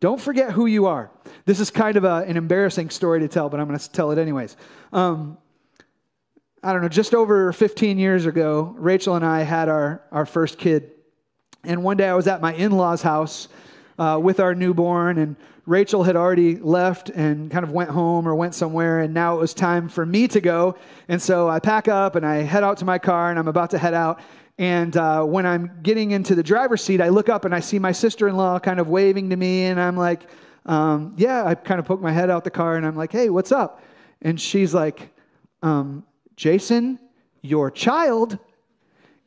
Don't 0.00 0.18
forget 0.18 0.52
who 0.52 0.64
you 0.64 0.86
are. 0.86 1.10
This 1.44 1.60
is 1.60 1.70
kind 1.70 1.98
of 1.98 2.04
a, 2.04 2.24
an 2.26 2.38
embarrassing 2.38 2.88
story 2.88 3.20
to 3.20 3.28
tell, 3.28 3.50
but 3.50 3.60
I'm 3.60 3.66
going 3.66 3.78
to 3.78 3.92
tell 3.92 4.12
it 4.12 4.18
anyways. 4.18 4.56
Um, 4.94 5.36
I 6.62 6.72
don't 6.72 6.80
know, 6.80 6.88
just 6.88 7.14
over 7.14 7.52
15 7.52 7.98
years 7.98 8.24
ago, 8.24 8.74
Rachel 8.78 9.14
and 9.14 9.26
I 9.26 9.42
had 9.42 9.68
our, 9.68 10.02
our 10.10 10.24
first 10.24 10.56
kid. 10.56 10.92
And 11.64 11.82
one 11.82 11.96
day 11.96 12.08
I 12.08 12.14
was 12.14 12.26
at 12.26 12.40
my 12.40 12.54
in 12.54 12.72
law's 12.72 13.02
house 13.02 13.48
uh, 13.98 14.18
with 14.22 14.40
our 14.40 14.54
newborn, 14.54 15.18
and 15.18 15.36
Rachel 15.66 16.02
had 16.02 16.16
already 16.16 16.56
left 16.56 17.10
and 17.10 17.50
kind 17.50 17.64
of 17.64 17.70
went 17.70 17.90
home 17.90 18.26
or 18.26 18.34
went 18.34 18.54
somewhere, 18.54 19.00
and 19.00 19.12
now 19.12 19.36
it 19.36 19.40
was 19.40 19.52
time 19.52 19.88
for 19.88 20.06
me 20.06 20.26
to 20.28 20.40
go. 20.40 20.76
And 21.08 21.20
so 21.20 21.48
I 21.48 21.60
pack 21.60 21.86
up 21.86 22.16
and 22.16 22.24
I 22.24 22.36
head 22.36 22.64
out 22.64 22.78
to 22.78 22.84
my 22.84 22.98
car, 22.98 23.30
and 23.30 23.38
I'm 23.38 23.48
about 23.48 23.70
to 23.70 23.78
head 23.78 23.94
out. 23.94 24.20
And 24.60 24.94
uh, 24.96 25.24
when 25.24 25.46
I'm 25.46 25.80
getting 25.82 26.10
into 26.10 26.34
the 26.34 26.42
driver's 26.42 26.82
seat, 26.82 27.00
I 27.00 27.08
look 27.08 27.30
up 27.30 27.46
and 27.46 27.54
I 27.54 27.60
see 27.60 27.78
my 27.78 27.92
sister 27.92 28.28
in 28.28 28.36
law 28.36 28.58
kind 28.58 28.78
of 28.78 28.88
waving 28.88 29.30
to 29.30 29.36
me. 29.36 29.62
And 29.64 29.80
I'm 29.80 29.96
like, 29.96 30.28
um, 30.66 31.14
Yeah, 31.16 31.46
I 31.46 31.54
kind 31.54 31.80
of 31.80 31.86
poke 31.86 32.02
my 32.02 32.12
head 32.12 32.28
out 32.28 32.44
the 32.44 32.50
car 32.50 32.76
and 32.76 32.84
I'm 32.84 32.94
like, 32.94 33.10
Hey, 33.10 33.30
what's 33.30 33.52
up? 33.52 33.82
And 34.20 34.38
she's 34.38 34.74
like, 34.74 35.14
um, 35.62 36.04
Jason, 36.36 36.98
your 37.40 37.70
child. 37.70 38.38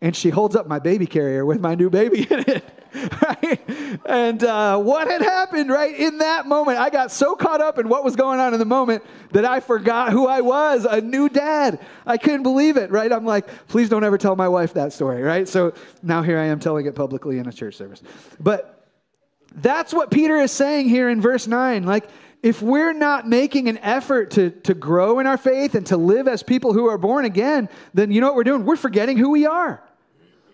And 0.04 0.14
she 0.16 0.30
holds 0.30 0.56
up 0.56 0.68
my 0.68 0.80
baby 0.80 1.08
carrier 1.08 1.46
with 1.46 1.62
my 1.62 1.76
new 1.76 1.90
baby 1.90 2.28
in 2.30 2.40
it. 2.42 2.64
right? 3.22 3.62
And 4.06 4.44
uh, 4.44 4.78
what 4.78 5.08
had 5.08 5.22
happened, 5.22 5.70
right? 5.70 5.96
In 5.96 6.20
that 6.20 6.46
moment, 6.46 6.78
I 6.78 6.90
got 6.90 7.10
so 7.10 7.36
caught 7.36 7.62
up 7.62 7.80
in 7.80 7.88
what 7.90 8.04
was 8.04 8.16
going 8.16 8.40
on 8.40 8.54
in 8.54 8.60
the 8.60 8.66
moment 8.66 9.04
that 9.32 9.46
I 9.46 9.62
forgot 9.62 10.12
who 10.12 10.28
I 10.28 10.42
was 10.42 10.86
a 10.86 11.02
new 11.02 11.30
dad. 11.30 11.80
I 12.06 12.18
couldn't 12.18 12.44
believe 12.44 12.78
it, 12.78 12.92
right? 12.92 13.12
I'm 13.12 13.26
like, 13.26 13.48
please 13.70 13.90
don't 13.90 14.04
ever 14.04 14.18
tell 14.18 14.36
my 14.36 14.48
wife 14.48 14.74
that 14.74 14.94
story, 14.94 15.22
right? 15.22 15.48
So 15.48 15.74
now 16.04 16.22
here 16.22 16.38
I 16.38 16.46
am 16.46 16.60
telling 16.60 16.86
it 16.86 16.96
publicly 16.96 17.40
in 17.40 17.48
a 17.48 17.54
church 17.54 17.76
service. 17.76 18.04
But 18.40 18.86
that's 19.56 19.94
what 19.94 20.12
Peter 20.12 20.38
is 20.38 20.52
saying 20.52 20.90
here 20.90 21.10
in 21.10 21.22
verse 21.22 21.48
9. 21.48 21.84
Like, 21.84 22.10
if 22.44 22.62
we're 22.62 22.94
not 22.94 23.26
making 23.26 23.70
an 23.70 23.78
effort 23.78 24.32
to, 24.32 24.50
to 24.50 24.74
grow 24.74 25.20
in 25.20 25.28
our 25.28 25.38
faith 25.38 25.76
and 25.76 25.86
to 25.88 25.98
live 25.98 26.28
as 26.28 26.44
people 26.44 26.74
who 26.74 26.88
are 26.88 26.98
born 26.98 27.24
again, 27.24 27.70
then 27.94 28.12
you 28.12 28.20
know 28.20 28.28
what 28.28 28.36
we're 28.36 28.44
doing? 28.44 28.66
We're 28.66 28.76
forgetting 28.76 29.18
who 29.18 29.30
we 29.30 29.46
are. 29.46 29.82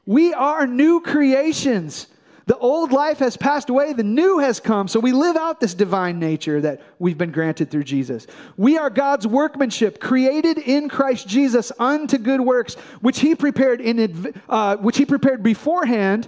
We 0.09 0.33
are 0.33 0.65
new 0.65 1.01
creations. 1.01 2.07
The 2.47 2.57
old 2.57 2.91
life 2.91 3.19
has 3.19 3.37
passed 3.37 3.69
away, 3.69 3.93
the 3.93 4.01
new 4.01 4.39
has 4.39 4.59
come. 4.59 4.87
So 4.87 4.99
we 4.99 5.11
live 5.11 5.35
out 5.35 5.59
this 5.59 5.75
divine 5.75 6.17
nature 6.17 6.59
that 6.61 6.81
we've 6.97 7.15
been 7.15 7.31
granted 7.31 7.69
through 7.69 7.83
Jesus. 7.83 8.25
We 8.57 8.75
are 8.79 8.89
God's 8.89 9.27
workmanship, 9.27 9.99
created 9.99 10.57
in 10.57 10.89
Christ 10.89 11.27
Jesus 11.27 11.71
unto 11.77 12.17
good 12.17 12.41
works, 12.41 12.73
which 13.01 13.19
He 13.19 13.35
prepared 13.35 13.81
in 13.81 14.33
uh, 14.49 14.77
which 14.77 14.97
He 14.97 15.05
prepared 15.05 15.43
beforehand, 15.43 16.27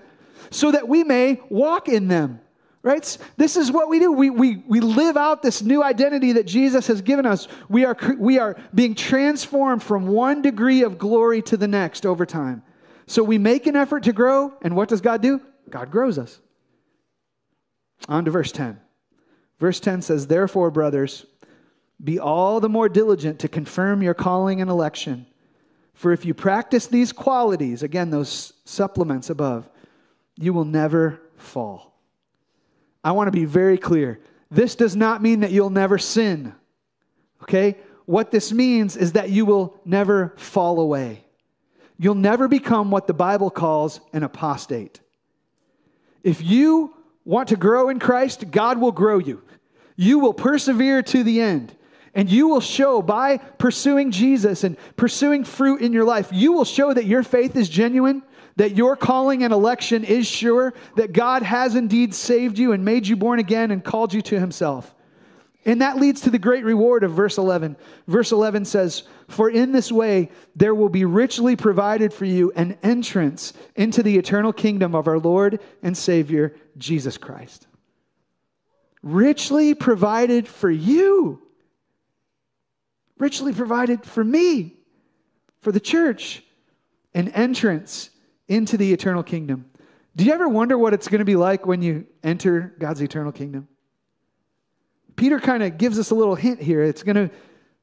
so 0.51 0.71
that 0.71 0.87
we 0.87 1.03
may 1.03 1.41
walk 1.49 1.89
in 1.89 2.07
them. 2.07 2.39
Right? 2.83 3.17
This 3.37 3.57
is 3.57 3.71
what 3.71 3.89
we 3.89 3.97
do. 3.97 4.11
We, 4.11 4.29
we, 4.29 4.57
we 4.67 4.79
live 4.79 5.17
out 5.17 5.41
this 5.41 5.63
new 5.63 5.81
identity 5.81 6.33
that 6.33 6.45
Jesus 6.45 6.85
has 6.85 7.01
given 7.01 7.25
us. 7.25 7.47
We 7.67 7.85
are, 7.85 7.97
we 8.19 8.37
are 8.37 8.57
being 8.75 8.93
transformed 8.93 9.81
from 9.81 10.05
one 10.05 10.43
degree 10.43 10.83
of 10.83 10.99
glory 10.99 11.41
to 11.43 11.57
the 11.57 11.67
next 11.67 12.05
over 12.05 12.27
time. 12.27 12.61
So 13.11 13.25
we 13.25 13.37
make 13.37 13.67
an 13.67 13.75
effort 13.75 14.03
to 14.03 14.13
grow, 14.13 14.53
and 14.61 14.73
what 14.73 14.87
does 14.87 15.01
God 15.01 15.21
do? 15.21 15.41
God 15.69 15.91
grows 15.91 16.17
us. 16.17 16.39
On 18.07 18.23
to 18.23 18.31
verse 18.31 18.53
10. 18.53 18.79
Verse 19.59 19.81
10 19.81 20.01
says, 20.01 20.27
Therefore, 20.27 20.71
brothers, 20.71 21.25
be 22.01 22.19
all 22.19 22.61
the 22.61 22.69
more 22.69 22.87
diligent 22.87 23.39
to 23.39 23.49
confirm 23.49 24.01
your 24.01 24.13
calling 24.13 24.61
and 24.61 24.69
election. 24.69 25.25
For 25.93 26.13
if 26.13 26.23
you 26.23 26.33
practice 26.33 26.87
these 26.87 27.11
qualities, 27.11 27.83
again, 27.83 28.11
those 28.11 28.53
supplements 28.63 29.29
above, 29.29 29.69
you 30.37 30.53
will 30.53 30.63
never 30.63 31.21
fall. 31.35 31.99
I 33.03 33.11
want 33.11 33.27
to 33.27 33.37
be 33.37 33.43
very 33.43 33.77
clear. 33.77 34.21
This 34.49 34.75
does 34.75 34.95
not 34.95 35.21
mean 35.21 35.41
that 35.41 35.51
you'll 35.51 35.69
never 35.69 35.97
sin. 35.97 36.55
Okay? 37.43 37.75
What 38.05 38.31
this 38.31 38.53
means 38.53 38.95
is 38.95 39.11
that 39.11 39.29
you 39.29 39.45
will 39.45 39.81
never 39.83 40.33
fall 40.37 40.79
away. 40.79 41.25
You'll 42.01 42.15
never 42.15 42.47
become 42.47 42.89
what 42.89 43.05
the 43.05 43.13
Bible 43.13 43.51
calls 43.51 44.01
an 44.11 44.23
apostate. 44.23 45.01
If 46.23 46.41
you 46.41 46.95
want 47.25 47.49
to 47.49 47.55
grow 47.55 47.89
in 47.89 47.99
Christ, 47.99 48.49
God 48.49 48.79
will 48.79 48.91
grow 48.91 49.19
you. 49.19 49.43
You 49.95 50.17
will 50.17 50.33
persevere 50.33 51.03
to 51.03 51.21
the 51.23 51.39
end. 51.39 51.77
And 52.15 52.27
you 52.27 52.47
will 52.47 52.59
show 52.59 53.03
by 53.03 53.37
pursuing 53.37 54.09
Jesus 54.09 54.63
and 54.63 54.77
pursuing 54.95 55.43
fruit 55.43 55.81
in 55.81 55.93
your 55.93 56.03
life, 56.03 56.29
you 56.31 56.53
will 56.53 56.65
show 56.65 56.91
that 56.91 57.05
your 57.05 57.21
faith 57.21 57.55
is 57.55 57.69
genuine, 57.69 58.23
that 58.55 58.75
your 58.75 58.95
calling 58.95 59.43
and 59.43 59.53
election 59.53 60.03
is 60.03 60.25
sure, 60.25 60.73
that 60.95 61.13
God 61.13 61.43
has 61.43 61.75
indeed 61.75 62.15
saved 62.15 62.57
you 62.57 62.71
and 62.71 62.83
made 62.83 63.05
you 63.05 63.15
born 63.15 63.37
again 63.37 63.69
and 63.69 63.83
called 63.83 64.11
you 64.11 64.23
to 64.23 64.39
himself. 64.39 64.95
And 65.63 65.81
that 65.81 65.97
leads 65.97 66.21
to 66.21 66.31
the 66.31 66.39
great 66.39 66.65
reward 66.65 67.03
of 67.03 67.11
verse 67.11 67.37
11. 67.37 67.77
Verse 68.07 68.31
11 68.31 68.65
says, 68.65 69.03
For 69.27 69.49
in 69.49 69.71
this 69.71 69.91
way 69.91 70.31
there 70.55 70.73
will 70.73 70.89
be 70.89 71.05
richly 71.05 71.55
provided 71.55 72.13
for 72.13 72.25
you 72.25 72.51
an 72.55 72.77
entrance 72.81 73.53
into 73.75 74.01
the 74.01 74.17
eternal 74.17 74.53
kingdom 74.53 74.95
of 74.95 75.07
our 75.07 75.19
Lord 75.19 75.59
and 75.83 75.95
Savior, 75.95 76.55
Jesus 76.77 77.17
Christ. 77.17 77.67
Richly 79.03 79.75
provided 79.75 80.47
for 80.47 80.69
you, 80.69 81.41
richly 83.17 83.53
provided 83.53 84.03
for 84.03 84.23
me, 84.23 84.75
for 85.61 85.71
the 85.71 85.79
church, 85.79 86.43
an 87.13 87.29
entrance 87.29 88.09
into 88.47 88.77
the 88.77 88.93
eternal 88.93 89.23
kingdom. 89.23 89.65
Do 90.15 90.23
you 90.25 90.33
ever 90.33 90.49
wonder 90.49 90.77
what 90.77 90.93
it's 90.93 91.07
going 91.07 91.19
to 91.19 91.25
be 91.25 91.35
like 91.35 91.65
when 91.65 91.81
you 91.81 92.05
enter 92.23 92.75
God's 92.79 93.01
eternal 93.01 93.31
kingdom? 93.31 93.67
Peter 95.21 95.39
kind 95.39 95.61
of 95.61 95.77
gives 95.77 95.99
us 95.99 96.09
a 96.09 96.15
little 96.15 96.33
hint 96.33 96.59
here. 96.59 96.81
It's 96.81 97.03
going 97.03 97.15
to 97.15 97.29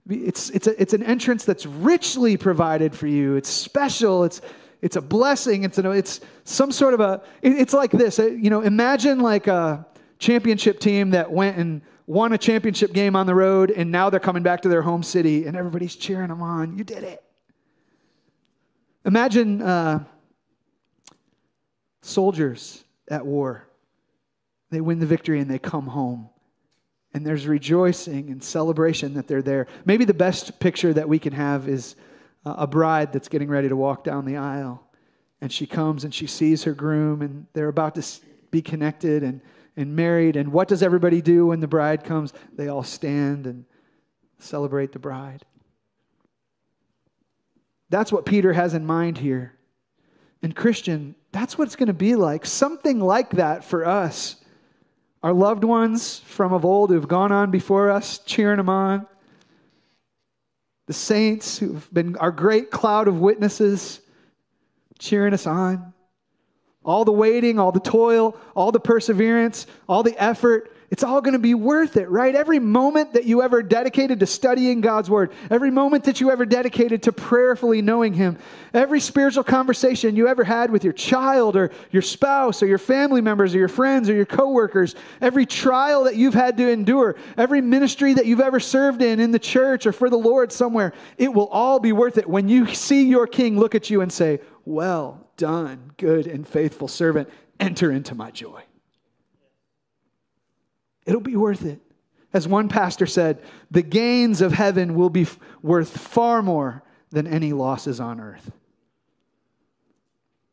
it's, 0.09 0.51
it's, 0.51 0.66
a, 0.66 0.82
it's 0.82 0.93
an 0.93 1.05
entrance 1.05 1.45
that's 1.45 1.66
richly 1.66 2.36
provided 2.36 2.97
for 2.97 3.07
you. 3.07 3.36
It's 3.36 3.49
special. 3.49 4.24
It's, 4.24 4.41
it's 4.82 4.97
a 4.97 5.01
blessing. 5.01 5.62
It's, 5.62 5.78
an, 5.78 5.86
it's 5.86 6.20
some 6.43 6.72
sort 6.72 6.95
of 6.95 7.01
a, 7.01 7.22
it's 7.41 7.72
like 7.72 7.93
this. 7.93 8.18
Uh, 8.18 8.24
you 8.24 8.51
know, 8.51 8.62
imagine 8.62 9.20
like 9.20 9.47
a 9.47 9.86
championship 10.18 10.80
team 10.80 11.11
that 11.11 11.30
went 11.30 11.57
and 11.59 11.82
won 12.09 12.32
a 12.32 12.39
championship 12.39 12.93
game 12.93 13.14
on 13.14 13.26
the 13.26 13.36
road 13.36 13.70
and 13.70 13.93
now 13.93 14.11
they're 14.11 14.18
coming 14.18 14.43
back 14.43 14.62
to 14.62 14.68
their 14.68 14.82
home 14.82 15.05
city 15.05 15.47
and 15.47 15.57
everybody's 15.57 15.95
cheering 15.95 16.30
them 16.30 16.43
on. 16.43 16.76
You 16.76 16.82
did 16.82 17.05
it. 17.05 17.22
Imagine 19.05 19.62
uh, 19.62 20.03
soldiers 22.01 22.82
at 23.07 23.24
war. 23.24 23.68
They 24.70 24.80
win 24.80 24.99
the 24.99 25.07
victory 25.07 25.39
and 25.39 25.49
they 25.49 25.61
come 25.61 25.86
home 25.86 26.30
and 27.15 27.27
there's 27.27 27.47
rejoicing 27.47 28.31
and 28.31 28.43
celebration 28.43 29.15
that 29.15 29.27
they're 29.27 29.43
there. 29.43 29.67
Maybe 29.85 30.05
the 30.05 30.15
best 30.15 30.61
picture 30.61 30.93
that 30.93 31.09
we 31.09 31.19
can 31.19 31.33
have 31.33 31.69
is 31.69 31.97
uh, 32.45 32.55
a 32.59 32.67
bride 32.67 33.13
that's 33.13 33.29
getting 33.29 33.49
ready 33.49 33.69
to 33.69 33.77
walk 33.77 34.05
down 34.05 34.25
the 34.25 34.37
aisle. 34.37 34.85
And 35.41 35.53
she 35.53 35.67
comes 35.67 36.05
and 36.05 36.13
she 36.13 36.27
sees 36.27 36.65
her 36.65 36.73
groom, 36.73 37.23
and 37.23 37.47
they're 37.53 37.69
about 37.69 37.95
to 37.95 38.05
be 38.51 38.61
connected 38.61 39.23
and, 39.23 39.41
and 39.77 39.95
married. 39.95 40.37
And 40.37 40.53
what 40.53 40.69
does 40.69 40.83
everybody 40.83 41.23
do 41.23 41.47
when 41.47 41.61
the 41.61 41.69
bride 41.69 42.05
comes? 42.05 42.33
They 42.55 42.69
all 42.69 42.83
stand 42.83 43.47
and 43.47 43.65
celebrate 44.39 44.93
the 44.93 44.99
bride. 44.99 45.45
That's 47.89 48.13
what 48.13 48.27
Peter 48.27 48.53
has 48.53 48.75
in 48.75 48.85
mind 48.85 49.19
here. 49.19 49.55
And, 50.43 50.55
Christian, 50.55 51.15
that's 51.33 51.57
what 51.57 51.67
it's 51.67 51.77
going 51.77 51.89
to 51.89 51.93
be 51.93 52.15
like. 52.15 52.45
Something 52.45 53.01
like 53.01 53.31
that 53.31 53.65
for 53.65 53.87
us 53.87 54.37
our 55.23 55.33
loved 55.33 55.64
ones 55.64 56.21
from 56.21 56.53
of 56.53 56.64
old 56.64 56.91
who've 56.91 57.09
gone 57.09 57.33
on 57.33 57.51
before 57.51 57.91
us, 57.91 58.19
cheering 58.19 58.59
them 58.59 58.69
on. 58.69 59.07
The 60.87 60.93
saints 60.93 61.59
who've 61.59 61.93
been 61.93 62.16
our 62.16 62.31
great 62.31 62.71
cloud 62.71 63.09
of 63.09 63.21
witnesses, 63.21 64.01
cheering 64.99 65.35
us 65.35 65.47
on. 65.47 65.93
All 66.85 67.05
the 67.05 67.12
waiting, 67.12 67.59
all 67.59 67.73
the 67.73 67.81
toil, 67.81 68.37
all 68.55 68.73
the 68.73 68.81
perseverance, 68.81 69.66
all 69.89 70.03
the 70.03 70.21
effort, 70.23 70.73
it's 70.91 71.05
all 71.05 71.20
going 71.20 71.34
to 71.34 71.39
be 71.39 71.53
worth 71.53 71.99
it, 71.99 72.09
right? 72.09 72.34
Every 72.34 72.59
moment 72.59 73.12
that 73.12 73.24
you 73.24 73.43
ever 73.43 73.62
dedicated 73.62 74.20
to 74.20 74.26
studying 74.26 74.80
God's 74.80 75.11
Word, 75.11 75.32
every 75.51 75.70
moment 75.70 76.05
that 76.05 76.18
you 76.18 76.30
ever 76.30 76.47
dedicated 76.47 77.03
to 77.03 77.12
prayerfully 77.12 77.82
knowing 77.82 78.14
Him, 78.14 78.39
every 78.72 78.99
spiritual 78.99 79.45
conversation 79.45 80.16
you 80.16 80.28
ever 80.28 80.45
had 80.45 80.70
with 80.70 80.84
your 80.84 80.95
child 80.95 81.57
or 81.57 81.72
your 81.91 82.01
spouse 82.01 82.62
or 82.62 82.66
your 82.66 82.78
family 82.78 83.20
members 83.20 83.55
or 83.55 83.59
your 83.59 83.68
friends 83.68 84.09
or 84.09 84.14
your 84.14 84.24
coworkers, 84.24 84.95
every 85.20 85.45
trial 85.45 86.05
that 86.05 86.16
you've 86.16 86.32
had 86.32 86.57
to 86.57 86.70
endure, 86.70 87.16
every 87.36 87.61
ministry 87.61 88.14
that 88.14 88.24
you've 88.24 88.41
ever 88.41 88.59
served 88.59 89.03
in 89.03 89.20
in 89.20 89.30
the 89.30 89.39
church 89.39 89.84
or 89.84 89.93
for 89.93 90.09
the 90.09 90.16
Lord 90.16 90.51
somewhere, 90.53 90.95
it 91.18 91.34
will 91.34 91.49
all 91.49 91.80
be 91.80 91.93
worth 91.93 92.16
it 92.16 92.26
when 92.26 92.49
you 92.49 92.66
see 92.74 93.05
your 93.05 93.26
King 93.26 93.59
look 93.59 93.74
at 93.74 93.91
you 93.91 94.01
and 94.01 94.11
say, 94.11 94.41
Well 94.64 95.26
done, 95.36 95.93
good 95.99 96.26
and 96.26 96.49
faithful 96.49 96.89
servant, 96.89 97.28
enter 97.61 97.93
into 97.93 98.14
my 98.14 98.30
joy. 98.30 98.62
It'll 101.09 101.21
be 101.23 101.37
worth 101.37 101.65
it. 101.65 101.81
As 102.35 102.47
one 102.47 102.69
pastor 102.69 103.07
said, 103.07 103.43
the 103.71 103.81
gains 103.81 104.43
of 104.43 104.53
heaven 104.53 104.95
will 104.95 105.09
be 105.09 105.23
f- 105.23 105.39
worth 105.63 105.97
far 105.97 106.43
more 106.43 106.85
than 107.09 107.27
any 107.27 107.55
losses 107.55 107.99
on 107.99 108.21
earth. 108.21 108.53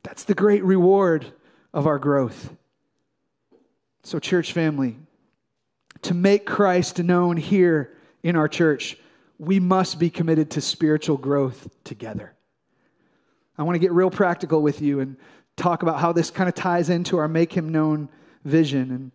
That's 0.02 0.24
the 0.24 0.34
great 0.34 0.64
reward 0.64 1.34
of 1.74 1.86
our 1.88 2.00
growth. 2.00 2.56
So, 4.04 4.18
church 4.18 4.54
family, 4.54 4.96
to 6.04 6.14
make 6.14 6.46
Christ 6.46 7.00
known 7.00 7.36
here 7.36 7.98
in 8.24 8.38
our 8.38 8.48
church, 8.48 8.98
we 9.38 9.60
must 9.60 10.00
be 10.00 10.10
committed 10.10 10.52
to 10.52 10.62
spiritual 10.62 11.18
growth 11.18 11.68
together. 11.84 12.34
I 13.58 13.64
want 13.64 13.76
to 13.76 13.80
get 13.80 13.92
real 13.92 14.10
practical 14.10 14.62
with 14.62 14.82
you 14.82 15.02
and 15.02 15.18
talk 15.58 15.84
about 15.84 16.00
how 16.00 16.14
this 16.14 16.32
kind 16.32 16.48
of 16.48 16.56
ties 16.56 16.90
into 16.90 17.18
our 17.18 17.28
make 17.28 17.52
him 17.52 17.68
known 17.68 18.08
vision. 18.46 18.92
And 18.92 19.12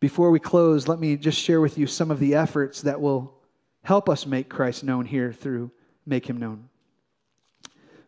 before 0.00 0.30
we 0.30 0.40
close, 0.40 0.88
let 0.88 0.98
me 0.98 1.16
just 1.16 1.38
share 1.38 1.60
with 1.60 1.76
you 1.76 1.86
some 1.86 2.10
of 2.10 2.18
the 2.18 2.34
efforts 2.34 2.80
that 2.82 3.00
will 3.00 3.34
help 3.82 4.08
us 4.08 4.24
make 4.24 4.48
Christ 4.48 4.82
known 4.82 5.04
here 5.04 5.30
through 5.32 5.70
Make 6.06 6.28
Him 6.28 6.38
Known. 6.38 6.68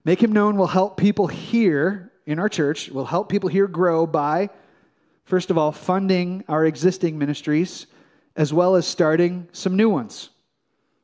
Make 0.04 0.22
Him 0.22 0.32
Known 0.32 0.56
will 0.56 0.66
help 0.66 0.96
people 0.96 1.26
here 1.26 2.10
in 2.24 2.38
our 2.38 2.48
church, 2.48 2.88
will 2.88 3.04
help 3.04 3.28
people 3.28 3.50
here 3.50 3.66
grow 3.66 4.06
by, 4.06 4.48
first 5.24 5.50
of 5.50 5.58
all, 5.58 5.70
funding 5.70 6.44
our 6.48 6.64
existing 6.64 7.18
ministries 7.18 7.86
as 8.36 8.54
well 8.54 8.74
as 8.74 8.86
starting 8.86 9.46
some 9.52 9.76
new 9.76 9.90
ones. 9.90 10.30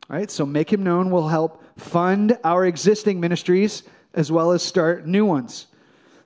All 0.09 0.17
right, 0.17 0.31
so 0.31 0.47
Make 0.47 0.73
Him 0.73 0.83
Known 0.83 1.11
will 1.11 1.29
help 1.29 1.63
fund 1.79 2.39
our 2.43 2.65
existing 2.65 3.21
ministries 3.21 3.83
as 4.15 4.33
well 4.33 4.53
as 4.53 4.63
start 4.63 5.07
new 5.07 5.27
ones. 5.27 5.67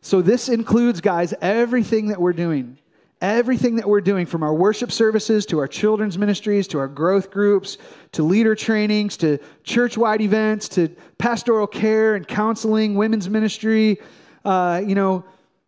So 0.03 0.23
this 0.23 0.49
includes, 0.49 1.01
guys, 1.01 1.35
everything 1.41 2.09
that 2.09 2.21
we're 2.21 2.33
doing 2.33 2.79
Everything 3.23 3.77
that 3.77 3.89
we're 3.89 4.01
doing, 4.01 4.27
from 4.27 4.43
our 4.43 4.53
worship 4.53 4.91
services 4.91 5.47
to 5.47 5.61
our 5.61 5.69
children's 5.69 6.19
ministries 6.19 6.67
to 6.67 6.79
our 6.81 6.89
growth 6.89 7.31
groups 7.31 7.79
to 8.11 8.25
leader 8.25 8.57
trainings 8.57 9.17
to 9.19 9.39
church 9.63 9.97
wide 9.97 10.21
events 10.21 10.69
to 10.71 10.89
pastoral 11.19 11.69
care 11.69 12.17
and 12.17 12.27
counseling, 12.27 12.97
women's 12.97 13.31
ministry, 13.31 14.01
uh, 14.45 14.83
you 14.85 14.97
know, 14.97 15.25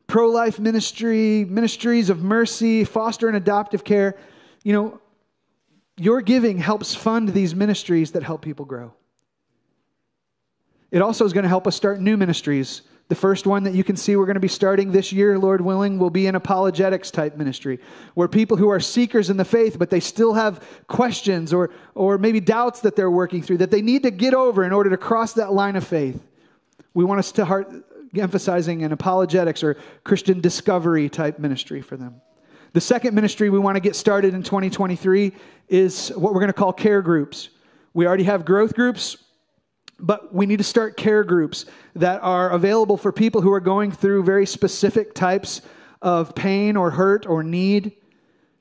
pro 0.09 0.28
life 0.28 0.59
ministry, 0.59 1.44
ministries 1.44 2.11
of 2.11 2.24
mercy, 2.24 2.82
foster 2.82 3.28
and 3.28 3.36
adoptive 3.36 3.84
care, 3.84 4.18
you 4.64 4.72
know, 4.72 5.00
your 5.96 6.22
giving 6.22 6.59
helps 6.59 6.92
fund 6.92 7.28
these 7.28 7.55
ministries 7.55 8.11
that 8.11 8.24
help 8.24 8.42
people 8.42 8.64
grow. 8.64 8.92
It 10.90 11.02
also 11.02 11.24
is 11.24 11.32
going 11.32 11.44
to 11.44 11.48
help 11.48 11.68
us 11.68 11.76
start 11.76 12.00
new 12.00 12.16
ministries 12.16 12.82
the 13.09 13.14
first 13.14 13.46
one 13.46 13.64
that 13.64 13.74
you 13.74 13.84
can 13.84 13.96
see 13.96 14.16
we're 14.16 14.24
going 14.24 14.34
to 14.34 14.40
be 14.40 14.48
starting 14.48 14.90
this 14.90 15.12
year, 15.12 15.38
Lord 15.38 15.61
willing, 15.61 15.98
will 15.98 16.11
be 16.11 16.26
an 16.26 16.34
apologetics 16.34 17.11
type 17.11 17.36
ministry, 17.36 17.78
where 18.14 18.28
people 18.28 18.57
who 18.57 18.70
are 18.70 18.80
seekers 18.80 19.28
in 19.28 19.36
the 19.36 19.44
faith, 19.44 19.78
but 19.78 19.90
they 19.90 20.00
still 20.00 20.32
have 20.32 20.66
questions 20.86 21.52
or, 21.52 21.70
or 21.94 22.16
maybe 22.16 22.40
doubts 22.40 22.80
that 22.80 22.96
they're 22.96 23.11
working 23.11 23.42
through 23.42 23.59
that 23.59 23.70
they 23.70 23.82
need 23.82 24.05
to 24.05 24.11
get 24.11 24.32
over 24.32 24.64
in 24.64 24.72
order 24.72 24.88
to 24.88 24.96
cross 24.96 25.34
that 25.34 25.52
line 25.52 25.76
of 25.76 25.86
faith. 25.86 26.22
We 26.94 27.05
want 27.05 27.18
us 27.18 27.30
to 27.32 27.44
start 27.44 27.70
emphasizing 28.14 28.84
an 28.84 28.92
apologetics 28.92 29.62
or 29.62 29.76
Christian 30.05 30.40
discovery 30.40 31.09
type 31.11 31.38
ministry 31.38 31.82
for 31.82 31.96
them. 31.96 32.22
The 32.72 32.80
second 32.80 33.14
ministry 33.14 33.50
we 33.50 33.59
want 33.59 33.76
to 33.76 33.80
get 33.80 33.96
started 33.96 34.34
in 34.34 34.42
2023 34.42 35.32
is 35.68 36.09
what 36.11 36.32
we're 36.32 36.40
going 36.40 36.48
to 36.48 36.55
call 36.55 36.72
care 36.72 37.02
groups. 37.02 37.50
We 37.92 38.07
already 38.07 38.24
have 38.24 38.44
growth 38.44 38.74
groups 38.74 39.18
but 40.05 40.34
we 40.34 40.44
need 40.44 40.59
to 40.59 40.64
start 40.64 40.98
care 40.98 41.24
groups 41.24 41.64
that 41.94 42.22
are 42.22 42.50
available 42.50 42.98
for 42.98 43.11
people 43.11 43.40
who 43.40 43.50
are 43.52 43.61
going 43.61 43.90
through 43.90 44.22
very 44.22 44.44
specific 44.44 45.14
types 45.14 45.62
of 46.02 46.34
pain 46.34 46.76
or 46.76 46.90
hurt 46.90 47.26
or 47.26 47.42
need, 47.42 47.92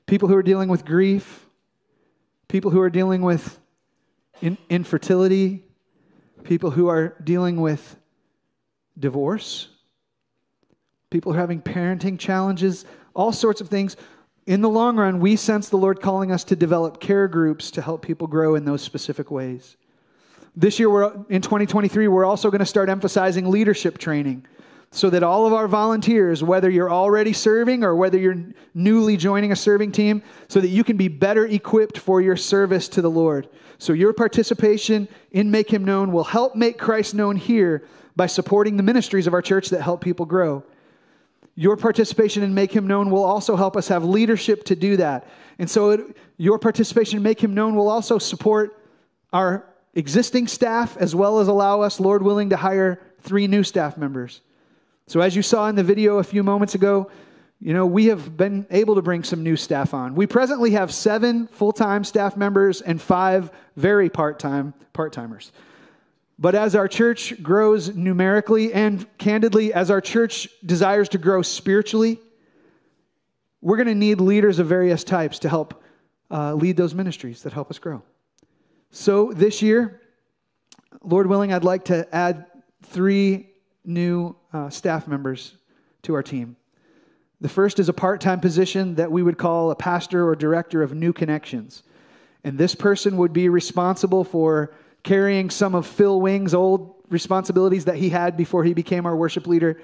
people 0.06 0.26
who 0.26 0.36
are 0.36 0.42
dealing 0.42 0.70
with 0.70 0.86
grief, 0.86 1.44
people 2.48 2.70
who 2.70 2.80
are 2.80 2.88
dealing 2.88 3.20
with 3.20 3.60
in- 4.40 4.56
infertility, 4.70 5.62
people 6.44 6.70
who 6.70 6.88
are 6.88 7.14
dealing 7.22 7.60
with 7.60 7.96
divorce, 8.98 9.68
people 11.10 11.32
who 11.32 11.36
are 11.36 11.40
having 11.42 11.60
parenting 11.60 12.18
challenges, 12.18 12.86
all 13.12 13.32
sorts 13.32 13.60
of 13.60 13.68
things. 13.68 13.98
In 14.46 14.62
the 14.62 14.70
long 14.70 14.96
run, 14.96 15.20
we 15.20 15.36
sense 15.36 15.68
the 15.68 15.76
Lord 15.76 16.00
calling 16.00 16.32
us 16.32 16.42
to 16.44 16.56
develop 16.56 17.00
care 17.00 17.28
groups 17.28 17.70
to 17.72 17.82
help 17.82 18.00
people 18.00 18.28
grow 18.28 18.54
in 18.54 18.64
those 18.64 18.80
specific 18.80 19.30
ways. 19.30 19.76
This 20.56 20.78
year, 20.78 20.88
we're, 20.88 21.12
in 21.28 21.42
2023, 21.42 22.06
we're 22.06 22.24
also 22.24 22.50
going 22.50 22.60
to 22.60 22.66
start 22.66 22.88
emphasizing 22.88 23.50
leadership 23.50 23.98
training 23.98 24.46
so 24.92 25.10
that 25.10 25.24
all 25.24 25.44
of 25.44 25.52
our 25.52 25.66
volunteers, 25.66 26.44
whether 26.44 26.70
you're 26.70 26.90
already 26.90 27.32
serving 27.32 27.82
or 27.82 27.96
whether 27.96 28.16
you're 28.16 28.40
newly 28.74 29.16
joining 29.16 29.50
a 29.50 29.56
serving 29.56 29.90
team, 29.90 30.22
so 30.46 30.60
that 30.60 30.68
you 30.68 30.84
can 30.84 30.96
be 30.96 31.08
better 31.08 31.44
equipped 31.46 31.98
for 31.98 32.20
your 32.20 32.36
service 32.36 32.88
to 32.88 33.02
the 33.02 33.10
Lord. 33.10 33.48
So 33.78 33.92
your 33.92 34.12
participation 34.12 35.08
in 35.32 35.50
Make 35.50 35.68
Him 35.68 35.84
Known 35.84 36.12
will 36.12 36.22
help 36.22 36.54
make 36.54 36.78
Christ 36.78 37.12
known 37.12 37.34
here 37.34 37.84
by 38.14 38.26
supporting 38.26 38.76
the 38.76 38.84
ministries 38.84 39.26
of 39.26 39.34
our 39.34 39.42
church 39.42 39.70
that 39.70 39.82
help 39.82 40.00
people 40.00 40.26
grow. 40.26 40.62
Your 41.56 41.76
participation 41.76 42.44
in 42.44 42.54
Make 42.54 42.70
Him 42.70 42.86
Known 42.86 43.10
will 43.10 43.24
also 43.24 43.56
help 43.56 43.76
us 43.76 43.88
have 43.88 44.04
leadership 44.04 44.62
to 44.66 44.76
do 44.76 44.96
that. 44.98 45.26
And 45.58 45.68
so 45.68 45.90
it, 45.90 46.16
your 46.36 46.60
participation 46.60 47.16
in 47.16 47.24
Make 47.24 47.42
Him 47.42 47.54
Known 47.54 47.74
will 47.74 47.88
also 47.88 48.18
support 48.18 48.80
our 49.32 49.66
existing 49.94 50.46
staff 50.46 50.96
as 50.96 51.14
well 51.14 51.38
as 51.40 51.48
allow 51.48 51.80
us, 51.80 52.00
Lord 52.00 52.22
willing, 52.22 52.50
to 52.50 52.56
hire 52.56 53.00
three 53.20 53.46
new 53.46 53.62
staff 53.62 53.96
members. 53.96 54.40
So, 55.06 55.20
as 55.20 55.36
you 55.36 55.42
saw 55.42 55.68
in 55.68 55.74
the 55.74 55.82
video 55.82 56.18
a 56.18 56.24
few 56.24 56.42
moments 56.42 56.74
ago, 56.74 57.10
you 57.60 57.72
know, 57.72 57.86
we 57.86 58.06
have 58.06 58.36
been 58.36 58.66
able 58.70 58.96
to 58.96 59.02
bring 59.02 59.24
some 59.24 59.42
new 59.42 59.56
staff 59.56 59.94
on. 59.94 60.14
We 60.14 60.26
presently 60.26 60.72
have 60.72 60.92
seven 60.92 61.46
full 61.46 61.72
time 61.72 62.04
staff 62.04 62.36
members 62.36 62.80
and 62.80 63.00
five 63.00 63.50
very 63.76 64.10
part 64.10 64.38
time 64.38 64.74
part 64.92 65.12
timers. 65.12 65.52
But 66.38 66.54
as 66.54 66.74
our 66.74 66.88
church 66.88 67.42
grows 67.42 67.94
numerically 67.94 68.72
and 68.72 69.06
candidly, 69.18 69.72
as 69.72 69.90
our 69.90 70.00
church 70.00 70.48
desires 70.66 71.08
to 71.10 71.18
grow 71.18 71.42
spiritually, 71.42 72.18
we're 73.60 73.76
going 73.76 73.88
to 73.88 73.94
need 73.94 74.20
leaders 74.20 74.58
of 74.58 74.66
various 74.66 75.04
types 75.04 75.38
to 75.40 75.48
help 75.48 75.82
uh, 76.30 76.54
lead 76.54 76.76
those 76.76 76.94
ministries 76.94 77.42
that 77.42 77.52
help 77.52 77.70
us 77.70 77.78
grow. 77.78 78.02
So 78.96 79.32
this 79.32 79.60
year, 79.60 80.00
Lord 81.02 81.26
willing, 81.26 81.52
I'd 81.52 81.64
like 81.64 81.86
to 81.86 82.06
add 82.14 82.46
three 82.84 83.48
new 83.84 84.36
uh, 84.52 84.70
staff 84.70 85.08
members 85.08 85.56
to 86.02 86.14
our 86.14 86.22
team. 86.22 86.54
The 87.40 87.48
first 87.48 87.80
is 87.80 87.88
a 87.88 87.92
part 87.92 88.20
time 88.20 88.38
position 88.38 88.94
that 88.94 89.10
we 89.10 89.20
would 89.20 89.36
call 89.36 89.72
a 89.72 89.74
pastor 89.74 90.28
or 90.28 90.36
director 90.36 90.80
of 90.80 90.94
new 90.94 91.12
connections. 91.12 91.82
And 92.44 92.56
this 92.56 92.76
person 92.76 93.16
would 93.16 93.32
be 93.32 93.48
responsible 93.48 94.22
for 94.22 94.72
carrying 95.02 95.50
some 95.50 95.74
of 95.74 95.88
Phil 95.88 96.20
Wing's 96.20 96.54
old 96.54 96.94
responsibilities 97.08 97.86
that 97.86 97.96
he 97.96 98.10
had 98.10 98.36
before 98.36 98.62
he 98.62 98.74
became 98.74 99.06
our 99.06 99.16
worship 99.16 99.48
leader. 99.48 99.82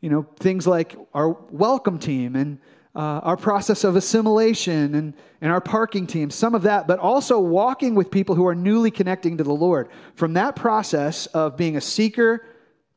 You 0.00 0.08
know, 0.08 0.26
things 0.40 0.66
like 0.66 0.96
our 1.12 1.28
welcome 1.50 1.98
team 1.98 2.34
and 2.34 2.58
uh, 2.96 3.20
our 3.22 3.36
process 3.36 3.84
of 3.84 3.94
assimilation 3.94 4.94
and, 4.94 5.14
and 5.42 5.52
our 5.52 5.60
parking 5.60 6.06
team, 6.06 6.30
some 6.30 6.54
of 6.54 6.62
that, 6.62 6.86
but 6.88 6.98
also 6.98 7.38
walking 7.38 7.94
with 7.94 8.10
people 8.10 8.34
who 8.34 8.46
are 8.46 8.54
newly 8.54 8.90
connecting 8.90 9.36
to 9.36 9.44
the 9.44 9.52
Lord. 9.52 9.90
From 10.14 10.32
that 10.32 10.56
process 10.56 11.26
of 11.26 11.58
being 11.58 11.76
a 11.76 11.80
seeker 11.80 12.46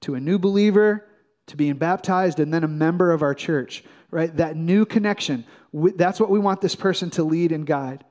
to 0.01 0.15
a 0.15 0.19
new 0.19 0.39
believer 0.39 1.05
to 1.47 1.57
being 1.57 1.73
baptized 1.73 2.39
and 2.39 2.53
then 2.53 2.63
a 2.63 2.67
member 2.67 3.11
of 3.11 3.21
our 3.21 3.33
church, 3.33 3.83
right? 4.09 4.35
That 4.37 4.55
new 4.55 4.85
connection, 4.85 5.43
that's 5.73 6.19
what 6.19 6.29
we 6.29 6.39
want 6.39 6.61
this 6.61 6.75
person 6.75 7.09
to 7.11 7.23
lead 7.23 7.51
and 7.51 7.65
guide. 7.65 8.05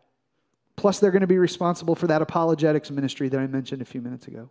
Plus, 0.76 1.00
they're 1.00 1.10
going 1.10 1.22
to 1.22 1.26
be 1.26 1.38
responsible 1.38 1.94
for 1.94 2.06
that 2.08 2.20
apologetics 2.20 2.90
ministry 2.90 3.28
that 3.30 3.40
I 3.40 3.46
mentioned 3.46 3.80
a 3.80 3.86
few 3.86 4.02
minutes 4.02 4.28
ago. 4.28 4.50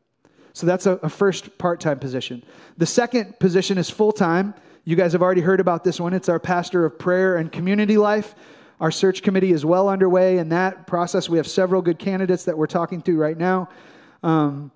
So 0.54 0.66
that's 0.66 0.88
a, 0.88 0.94
a 1.04 1.10
first 1.10 1.58
part 1.60 1.80
time 1.80 2.00
position. 2.00 2.44
The 2.78 2.88
second 2.88 3.38
position 3.40 3.78
is 3.78 3.92
full 3.92 4.12
time. 4.12 4.56
You 4.88 4.96
guys 4.96 5.12
have 5.12 5.22
already 5.22 5.42
heard 5.42 5.60
about 5.60 5.84
this 5.84 6.00
one. 6.00 6.14
It's 6.14 6.30
our 6.30 6.40
pastor 6.40 6.86
of 6.86 6.98
prayer 6.98 7.36
and 7.36 7.52
community 7.52 7.98
life. 7.98 8.34
Our 8.80 8.90
search 8.90 9.22
committee 9.22 9.52
is 9.52 9.66
well 9.66 9.90
underway 9.90 10.38
in 10.38 10.48
that 10.48 10.88
process. 10.88 11.28
We 11.28 11.36
have 11.40 11.46
several 11.46 11.82
good 11.82 12.00
candidates 12.00 12.46
that 12.46 12.58
we're 12.58 12.68
talking 12.68 13.02
to 13.02 13.18
right 13.18 13.38
now. 13.38 13.68
Um, 14.24 14.72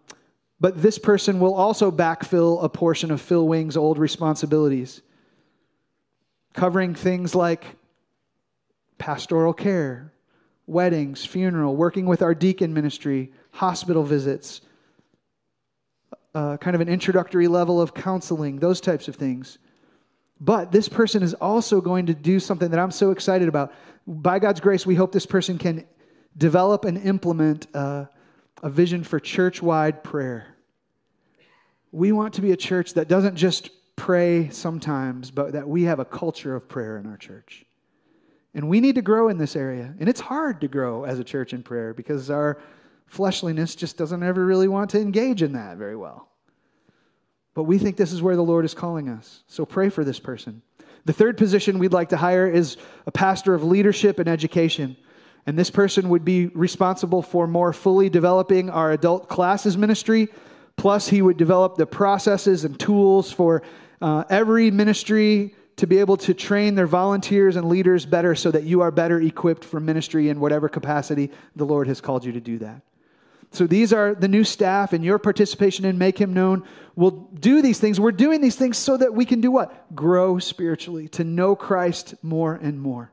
but 0.60 0.82
this 0.82 1.00
person 1.00 1.40
will 1.40 1.54
also 1.54 1.92
backfill 1.92 2.62
a 2.62 2.68
portion 2.68 3.10
of 3.10 3.22
Phil 3.22 3.48
Wing's 3.48 3.78
old 3.78 3.98
responsibilities, 3.98 5.02
covering 6.52 6.94
things 6.94 7.34
like 7.34 7.78
pastoral 8.98 9.54
care, 9.54 10.12
weddings, 10.68 11.24
funeral, 11.24 11.78
working 11.78 12.06
with 12.06 12.22
our 12.22 12.36
deacon 12.36 12.74
ministry, 12.74 13.32
hospital 13.52 14.04
visits, 14.04 14.60
uh, 16.36 16.58
kind 16.58 16.76
of 16.76 16.82
an 16.82 16.90
introductory 16.90 17.48
level 17.48 17.80
of 17.80 17.94
counseling, 17.94 18.60
those 18.60 18.82
types 18.82 19.08
of 19.08 19.16
things. 19.16 19.58
But 20.42 20.72
this 20.72 20.90
person 20.90 21.22
is 21.22 21.36
also 21.36 21.80
going 21.80 22.08
to 22.08 22.16
do 22.16 22.40
something 22.40 22.72
that 22.72 22.80
I'm 22.80 22.90
so 22.90 23.12
excited 23.12 23.48
about. 23.48 23.74
By 24.08 24.40
God's 24.40 24.60
grace, 24.60 24.88
we 24.88 24.96
hope 24.96 25.12
this 25.12 25.28
person 25.28 25.60
can 25.60 25.86
develop 26.36 26.84
and 26.84 26.98
implement 26.98 27.68
uh, 27.76 28.06
a 28.64 28.70
vision 28.70 29.04
for 29.04 29.20
church 29.20 29.62
wide 29.62 30.04
prayer. 30.04 30.58
We 31.92 32.12
want 32.12 32.34
to 32.36 32.42
be 32.42 32.52
a 32.52 32.58
church 32.58 32.96
that 32.96 33.08
doesn't 33.08 33.36
just 33.36 33.70
pray 33.96 34.50
sometimes, 34.50 35.30
but 35.30 35.54
that 35.54 35.70
we 35.70 35.84
have 35.84 36.00
a 36.00 36.06
culture 36.06 36.56
of 36.56 36.68
prayer 36.68 36.98
in 36.98 37.06
our 37.06 37.18
church. 37.18 37.64
And 38.56 38.68
we 38.68 38.80
need 38.80 38.96
to 38.96 39.04
grow 39.04 39.30
in 39.30 39.38
this 39.38 39.56
area. 39.56 39.94
And 40.00 40.10
it's 40.10 40.20
hard 40.20 40.60
to 40.62 40.68
grow 40.68 41.04
as 41.04 41.20
a 41.20 41.24
church 41.24 41.54
in 41.54 41.62
prayer 41.62 41.94
because 41.94 42.32
our 42.32 42.60
fleshliness 43.06 43.76
just 43.76 43.96
doesn't 43.96 44.24
ever 44.24 44.44
really 44.44 44.68
want 44.68 44.90
to 44.92 45.00
engage 45.00 45.44
in 45.44 45.54
that 45.54 45.78
very 45.78 45.96
well. 45.96 46.31
But 47.54 47.64
we 47.64 47.78
think 47.78 47.98
this 47.98 48.14
is 48.14 48.22
where 48.22 48.36
the 48.36 48.44
Lord 48.44 48.66
is 48.66 48.74
calling 48.74 49.10
us. 49.10 49.44
So 49.48 49.66
pray 49.66 49.90
for 49.90 50.04
this 50.04 50.20
person. 50.20 50.62
The 51.06 51.14
third 51.14 51.38
position 51.38 51.80
we'd 51.80 51.94
like 51.94 52.10
to 52.10 52.18
hire 52.18 52.48
is 52.48 52.78
a 53.06 53.12
pastor 53.12 53.54
of 53.54 53.64
leadership 53.64 54.20
and 54.20 54.30
education. 54.30 54.96
And 55.46 55.58
this 55.58 55.72
person 55.72 56.10
would 56.10 56.24
be 56.24 56.48
responsible 56.48 57.22
for 57.22 57.48
more 57.48 57.74
fully 57.74 58.10
developing 58.10 58.70
our 58.70 58.92
adult 58.92 59.28
classes 59.28 59.78
ministry. 59.78 60.30
Plus, 60.78 61.08
he 61.08 61.22
would 61.22 61.38
develop 61.38 61.76
the 61.76 61.88
processes 61.88 62.64
and 62.64 62.80
tools 62.80 63.32
for 63.32 63.64
uh, 64.02 64.24
every 64.30 64.72
ministry 64.72 65.56
to 65.78 65.88
be 65.88 65.98
able 65.98 66.18
to 66.18 66.34
train 66.34 66.76
their 66.76 66.88
volunteers 66.88 67.56
and 67.56 67.68
leaders 67.68 68.06
better 68.06 68.36
so 68.36 68.52
that 68.52 68.64
you 68.64 68.82
are 68.82 68.92
better 68.92 69.20
equipped 69.20 69.66
for 69.66 69.80
ministry 69.80 70.30
in 70.30 70.40
whatever 70.40 70.70
capacity 70.70 71.32
the 71.56 71.66
Lord 71.66 71.88
has 71.88 72.00
called 72.00 72.24
you 72.24 72.32
to 72.34 72.42
do 72.42 72.60
that. 72.60 72.82
So 73.54 73.68
these 73.68 73.92
are 73.92 74.16
the 74.16 74.30
new 74.30 74.46
staff, 74.46 74.94
and 74.94 75.04
your 75.04 75.20
participation 75.20 75.84
in 75.84 75.98
Make 75.98 76.18
Him 76.18 76.34
Known 76.34 76.64
will 76.96 77.12
do 77.12 77.62
these 77.62 77.80
things. 77.80 78.00
We're 78.00 78.14
doing 78.14 78.40
these 78.40 78.56
things 78.56 78.78
so 78.78 78.96
that 78.96 79.14
we 79.14 79.26
can 79.26 79.42
do 79.42 79.52
what? 79.52 79.94
Grow 79.94 80.40
spiritually, 80.40 81.10
to 81.10 81.26
know 81.26 81.56
Christ 81.56 82.16
more 82.24 82.56
and 82.56 82.80
more. 82.80 83.12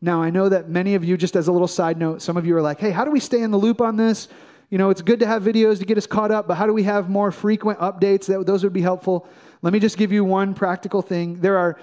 Now, 0.00 0.22
I 0.22 0.30
know 0.30 0.48
that 0.48 0.68
many 0.68 0.94
of 0.94 1.04
you, 1.04 1.16
just 1.16 1.34
as 1.34 1.48
a 1.48 1.52
little 1.52 1.66
side 1.66 1.98
note, 1.98 2.22
some 2.22 2.36
of 2.36 2.46
you 2.46 2.56
are 2.56 2.62
like, 2.62 2.78
hey, 2.78 2.92
how 2.92 3.04
do 3.04 3.10
we 3.10 3.18
stay 3.18 3.42
in 3.42 3.50
the 3.50 3.58
loop 3.58 3.80
on 3.80 3.96
this? 3.96 4.28
You 4.70 4.78
know, 4.78 4.90
it's 4.90 5.02
good 5.02 5.20
to 5.20 5.26
have 5.26 5.42
videos 5.42 5.80
to 5.80 5.84
get 5.84 5.98
us 5.98 6.06
caught 6.06 6.30
up, 6.30 6.46
but 6.46 6.54
how 6.54 6.66
do 6.66 6.72
we 6.72 6.84
have 6.84 7.10
more 7.10 7.32
frequent 7.32 7.80
updates? 7.80 8.26
That, 8.26 8.46
those 8.46 8.62
would 8.62 8.72
be 8.72 8.82
helpful. 8.82 9.26
Let 9.60 9.72
me 9.72 9.80
just 9.80 9.96
give 9.96 10.12
you 10.12 10.24
one 10.24 10.54
practical 10.54 11.02
thing. 11.02 11.40
There 11.40 11.58
are 11.58 11.80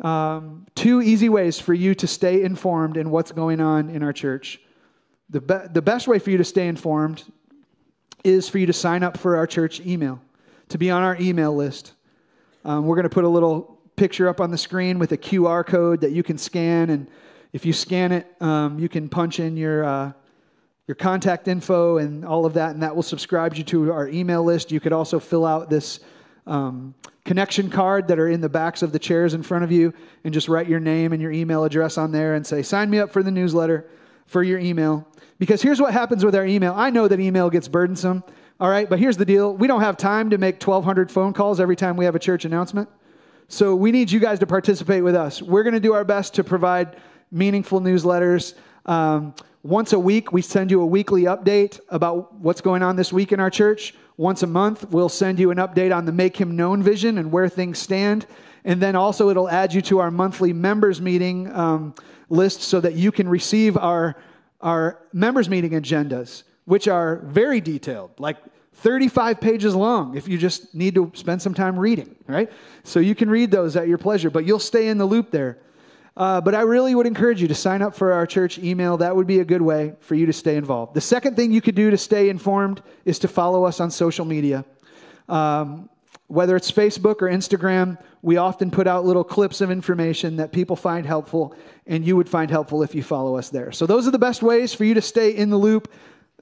um, 0.00 0.66
two 0.74 1.02
easy 1.02 1.28
ways 1.28 1.60
for 1.60 1.74
you 1.74 1.94
to 1.96 2.06
stay 2.06 2.42
informed 2.42 2.96
in 2.96 3.10
what's 3.10 3.32
going 3.32 3.60
on 3.60 3.90
in 3.90 4.02
our 4.02 4.14
church. 4.14 4.60
The, 5.30 5.40
be- 5.40 5.68
the 5.72 5.82
best 5.82 6.08
way 6.08 6.18
for 6.18 6.30
you 6.30 6.38
to 6.38 6.44
stay 6.44 6.68
informed 6.68 7.24
is 8.24 8.48
for 8.48 8.58
you 8.58 8.66
to 8.66 8.72
sign 8.72 9.02
up 9.02 9.16
for 9.16 9.36
our 9.36 9.46
church 9.46 9.80
email, 9.80 10.20
to 10.68 10.78
be 10.78 10.90
on 10.90 11.02
our 11.02 11.16
email 11.20 11.54
list. 11.54 11.92
Um, 12.64 12.86
we're 12.86 12.96
going 12.96 13.04
to 13.04 13.10
put 13.10 13.24
a 13.24 13.28
little 13.28 13.78
picture 13.96 14.28
up 14.28 14.40
on 14.40 14.50
the 14.50 14.58
screen 14.58 14.98
with 14.98 15.12
a 15.12 15.16
QR 15.16 15.66
code 15.66 16.00
that 16.00 16.12
you 16.12 16.22
can 16.22 16.38
scan. 16.38 16.90
And 16.90 17.08
if 17.52 17.66
you 17.66 17.72
scan 17.72 18.12
it, 18.12 18.26
um, 18.40 18.78
you 18.78 18.88
can 18.88 19.08
punch 19.08 19.40
in 19.40 19.56
your, 19.56 19.84
uh, 19.84 20.12
your 20.86 20.94
contact 20.94 21.48
info 21.48 21.98
and 21.98 22.24
all 22.24 22.46
of 22.46 22.54
that, 22.54 22.70
and 22.70 22.82
that 22.82 22.94
will 22.94 23.02
subscribe 23.02 23.54
you 23.54 23.64
to 23.64 23.92
our 23.92 24.08
email 24.08 24.42
list. 24.42 24.72
You 24.72 24.80
could 24.80 24.92
also 24.92 25.20
fill 25.20 25.44
out 25.44 25.68
this 25.68 26.00
um, 26.46 26.94
connection 27.24 27.68
card 27.68 28.08
that 28.08 28.18
are 28.18 28.28
in 28.28 28.40
the 28.40 28.48
backs 28.48 28.82
of 28.82 28.92
the 28.92 28.98
chairs 28.98 29.34
in 29.34 29.42
front 29.42 29.62
of 29.62 29.70
you 29.70 29.92
and 30.24 30.32
just 30.32 30.48
write 30.48 30.66
your 30.66 30.80
name 30.80 31.12
and 31.12 31.20
your 31.20 31.30
email 31.30 31.64
address 31.64 31.98
on 31.98 32.10
there 32.10 32.34
and 32.34 32.46
say, 32.46 32.62
sign 32.62 32.88
me 32.88 32.98
up 32.98 33.12
for 33.12 33.22
the 33.22 33.30
newsletter 33.30 33.86
for 34.26 34.42
your 34.42 34.58
email. 34.58 35.06
Because 35.38 35.62
here's 35.62 35.80
what 35.80 35.92
happens 35.92 36.24
with 36.24 36.34
our 36.34 36.44
email. 36.44 36.74
I 36.76 36.90
know 36.90 37.06
that 37.06 37.20
email 37.20 37.48
gets 37.48 37.68
burdensome, 37.68 38.24
all 38.60 38.68
right, 38.68 38.88
but 38.90 38.98
here's 38.98 39.16
the 39.16 39.24
deal. 39.24 39.54
We 39.54 39.68
don't 39.68 39.82
have 39.82 39.96
time 39.96 40.30
to 40.30 40.38
make 40.38 40.60
1,200 40.60 41.12
phone 41.12 41.32
calls 41.32 41.60
every 41.60 41.76
time 41.76 41.96
we 41.96 42.04
have 42.06 42.16
a 42.16 42.18
church 42.18 42.44
announcement. 42.44 42.88
So 43.46 43.76
we 43.76 43.92
need 43.92 44.10
you 44.10 44.18
guys 44.18 44.40
to 44.40 44.46
participate 44.46 45.04
with 45.04 45.14
us. 45.14 45.40
We're 45.40 45.62
going 45.62 45.74
to 45.74 45.80
do 45.80 45.94
our 45.94 46.04
best 46.04 46.34
to 46.34 46.44
provide 46.44 46.96
meaningful 47.30 47.80
newsletters. 47.80 48.54
Um, 48.84 49.32
once 49.62 49.92
a 49.92 49.98
week, 49.98 50.32
we 50.32 50.42
send 50.42 50.70
you 50.70 50.80
a 50.80 50.86
weekly 50.86 51.22
update 51.22 51.78
about 51.88 52.34
what's 52.34 52.60
going 52.60 52.82
on 52.82 52.96
this 52.96 53.12
week 53.12 53.32
in 53.32 53.38
our 53.38 53.50
church. 53.50 53.94
Once 54.16 54.42
a 54.42 54.46
month, 54.46 54.90
we'll 54.90 55.08
send 55.08 55.38
you 55.38 55.52
an 55.52 55.58
update 55.58 55.96
on 55.96 56.04
the 56.04 56.12
Make 56.12 56.36
Him 56.36 56.56
Known 56.56 56.82
vision 56.82 57.16
and 57.16 57.30
where 57.30 57.48
things 57.48 57.78
stand. 57.78 58.26
And 58.64 58.82
then 58.82 58.96
also, 58.96 59.30
it'll 59.30 59.48
add 59.48 59.72
you 59.72 59.82
to 59.82 60.00
our 60.00 60.10
monthly 60.10 60.52
members 60.52 61.00
meeting 61.00 61.50
um, 61.52 61.94
list 62.28 62.62
so 62.62 62.80
that 62.80 62.94
you 62.94 63.12
can 63.12 63.28
receive 63.28 63.76
our 63.76 64.16
our 64.60 65.00
members 65.12 65.48
meeting 65.48 65.72
agendas, 65.72 66.42
which 66.64 66.88
are 66.88 67.16
very 67.24 67.60
detailed, 67.60 68.10
like 68.18 68.36
35 68.74 69.40
pages 69.40 69.74
long 69.74 70.16
if 70.16 70.28
you 70.28 70.38
just 70.38 70.74
need 70.74 70.94
to 70.94 71.10
spend 71.14 71.42
some 71.42 71.54
time 71.54 71.78
reading, 71.78 72.14
right? 72.26 72.50
So 72.84 73.00
you 73.00 73.14
can 73.14 73.28
read 73.28 73.50
those 73.50 73.76
at 73.76 73.88
your 73.88 73.98
pleasure, 73.98 74.30
but 74.30 74.44
you'll 74.44 74.58
stay 74.58 74.88
in 74.88 74.98
the 74.98 75.04
loop 75.04 75.30
there. 75.30 75.58
Uh, 76.16 76.40
but 76.40 76.54
I 76.54 76.62
really 76.62 76.94
would 76.94 77.06
encourage 77.06 77.40
you 77.40 77.46
to 77.48 77.54
sign 77.54 77.80
up 77.80 77.94
for 77.94 78.12
our 78.12 78.26
church 78.26 78.58
email. 78.58 78.96
That 78.96 79.14
would 79.14 79.26
be 79.26 79.38
a 79.38 79.44
good 79.44 79.62
way 79.62 79.94
for 80.00 80.16
you 80.16 80.26
to 80.26 80.32
stay 80.32 80.56
involved. 80.56 80.94
The 80.94 81.00
second 81.00 81.36
thing 81.36 81.52
you 81.52 81.60
could 81.60 81.76
do 81.76 81.90
to 81.90 81.96
stay 81.96 82.28
informed 82.28 82.82
is 83.04 83.20
to 83.20 83.28
follow 83.28 83.64
us 83.64 83.78
on 83.78 83.90
social 83.90 84.24
media. 84.24 84.64
Um, 85.28 85.88
whether 86.26 86.56
it's 86.56 86.70
Facebook 86.70 87.22
or 87.22 87.28
Instagram, 87.28 87.98
we 88.22 88.36
often 88.36 88.70
put 88.70 88.86
out 88.86 89.04
little 89.04 89.24
clips 89.24 89.60
of 89.60 89.70
information 89.70 90.36
that 90.36 90.52
people 90.52 90.76
find 90.76 91.06
helpful, 91.06 91.54
and 91.86 92.04
you 92.04 92.16
would 92.16 92.28
find 92.28 92.50
helpful 92.50 92.82
if 92.82 92.94
you 92.94 93.02
follow 93.02 93.36
us 93.36 93.50
there. 93.50 93.72
So, 93.72 93.86
those 93.86 94.06
are 94.08 94.10
the 94.10 94.18
best 94.18 94.42
ways 94.42 94.74
for 94.74 94.84
you 94.84 94.94
to 94.94 95.02
stay 95.02 95.30
in 95.30 95.50
the 95.50 95.56
loop. 95.56 95.92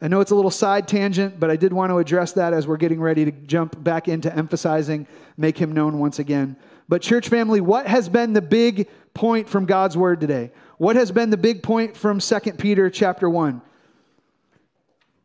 I 0.01 0.09
know 0.09 0.21
it's 0.21 0.31
a 0.31 0.35
little 0.35 0.51
side 0.51 0.87
tangent, 0.89 1.41
but 1.41 1.51
I 1.51 1.57
did 1.57 1.73
want 1.73 1.91
to 1.91 1.99
address 1.99 2.33
that 2.33 2.53
as 2.53 2.67
we're 2.67 2.77
getting 2.77 3.01
ready 3.01 3.25
to 3.25 3.31
jump 3.31 3.83
back 3.83 4.09
into 4.09 4.35
emphasizing 4.35 5.07
make 5.39 5.57
him 5.57 5.73
known 5.73 5.99
once 5.99 6.19
again. 6.19 6.57
But, 6.89 7.03
church 7.03 7.29
family, 7.29 7.61
what 7.61 7.87
has 7.87 8.09
been 8.09 8.33
the 8.33 8.43
big 8.43 8.89
point 9.15 9.49
from 9.49 9.67
God's 9.67 9.97
word 9.97 10.21
today? 10.21 10.53
What 10.79 10.97
has 10.97 11.11
been 11.11 11.31
the 11.31 11.37
big 11.37 11.63
point 11.63 11.97
from 11.97 12.21
2 12.21 12.39
Peter 12.59 12.91
chapter 12.91 13.29
1? 13.29 13.63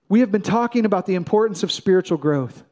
We 0.09 0.19
have 0.21 0.31
been 0.31 0.41
talking 0.41 0.85
about 0.85 1.05
the 1.05 1.15
importance 1.15 1.63
of 1.63 1.71
spiritual 1.71 2.17
growth. 2.17 2.63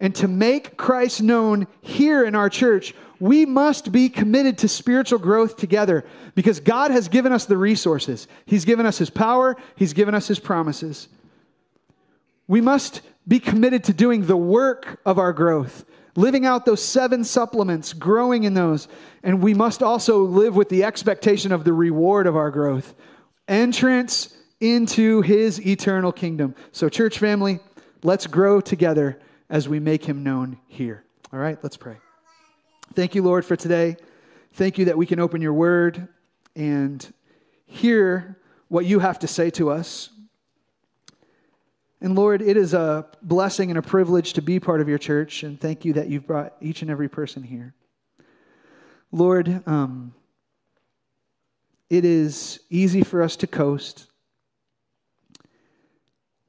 And 0.00 0.14
to 0.16 0.28
make 0.28 0.76
Christ 0.76 1.22
known 1.22 1.66
here 1.80 2.24
in 2.24 2.34
our 2.34 2.50
church, 2.50 2.94
we 3.18 3.46
must 3.46 3.92
be 3.92 4.08
committed 4.08 4.58
to 4.58 4.68
spiritual 4.68 5.18
growth 5.18 5.56
together 5.56 6.04
because 6.34 6.60
God 6.60 6.90
has 6.90 7.08
given 7.08 7.32
us 7.32 7.46
the 7.46 7.56
resources. 7.56 8.28
He's 8.44 8.66
given 8.66 8.84
us 8.84 8.98
His 8.98 9.08
power, 9.08 9.56
He's 9.74 9.94
given 9.94 10.14
us 10.14 10.28
His 10.28 10.38
promises. 10.38 11.08
We 12.46 12.60
must 12.60 13.00
be 13.26 13.40
committed 13.40 13.84
to 13.84 13.94
doing 13.94 14.26
the 14.26 14.36
work 14.36 15.00
of 15.06 15.18
our 15.18 15.32
growth, 15.32 15.84
living 16.14 16.44
out 16.44 16.66
those 16.66 16.84
seven 16.84 17.24
supplements, 17.24 17.92
growing 17.92 18.44
in 18.44 18.54
those. 18.54 18.88
And 19.22 19.42
we 19.42 19.54
must 19.54 19.82
also 19.82 20.22
live 20.22 20.54
with 20.54 20.68
the 20.68 20.84
expectation 20.84 21.52
of 21.52 21.64
the 21.64 21.72
reward 21.72 22.26
of 22.26 22.36
our 22.36 22.50
growth 22.50 22.94
entrance 23.48 24.36
into 24.60 25.22
His 25.22 25.64
eternal 25.64 26.12
kingdom. 26.12 26.54
So, 26.72 26.88
church 26.88 27.18
family, 27.18 27.60
let's 28.02 28.26
grow 28.26 28.60
together 28.60 29.18
as 29.48 29.68
we 29.68 29.80
make 29.80 30.04
him 30.04 30.22
known 30.22 30.58
here. 30.66 31.04
All 31.32 31.38
right, 31.38 31.58
let's 31.62 31.76
pray. 31.76 31.96
Thank 32.94 33.14
you, 33.14 33.22
Lord, 33.22 33.44
for 33.44 33.56
today. 33.56 33.96
Thank 34.54 34.78
you 34.78 34.86
that 34.86 34.96
we 34.96 35.06
can 35.06 35.20
open 35.20 35.42
your 35.42 35.52
word 35.52 36.08
and 36.54 37.06
hear 37.66 38.38
what 38.68 38.86
you 38.86 38.98
have 39.00 39.18
to 39.20 39.26
say 39.26 39.50
to 39.50 39.70
us. 39.70 40.10
And 42.00 42.14
Lord, 42.14 42.42
it 42.42 42.56
is 42.56 42.74
a 42.74 43.06
blessing 43.22 43.70
and 43.70 43.78
a 43.78 43.82
privilege 43.82 44.34
to 44.34 44.42
be 44.42 44.60
part 44.60 44.80
of 44.80 44.88
your 44.88 44.98
church, 44.98 45.42
and 45.42 45.60
thank 45.60 45.84
you 45.84 45.94
that 45.94 46.08
you've 46.08 46.26
brought 46.26 46.54
each 46.60 46.82
and 46.82 46.90
every 46.90 47.08
person 47.08 47.42
here. 47.42 47.74
Lord, 49.12 49.62
um, 49.66 50.14
it 51.88 52.04
is 52.04 52.60
easy 52.68 53.02
for 53.02 53.22
us 53.22 53.36
to 53.36 53.46
coast 53.46 54.06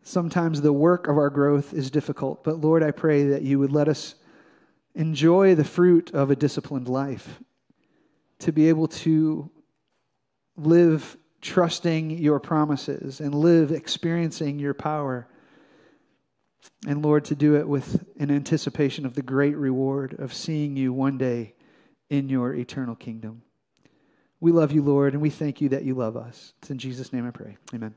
Sometimes 0.08 0.62
the 0.62 0.72
work 0.72 1.10
of 1.10 1.18
our 1.18 1.30
growth 1.30 1.74
is 1.74 1.92
difficult, 1.92 2.42
but 2.42 2.62
Lord, 2.62 2.82
I 2.82 2.92
pray 2.92 3.26
that 3.26 3.42
you 3.42 3.60
would 3.60 3.74
let 3.74 3.90
us 3.90 4.16
enjoy 4.96 5.54
the 5.54 5.66
fruit 5.66 6.12
of 6.12 6.32
a 6.32 6.36
disciplined 6.36 6.88
life, 6.88 7.42
to 8.40 8.54
be 8.54 8.70
able 8.70 8.88
to 8.88 9.52
live 10.56 11.18
trusting 11.42 12.12
your 12.12 12.40
promises 12.40 13.20
and 13.20 13.36
live 13.36 13.74
experiencing 13.74 14.60
your 14.60 14.74
power. 14.74 15.28
And 16.88 17.04
Lord, 17.04 17.26
to 17.26 17.36
do 17.36 17.58
it 17.58 17.68
with 17.68 18.06
an 18.18 18.32
anticipation 18.32 19.06
of 19.06 19.14
the 19.14 19.22
great 19.22 19.58
reward 19.58 20.18
of 20.20 20.34
seeing 20.34 20.78
you 20.78 20.94
one 20.94 21.18
day 21.18 21.54
in 22.10 22.30
your 22.30 22.54
eternal 22.54 22.96
kingdom. 22.96 23.42
We 24.40 24.54
love 24.54 24.72
you, 24.72 24.82
Lord, 24.82 25.12
and 25.12 25.22
we 25.22 25.32
thank 25.32 25.60
you 25.60 25.68
that 25.70 25.84
you 25.84 25.96
love 25.96 26.16
us. 26.16 26.54
It's 26.62 26.72
in 26.72 26.78
Jesus' 26.78 27.12
name 27.12 27.28
I 27.28 27.32
pray. 27.32 27.58
Amen. 27.74 27.94